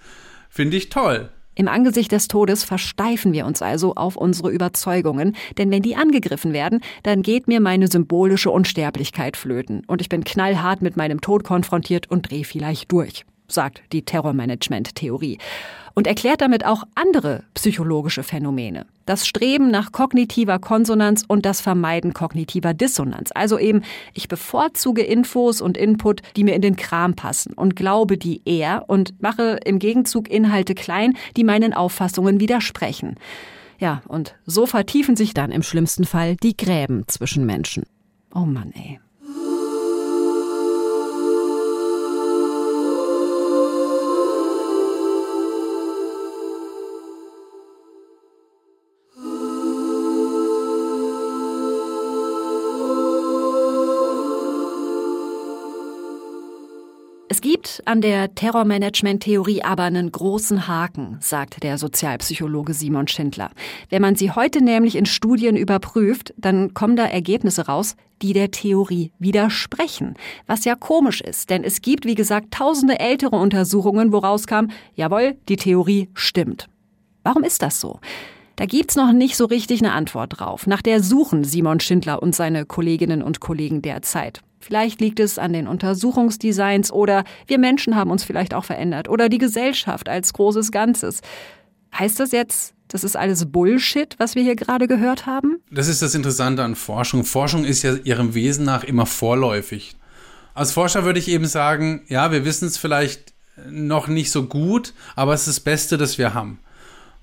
finde 0.50 0.78
ich 0.78 0.90
toll. 0.90 1.30
Im 1.56 1.68
Angesicht 1.68 2.12
des 2.12 2.28
Todes 2.28 2.64
versteifen 2.64 3.34
wir 3.34 3.46
uns 3.46 3.62
also 3.62 3.96
auf 3.96 4.16
unsere 4.16 4.52
Überzeugungen, 4.52 5.36
denn 5.58 5.70
wenn 5.70 5.82
die 5.82 5.96
angegriffen 5.96 6.54
werden, 6.54 6.82
dann 7.04 7.24
geht 7.24 7.48
mir 7.48 7.60
meine 7.60 7.88
symbolische 7.88 8.52
Unsterblichkeit 8.52 9.36
flöten 9.36 9.84
und 9.86 10.00
ich 10.00 10.10
bin 10.10 10.24
knallhart 10.24 10.82
mit 10.82 10.96
meinem 10.96 11.20
Tod 11.20 11.44
konfrontiert 11.44 12.10
und 12.10 12.32
drehe 12.32 12.46
vielleicht 12.46 12.92
durch 12.92 13.26
sagt 13.52 13.82
die 13.92 14.04
Terrormanagement-Theorie. 14.04 15.38
Und 15.94 16.08
erklärt 16.08 16.42
damit 16.42 16.66
auch 16.66 16.84
andere 16.96 17.44
psychologische 17.54 18.24
Phänomene. 18.24 18.86
Das 19.06 19.28
Streben 19.28 19.72
nach 19.72 19.92
kognitiver 19.92 20.60
Konsonanz 20.60 21.24
und 21.28 21.46
das 21.46 21.62
Vermeiden 21.62 22.14
kognitiver 22.14 22.74
Dissonanz. 22.74 23.32
Also 23.34 23.60
eben, 23.60 23.82
ich 24.14 24.28
bevorzuge 24.28 25.02
Infos 25.04 25.62
und 25.62 25.78
Input, 25.78 26.22
die 26.36 26.44
mir 26.44 26.56
in 26.56 26.62
den 26.62 26.76
Kram 26.76 27.16
passen 27.16 27.54
und 27.54 27.76
glaube 27.76 28.18
die 28.18 28.42
eher 28.46 28.86
und 28.88 29.22
mache 29.22 29.60
im 29.66 29.80
Gegenzug 29.80 30.30
Inhalte 30.30 30.76
klein, 30.76 31.18
die 31.36 31.44
meinen 31.44 31.74
Auffassungen 31.74 32.40
widersprechen. 32.40 33.16
Ja, 33.80 34.04
und 34.08 34.36
so 34.46 34.68
vertiefen 34.68 35.16
sich 35.16 35.34
dann 35.34 35.52
im 35.52 35.64
schlimmsten 35.64 36.06
Fall 36.06 36.36
die 36.36 36.56
Gräben 36.56 37.04
zwischen 37.08 37.46
Menschen. 37.46 37.84
Oh 38.34 38.46
Mann, 38.46 38.72
ey. 38.76 39.00
Es 57.44 57.50
gibt 57.50 57.82
an 57.86 58.02
der 58.02 58.36
Terrormanagement-Theorie 58.36 59.64
aber 59.64 59.82
einen 59.82 60.12
großen 60.12 60.68
Haken, 60.68 61.18
sagt 61.22 61.64
der 61.64 61.80
Sozialpsychologe 61.80 62.76
Simon 62.76 63.08
Schindler. 63.08 63.50
Wenn 63.90 64.04
man 64.04 64.16
sie 64.16 64.30
heute 64.30 64.64
nämlich 64.64 64.96
in 64.96 65.08
Studien 65.08 65.58
überprüft, 65.58 66.36
dann 66.38 66.76
kommen 66.76 66.96
da 66.96 67.06
Ergebnisse 67.06 67.66
raus, 67.66 67.96
die 68.22 68.34
der 68.34 68.52
Theorie 68.52 69.12
widersprechen. 69.18 70.14
Was 70.46 70.66
ja 70.66 70.76
komisch 70.76 71.20
ist, 71.20 71.50
denn 71.50 71.64
es 71.64 71.82
gibt, 71.82 72.06
wie 72.06 72.14
gesagt, 72.14 72.52
tausende 72.52 73.00
ältere 73.00 73.38
Untersuchungen, 73.38 74.12
woraus 74.12 74.46
kam, 74.46 74.70
jawohl, 74.94 75.36
die 75.50 75.58
Theorie 75.58 76.10
stimmt. 76.14 76.70
Warum 77.24 77.44
ist 77.44 77.64
das 77.64 77.82
so? 77.82 78.00
Da 78.56 78.68
gibt's 78.68 78.96
noch 78.96 79.14
nicht 79.14 79.36
so 79.36 79.46
richtig 79.46 79.82
eine 79.82 79.94
Antwort 79.94 80.40
drauf. 80.40 80.68
Nach 80.68 80.84
der 80.84 81.02
suchen 81.02 81.44
Simon 81.44 81.80
Schindler 81.80 82.22
und 82.22 82.36
seine 82.36 82.68
Kolleginnen 82.68 83.24
und 83.24 83.40
Kollegen 83.40 83.82
derzeit. 83.82 84.44
Vielleicht 84.62 85.02
liegt 85.02 85.20
es 85.20 85.38
an 85.38 85.54
den 85.54 85.68
Untersuchungsdesigns 85.68 86.92
oder 86.92 87.24
wir 87.48 87.58
Menschen 87.58 87.96
haben 87.96 88.12
uns 88.12 88.24
vielleicht 88.24 88.54
auch 88.54 88.64
verändert 88.64 89.10
oder 89.10 89.28
die 89.28 89.40
Gesellschaft 89.40 90.08
als 90.08 90.34
großes 90.34 90.72
Ganzes. 90.72 91.22
Heißt 91.98 92.20
das 92.20 92.32
jetzt, 92.32 92.74
das 92.88 93.04
ist 93.04 93.18
alles 93.18 93.52
Bullshit, 93.52 94.16
was 94.20 94.36
wir 94.36 94.44
hier 94.44 94.56
gerade 94.56 94.88
gehört 94.88 95.26
haben? 95.26 95.62
Das 95.72 95.88
ist 95.88 96.02
das 96.02 96.14
Interessante 96.14 96.64
an 96.64 96.76
Forschung. 96.76 97.24
Forschung 97.24 97.66
ist 97.66 97.84
ja 97.84 97.96
ihrem 97.96 98.34
Wesen 98.36 98.66
nach 98.66 98.84
immer 98.84 99.06
vorläufig. 99.06 99.96
Als 100.54 100.74
Forscher 100.74 101.06
würde 101.06 101.20
ich 101.20 101.28
eben 101.28 101.46
sagen, 101.46 102.02
ja, 102.08 102.32
wir 102.32 102.46
wissen 102.46 102.68
es 102.68 102.78
vielleicht 102.78 103.34
noch 103.70 104.08
nicht 104.08 104.32
so 104.32 104.44
gut, 104.44 104.94
aber 105.16 105.34
es 105.34 105.48
ist 105.48 105.58
das 105.58 105.60
Beste, 105.62 105.98
das 105.98 106.18
wir 106.18 106.34
haben. 106.34 106.60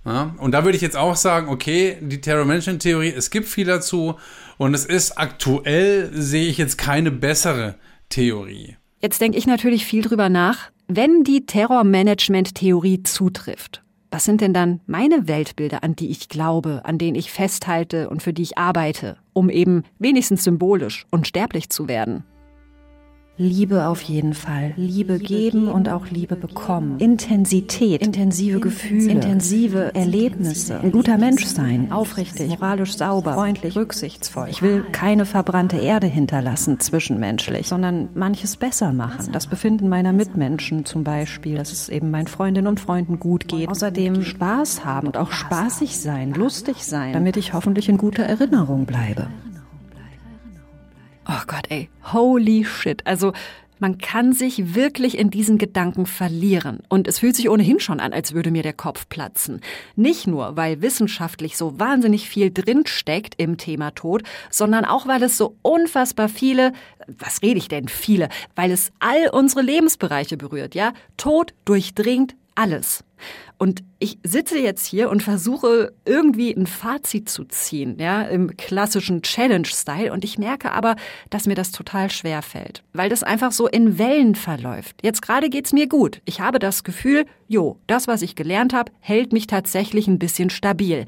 Ja, 0.04 0.34
und 0.38 0.52
da 0.52 0.64
würde 0.64 0.76
ich 0.76 0.82
jetzt 0.82 0.96
auch 0.96 1.16
sagen, 1.16 1.48
okay, 1.48 1.98
die 2.00 2.20
Terror-Management-Theorie, 2.20 3.12
es 3.14 3.30
gibt 3.30 3.46
viel 3.46 3.66
dazu 3.66 4.16
und 4.58 4.74
es 4.74 4.84
ist 4.84 5.18
aktuell, 5.18 6.10
sehe 6.12 6.48
ich 6.48 6.58
jetzt 6.58 6.76
keine 6.76 7.10
bessere 7.10 7.76
Theorie. 8.10 8.76
Jetzt 9.00 9.20
denke 9.20 9.38
ich 9.38 9.46
natürlich 9.46 9.86
viel 9.86 10.02
drüber 10.02 10.28
nach, 10.28 10.70
wenn 10.88 11.24
die 11.24 11.46
Terror-Management-Theorie 11.46 13.04
zutrifft. 13.04 13.82
Was 14.10 14.24
sind 14.24 14.40
denn 14.40 14.54
dann 14.54 14.80
meine 14.86 15.28
Weltbilder, 15.28 15.84
an 15.84 15.94
die 15.94 16.10
ich 16.10 16.28
glaube, 16.28 16.82
an 16.84 16.98
denen 16.98 17.14
ich 17.14 17.30
festhalte 17.30 18.08
und 18.08 18.22
für 18.22 18.32
die 18.32 18.42
ich 18.42 18.58
arbeite, 18.58 19.18
um 19.34 19.50
eben 19.50 19.84
wenigstens 19.98 20.44
symbolisch 20.44 21.06
unsterblich 21.10 21.68
zu 21.68 21.88
werden? 21.88 22.24
Liebe 23.40 23.86
auf 23.86 24.02
jeden 24.02 24.34
Fall. 24.34 24.72
Liebe 24.76 25.20
geben 25.20 25.68
und 25.68 25.88
auch 25.88 26.08
Liebe 26.10 26.34
bekommen. 26.34 26.98
Intensität, 26.98 28.02
intensive 28.02 28.58
Gefühle, 28.58 29.12
intensive 29.12 29.94
Erlebnisse. 29.94 30.80
Ein 30.80 30.90
guter 30.90 31.18
Mensch 31.18 31.44
sein, 31.44 31.92
aufrichtig, 31.92 32.48
moralisch 32.48 32.96
sauber, 32.96 33.34
freundlich, 33.34 33.76
rücksichtsvoll. 33.76 34.48
Ich 34.50 34.60
will 34.60 34.84
keine 34.90 35.24
verbrannte 35.24 35.76
Erde 35.76 36.08
hinterlassen, 36.08 36.80
zwischenmenschlich, 36.80 37.68
sondern 37.68 38.08
manches 38.14 38.56
besser 38.56 38.92
machen. 38.92 39.30
Das 39.30 39.46
Befinden 39.46 39.88
meiner 39.88 40.12
Mitmenschen 40.12 40.84
zum 40.84 41.04
Beispiel, 41.04 41.54
dass 41.56 41.70
es 41.70 41.88
eben 41.88 42.10
meinen 42.10 42.26
Freundinnen 42.26 42.66
und 42.66 42.80
Freunden 42.80 43.20
gut 43.20 43.46
geht. 43.46 43.68
Außerdem 43.68 44.24
Spaß 44.24 44.84
haben 44.84 45.06
und 45.06 45.16
auch 45.16 45.30
spaßig 45.30 45.96
sein, 45.98 46.34
lustig 46.34 46.84
sein, 46.84 47.12
damit 47.12 47.36
ich 47.36 47.52
hoffentlich 47.52 47.88
in 47.88 47.98
guter 47.98 48.24
Erinnerung 48.24 48.84
bleibe. 48.84 49.28
Oh 51.30 51.42
Gott, 51.46 51.66
ey, 51.68 51.90
holy 52.12 52.64
shit. 52.64 53.06
Also 53.06 53.34
man 53.80 53.98
kann 53.98 54.32
sich 54.32 54.74
wirklich 54.74 55.18
in 55.18 55.30
diesen 55.30 55.58
Gedanken 55.58 56.06
verlieren. 56.06 56.80
Und 56.88 57.06
es 57.06 57.18
fühlt 57.18 57.36
sich 57.36 57.50
ohnehin 57.50 57.80
schon 57.80 58.00
an, 58.00 58.14
als 58.14 58.32
würde 58.32 58.50
mir 58.50 58.62
der 58.62 58.72
Kopf 58.72 59.08
platzen. 59.10 59.60
Nicht 59.94 60.26
nur, 60.26 60.56
weil 60.56 60.80
wissenschaftlich 60.80 61.56
so 61.58 61.78
wahnsinnig 61.78 62.28
viel 62.28 62.50
drinsteckt 62.50 63.34
im 63.36 63.58
Thema 63.58 63.90
Tod, 63.90 64.22
sondern 64.50 64.86
auch, 64.86 65.06
weil 65.06 65.22
es 65.22 65.36
so 65.36 65.56
unfassbar 65.62 66.30
viele, 66.30 66.72
was 67.06 67.42
rede 67.42 67.58
ich 67.58 67.68
denn, 67.68 67.88
viele, 67.88 68.30
weil 68.56 68.70
es 68.70 68.90
all 68.98 69.28
unsere 69.30 69.60
Lebensbereiche 69.60 70.38
berührt, 70.38 70.74
ja? 70.74 70.92
Tod 71.18 71.52
durchdringt 71.66 72.34
alles. 72.58 73.04
Und 73.56 73.82
ich 73.98 74.18
sitze 74.22 74.58
jetzt 74.58 74.86
hier 74.86 75.10
und 75.10 75.22
versuche 75.22 75.92
irgendwie 76.04 76.52
ein 76.52 76.66
Fazit 76.66 77.28
zu 77.28 77.44
ziehen, 77.44 77.96
ja, 77.98 78.22
im 78.22 78.56
klassischen 78.56 79.22
Challenge-Style. 79.22 80.12
Und 80.12 80.24
ich 80.24 80.38
merke 80.38 80.70
aber, 80.72 80.94
dass 81.30 81.46
mir 81.46 81.56
das 81.56 81.72
total 81.72 82.10
schwer 82.10 82.42
fällt, 82.42 82.84
weil 82.92 83.10
das 83.10 83.24
einfach 83.24 83.50
so 83.50 83.66
in 83.66 83.98
Wellen 83.98 84.36
verläuft. 84.36 84.96
Jetzt 85.02 85.22
gerade 85.22 85.50
geht's 85.50 85.72
mir 85.72 85.88
gut. 85.88 86.20
Ich 86.24 86.40
habe 86.40 86.60
das 86.60 86.84
Gefühl, 86.84 87.26
jo, 87.48 87.80
das, 87.88 88.06
was 88.06 88.22
ich 88.22 88.36
gelernt 88.36 88.72
habe, 88.72 88.92
hält 89.00 89.32
mich 89.32 89.48
tatsächlich 89.48 90.06
ein 90.06 90.20
bisschen 90.20 90.50
stabil. 90.50 91.06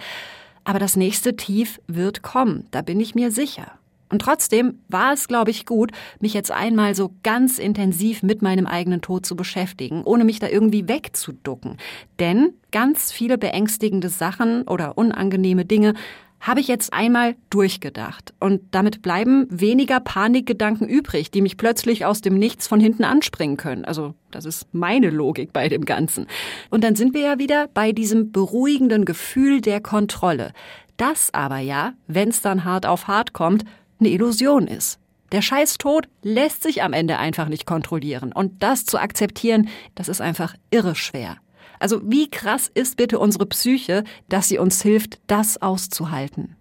Aber 0.65 0.81
das 0.81 0.97
nächste 0.97 1.37
Tief 1.37 1.81
wird 1.87 2.23
kommen, 2.23 2.67
da 2.73 2.83
bin 2.83 2.99
ich 2.99 3.15
mir 3.15 3.31
sicher. 3.31 3.80
Und 4.11 4.23
trotzdem 4.23 4.81
war 4.89 5.13
es, 5.13 5.29
glaube 5.29 5.51
ich, 5.51 5.67
gut, 5.67 5.93
mich 6.21 6.35
jetzt 6.35 6.51
einmal 6.51 6.95
so 6.95 7.15
ganz 7.23 7.59
intensiv 7.59 8.23
mit 8.23 8.43
meinem 8.43 8.67
eigenen 8.67 9.01
Tod 9.01 9.25
zu 9.25 9.37
beschäftigen, 9.37 10.03
ohne 10.03 10.25
mich 10.25 10.41
da 10.41 10.49
irgendwie 10.49 10.89
wegzuducken. 10.89 11.77
Denn 12.19 12.55
ganz 12.73 13.13
viele 13.13 13.39
beängstigende 13.39 14.09
Sachen 14.09 14.63
oder 14.63 14.99
unangenehme 14.99 15.65
Dinge 15.65 15.95
habe 16.41 16.61
ich 16.61 16.69
jetzt 16.69 16.93
einmal 16.93 17.37
durchgedacht. 17.51 18.33
Und 18.41 18.63
damit 18.71 19.03
bleiben 19.03 19.47
weniger 19.51 20.01
Panikgedanken 20.01 20.89
übrig, 20.89 21.31
die 21.31 21.43
mich 21.43 21.59
plötzlich 21.59 22.07
aus 22.07 22.23
dem 22.23 22.39
Nichts 22.39 22.67
von 22.67 22.81
hinten 22.81 23.05
anspringen 23.05 23.59
können. 23.59 23.85
Also 23.85 24.15
das 24.31 24.47
ist 24.47 24.67
meine 24.73 25.11
Logik 25.11 25.53
bei 25.53 25.69
dem 25.69 25.85
Ganzen. 25.85 26.27
Und 26.71 26.83
dann 26.83 26.97
sind 26.97 27.13
wir 27.15 27.21
ja 27.21 27.39
wieder 27.39 27.69
bei 27.75 27.93
diesem 27.93 28.33
beruhigenden 28.33 29.05
Gefühl 29.05 29.61
der 29.61 29.83
Kontrolle. 29.83 30.53
Das 30.97 31.33
aber 31.33 31.59
ja, 31.59 31.93
wenn 32.07 32.29
es 32.29 32.41
dann 32.41 32.65
hart 32.65 32.87
auf 32.87 33.07
hart 33.07 33.33
kommt, 33.33 33.65
eine 34.01 34.11
Illusion 34.11 34.67
ist. 34.67 34.99
Der 35.33 35.43
scheiß 35.43 35.79
Tod 35.79 36.09
lässt 36.23 36.63
sich 36.63 36.83
am 36.83 36.93
Ende 36.93 37.19
einfach 37.19 37.49
nicht 37.49 37.67
kontrollieren. 37.67 38.33
Und 38.33 38.63
das 38.63 38.85
zu 38.85 38.99
akzeptieren, 38.99 39.69
das 39.95 40.09
ist 40.09 40.21
einfach 40.21 40.55
irre 40.71 40.97
schwer. 40.97 41.37
Also 41.79 42.01
wie 42.05 42.29
krass 42.29 42.71
ist 42.73 42.97
bitte 42.97 43.19
unsere 43.19 43.47
Psyche, 43.47 44.05
dass 44.29 44.49
sie 44.49 44.59
uns 44.59 44.83
hilft, 44.83 45.21
das 45.29 45.63
auszuhalten? 45.63 46.57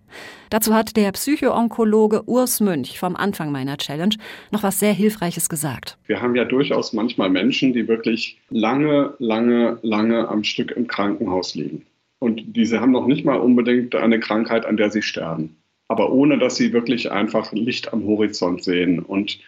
Dazu 0.49 0.73
hat 0.73 0.97
der 0.97 1.11
Psychoonkologe 1.11 2.27
Urs 2.27 2.61
Münch 2.61 2.97
vom 2.97 3.15
Anfang 3.15 3.51
meiner 3.51 3.77
Challenge 3.77 4.15
noch 4.51 4.63
was 4.63 4.79
sehr 4.79 4.93
Hilfreiches 4.93 5.49
gesagt. 5.49 5.97
Wir 6.07 6.21
haben 6.21 6.35
ja 6.35 6.45
durchaus 6.45 6.93
manchmal 6.93 7.29
Menschen, 7.29 7.73
die 7.73 7.87
wirklich 7.87 8.39
lange, 8.49 9.13
lange, 9.19 9.77
lange 9.81 10.27
am 10.27 10.43
Stück 10.43 10.71
im 10.71 10.87
Krankenhaus 10.87 11.53
liegen. 11.53 11.85
Und 12.17 12.55
diese 12.55 12.79
haben 12.79 12.91
noch 12.91 13.05
nicht 13.05 13.25
mal 13.25 13.39
unbedingt 13.39 13.95
eine 13.95 14.19
Krankheit, 14.19 14.65
an 14.65 14.77
der 14.77 14.89
sie 14.89 15.01
sterben 15.01 15.55
aber 15.89 16.11
ohne 16.11 16.37
dass 16.37 16.55
sie 16.55 16.71
wirklich 16.71 17.11
einfach 17.11 17.51
Licht 17.51 17.91
am 17.91 18.05
Horizont 18.05 18.63
sehen. 18.63 18.99
Und 18.99 19.39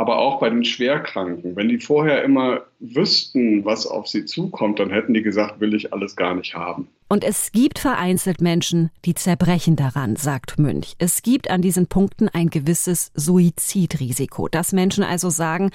aber 0.00 0.18
auch 0.18 0.38
bei 0.38 0.48
den 0.48 0.64
Schwerkranken, 0.64 1.56
wenn 1.56 1.68
die 1.68 1.80
vorher 1.80 2.22
immer 2.22 2.62
wüssten, 2.78 3.64
was 3.64 3.84
auf 3.84 4.06
sie 4.06 4.24
zukommt, 4.24 4.78
dann 4.78 4.90
hätten 4.90 5.12
die 5.12 5.22
gesagt, 5.22 5.58
will 5.58 5.74
ich 5.74 5.92
alles 5.92 6.14
gar 6.14 6.36
nicht 6.36 6.54
haben. 6.54 6.86
Und 7.08 7.24
es 7.24 7.50
gibt 7.50 7.80
vereinzelt 7.80 8.40
Menschen, 8.40 8.90
die 9.04 9.14
zerbrechen 9.14 9.74
daran, 9.74 10.14
sagt 10.14 10.56
Münch. 10.56 10.94
Es 10.98 11.22
gibt 11.22 11.50
an 11.50 11.62
diesen 11.62 11.88
Punkten 11.88 12.28
ein 12.28 12.48
gewisses 12.48 13.10
Suizidrisiko, 13.14 14.46
dass 14.46 14.72
Menschen 14.72 15.02
also 15.02 15.30
sagen, 15.30 15.72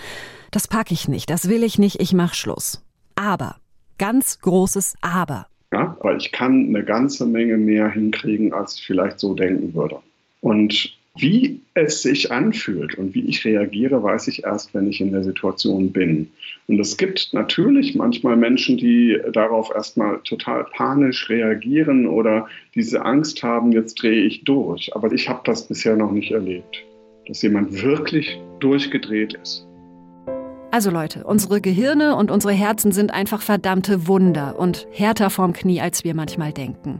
das 0.51 0.69
packe 0.69 0.93
ich 0.93 1.09
nicht, 1.09 1.29
das 1.29 1.49
will 1.49 1.63
ich 1.63 1.77
nicht, 1.77 1.99
ich 1.99 2.13
mache 2.13 2.35
Schluss. 2.35 2.81
Aber, 3.15 3.57
ganz 3.97 4.39
großes 4.39 4.95
Aber. 5.01 5.47
Ja, 5.73 5.97
weil 6.01 6.15
ich 6.17 6.31
kann 6.31 6.67
eine 6.67 6.85
ganze 6.85 7.25
Menge 7.25 7.57
mehr 7.57 7.89
hinkriegen, 7.89 8.53
als 8.53 8.75
ich 8.75 8.85
vielleicht 8.85 9.19
so 9.19 9.33
denken 9.33 9.73
würde. 9.73 9.99
Und 10.43 10.93
wie 11.15 11.61
es 11.73 12.01
sich 12.01 12.31
anfühlt 12.31 12.95
und 12.95 13.15
wie 13.15 13.25
ich 13.27 13.45
reagiere, 13.45 14.03
weiß 14.03 14.27
ich 14.27 14.43
erst, 14.43 14.73
wenn 14.73 14.89
ich 14.89 14.99
in 14.99 15.13
der 15.13 15.23
Situation 15.23 15.93
bin. 15.93 16.29
Und 16.67 16.79
es 16.81 16.97
gibt 16.97 17.29
natürlich 17.31 17.95
manchmal 17.95 18.35
Menschen, 18.35 18.75
die 18.75 19.17
darauf 19.31 19.71
erstmal 19.73 20.19
total 20.25 20.65
panisch 20.75 21.29
reagieren 21.29 22.07
oder 22.07 22.47
diese 22.75 23.05
Angst 23.05 23.41
haben, 23.41 23.71
jetzt 23.71 24.01
drehe 24.01 24.25
ich 24.25 24.43
durch. 24.43 24.93
Aber 24.95 25.13
ich 25.13 25.29
habe 25.29 25.41
das 25.45 25.65
bisher 25.65 25.95
noch 25.95 26.11
nicht 26.11 26.31
erlebt, 26.31 26.83
dass 27.27 27.41
jemand 27.41 27.81
wirklich 27.81 28.37
durchgedreht 28.59 29.33
ist. 29.41 29.65
Also 30.71 30.89
Leute, 30.89 31.23
unsere 31.23 31.61
Gehirne 31.61 32.15
und 32.15 32.31
unsere 32.31 32.53
Herzen 32.53 32.91
sind 32.91 33.13
einfach 33.13 33.43
verdammte 33.43 34.07
Wunder 34.07 34.59
und 34.59 34.87
härter 34.91 35.29
vorm 35.29 35.53
Knie, 35.53 35.79
als 35.79 36.03
wir 36.03 36.15
manchmal 36.15 36.51
denken. 36.51 36.99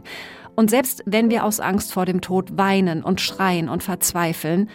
Und 0.56 0.70
selbst 0.70 1.02
wenn 1.06 1.30
wir 1.30 1.44
aus 1.44 1.60
Angst 1.60 1.92
vor 1.92 2.06
dem 2.06 2.20
Tod 2.20 2.56
weinen 2.56 3.02
und 3.02 3.20
schreien 3.20 3.68
und 3.68 3.82
verzweifeln, 3.82 4.68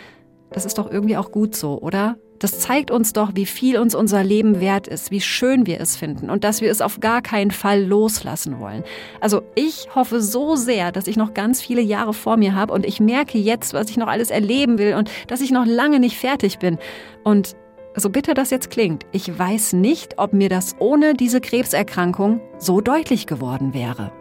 das 0.51 0.65
ist 0.65 0.77
doch 0.77 0.89
irgendwie 0.89 1.17
auch 1.17 1.31
gut 1.31 1.55
so, 1.55 1.79
oder? 1.79 2.17
Das 2.39 2.59
zeigt 2.59 2.89
uns 2.89 3.11
doch, 3.11 3.31
wie 3.35 3.45
viel 3.45 3.77
uns 3.77 3.93
unser 3.93 4.23
Leben 4.23 4.61
wert 4.61 4.87
ist, 4.87 5.11
wie 5.11 5.19
schön 5.19 5.65
wir 5.65 5.81
es 5.81 5.97
finden 5.97 6.29
und 6.29 6.45
dass 6.45 6.61
wir 6.61 6.71
es 6.71 6.79
auf 6.79 7.01
gar 7.01 7.21
keinen 7.21 7.51
Fall 7.51 7.83
loslassen 7.83 8.59
wollen. 8.59 8.83
Also 9.19 9.41
ich 9.55 9.89
hoffe 9.93 10.21
so 10.21 10.55
sehr, 10.55 10.93
dass 10.93 11.07
ich 11.07 11.17
noch 11.17 11.33
ganz 11.33 11.61
viele 11.61 11.81
Jahre 11.81 12.13
vor 12.13 12.37
mir 12.37 12.55
habe 12.55 12.73
und 12.73 12.85
ich 12.85 13.01
merke 13.01 13.37
jetzt, 13.37 13.73
was 13.73 13.89
ich 13.89 13.97
noch 13.97 14.07
alles 14.07 14.31
erleben 14.31 14.77
will 14.77 14.95
und 14.95 15.11
dass 15.27 15.41
ich 15.41 15.51
noch 15.51 15.65
lange 15.65 15.99
nicht 15.99 16.17
fertig 16.17 16.59
bin. 16.59 16.77
Und 17.25 17.57
so 17.95 18.09
bitter 18.09 18.33
das 18.33 18.51
jetzt 18.51 18.69
klingt, 18.69 19.05
ich 19.11 19.37
weiß 19.37 19.73
nicht, 19.73 20.17
ob 20.17 20.31
mir 20.31 20.47
das 20.47 20.77
ohne 20.79 21.15
diese 21.15 21.41
Krebserkrankung 21.41 22.39
so 22.57 22.79
deutlich 22.79 23.27
geworden 23.27 23.73
wäre. 23.73 24.13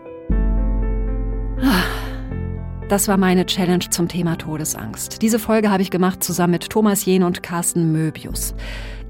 Das 2.88 3.06
war 3.06 3.18
meine 3.18 3.44
Challenge 3.44 3.84
zum 3.90 4.08
Thema 4.08 4.36
Todesangst. 4.36 5.20
Diese 5.20 5.38
Folge 5.38 5.70
habe 5.70 5.82
ich 5.82 5.90
gemacht 5.90 6.24
zusammen 6.24 6.52
mit 6.52 6.70
Thomas 6.70 7.04
Jehn 7.04 7.22
und 7.22 7.42
Carsten 7.42 7.92
Möbius. 7.92 8.54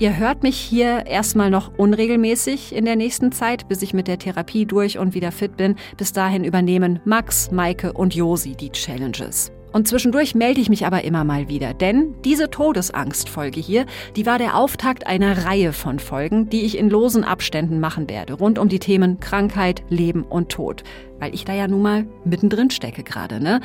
Ihr 0.01 0.17
hört 0.17 0.43
mich 0.43 0.57
hier 0.57 1.07
erstmal 1.07 1.49
noch 1.51 1.77
unregelmäßig 1.77 2.75
in 2.75 2.85
der 2.85 2.97
nächsten 2.97 3.31
Zeit, 3.31 3.69
bis 3.69 3.83
ich 3.83 3.95
mit 3.95 4.09
der 4.09 4.19
Therapie 4.19 4.67
durch 4.67 4.99
und 4.99 5.15
wieder 5.15 5.31
fit 5.31 5.57
bin. 5.57 5.77
Bis 5.97 6.13
dahin 6.13 6.43
übernehmen 6.43 6.99
Max, 7.05 7.53
Maike 7.53 7.93
und 7.93 8.17
Josi 8.17 8.57
die 8.57 8.71
Challenges. 8.71 9.53
Und 9.73 9.87
zwischendurch 9.87 10.35
melde 10.35 10.61
ich 10.61 10.71
mich 10.71 10.87
aber 10.87 11.05
immer 11.05 11.25
mal 11.25 11.49
wieder, 11.49 11.75
denn 11.75 12.15
diese 12.25 12.51
Todesangstfolge 12.51 13.61
hier, 13.61 13.87
die 14.17 14.25
war 14.25 14.39
der 14.39 14.57
Auftakt 14.57 15.07
einer 15.07 15.45
Reihe 15.45 15.73
von 15.73 15.99
Folgen, 15.99 16.49
die 16.49 16.63
ich 16.63 16.79
in 16.79 16.89
losen 16.89 17.25
Abständen 17.25 17.79
machen 17.79 18.09
werde, 18.09 18.35
rund 18.35 18.59
um 18.59 18.69
die 18.69 18.79
Themen 18.79 19.21
Krankheit, 19.21 19.83
Leben 19.91 20.23
und 20.23 20.49
Tod. 20.49 20.85
Weil 21.21 21.35
ich 21.35 21.45
da 21.45 21.53
ja 21.53 21.69
nun 21.69 21.83
mal 21.83 22.07
mittendrin 22.25 22.71
stecke 22.71 23.03
gerade, 23.03 23.43
ne? 23.43 23.61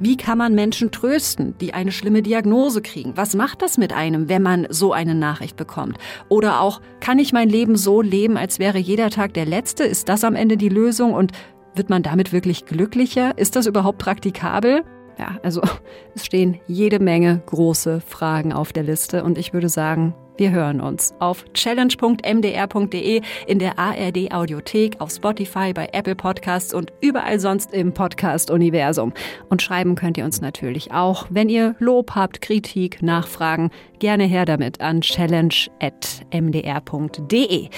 Wie 0.00 0.16
kann 0.16 0.38
man 0.38 0.54
Menschen 0.54 0.90
trösten, 0.90 1.56
die 1.60 1.72
eine 1.72 1.92
schlimme 1.92 2.20
Diagnose 2.20 2.82
kriegen? 2.82 3.16
Was 3.16 3.34
macht 3.34 3.62
das 3.62 3.78
mit 3.78 3.92
einem, 3.92 4.28
wenn 4.28 4.42
man 4.42 4.66
so 4.70 4.92
eine 4.92 5.14
Nachricht 5.14 5.56
bekommt? 5.56 5.98
Oder 6.28 6.60
auch, 6.60 6.80
kann 7.00 7.18
ich 7.18 7.32
mein 7.32 7.48
Leben 7.48 7.76
so 7.76 8.02
leben, 8.02 8.36
als 8.36 8.58
wäre 8.58 8.78
jeder 8.78 9.08
Tag 9.10 9.34
der 9.34 9.46
letzte? 9.46 9.84
Ist 9.84 10.08
das 10.08 10.24
am 10.24 10.34
Ende 10.34 10.56
die 10.56 10.68
Lösung? 10.68 11.14
Und 11.14 11.32
wird 11.76 11.90
man 11.90 12.02
damit 12.02 12.32
wirklich 12.32 12.66
glücklicher? 12.66 13.38
Ist 13.38 13.54
das 13.54 13.66
überhaupt 13.66 13.98
praktikabel? 13.98 14.82
Ja, 15.18 15.38
also 15.42 15.62
es 16.14 16.26
stehen 16.26 16.60
jede 16.66 16.98
Menge 16.98 17.42
große 17.46 18.00
Fragen 18.00 18.52
auf 18.52 18.72
der 18.72 18.82
Liste 18.82 19.24
und 19.24 19.38
ich 19.38 19.52
würde 19.52 19.68
sagen, 19.68 20.14
wir 20.38 20.50
hören 20.50 20.82
uns 20.82 21.14
auf 21.18 21.46
challenge.mdr.de, 21.54 23.22
in 23.46 23.58
der 23.58 23.78
ARD 23.78 24.32
Audiothek, 24.32 25.00
auf 25.00 25.10
Spotify, 25.10 25.72
bei 25.72 25.88
Apple 25.92 26.14
Podcasts 26.14 26.74
und 26.74 26.92
überall 27.00 27.40
sonst 27.40 27.72
im 27.72 27.94
Podcast-Universum. 27.94 29.14
Und 29.48 29.62
schreiben 29.62 29.94
könnt 29.94 30.18
ihr 30.18 30.26
uns 30.26 30.42
natürlich 30.42 30.92
auch, 30.92 31.26
wenn 31.30 31.48
ihr 31.48 31.74
Lob 31.78 32.10
habt, 32.14 32.42
Kritik, 32.42 33.02
Nachfragen, 33.02 33.70
gerne 33.98 34.24
her 34.24 34.44
damit 34.44 34.82
an 34.82 35.00
challenge.mdr.de. 35.00 37.68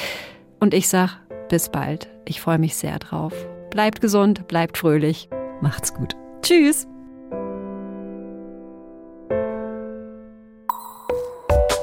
Und 0.59 0.75
ich 0.75 0.89
sag 0.89 1.21
bis 1.49 1.69
bald. 1.69 2.09
Ich 2.25 2.41
freue 2.41 2.59
mich 2.59 2.75
sehr 2.75 2.99
drauf. 2.99 3.33
Bleibt 3.71 4.01
gesund, 4.01 4.49
bleibt 4.49 4.79
fröhlich. 4.79 5.29
Macht's 5.61 5.95
gut. 5.95 6.17
Tschüss. 6.43 6.89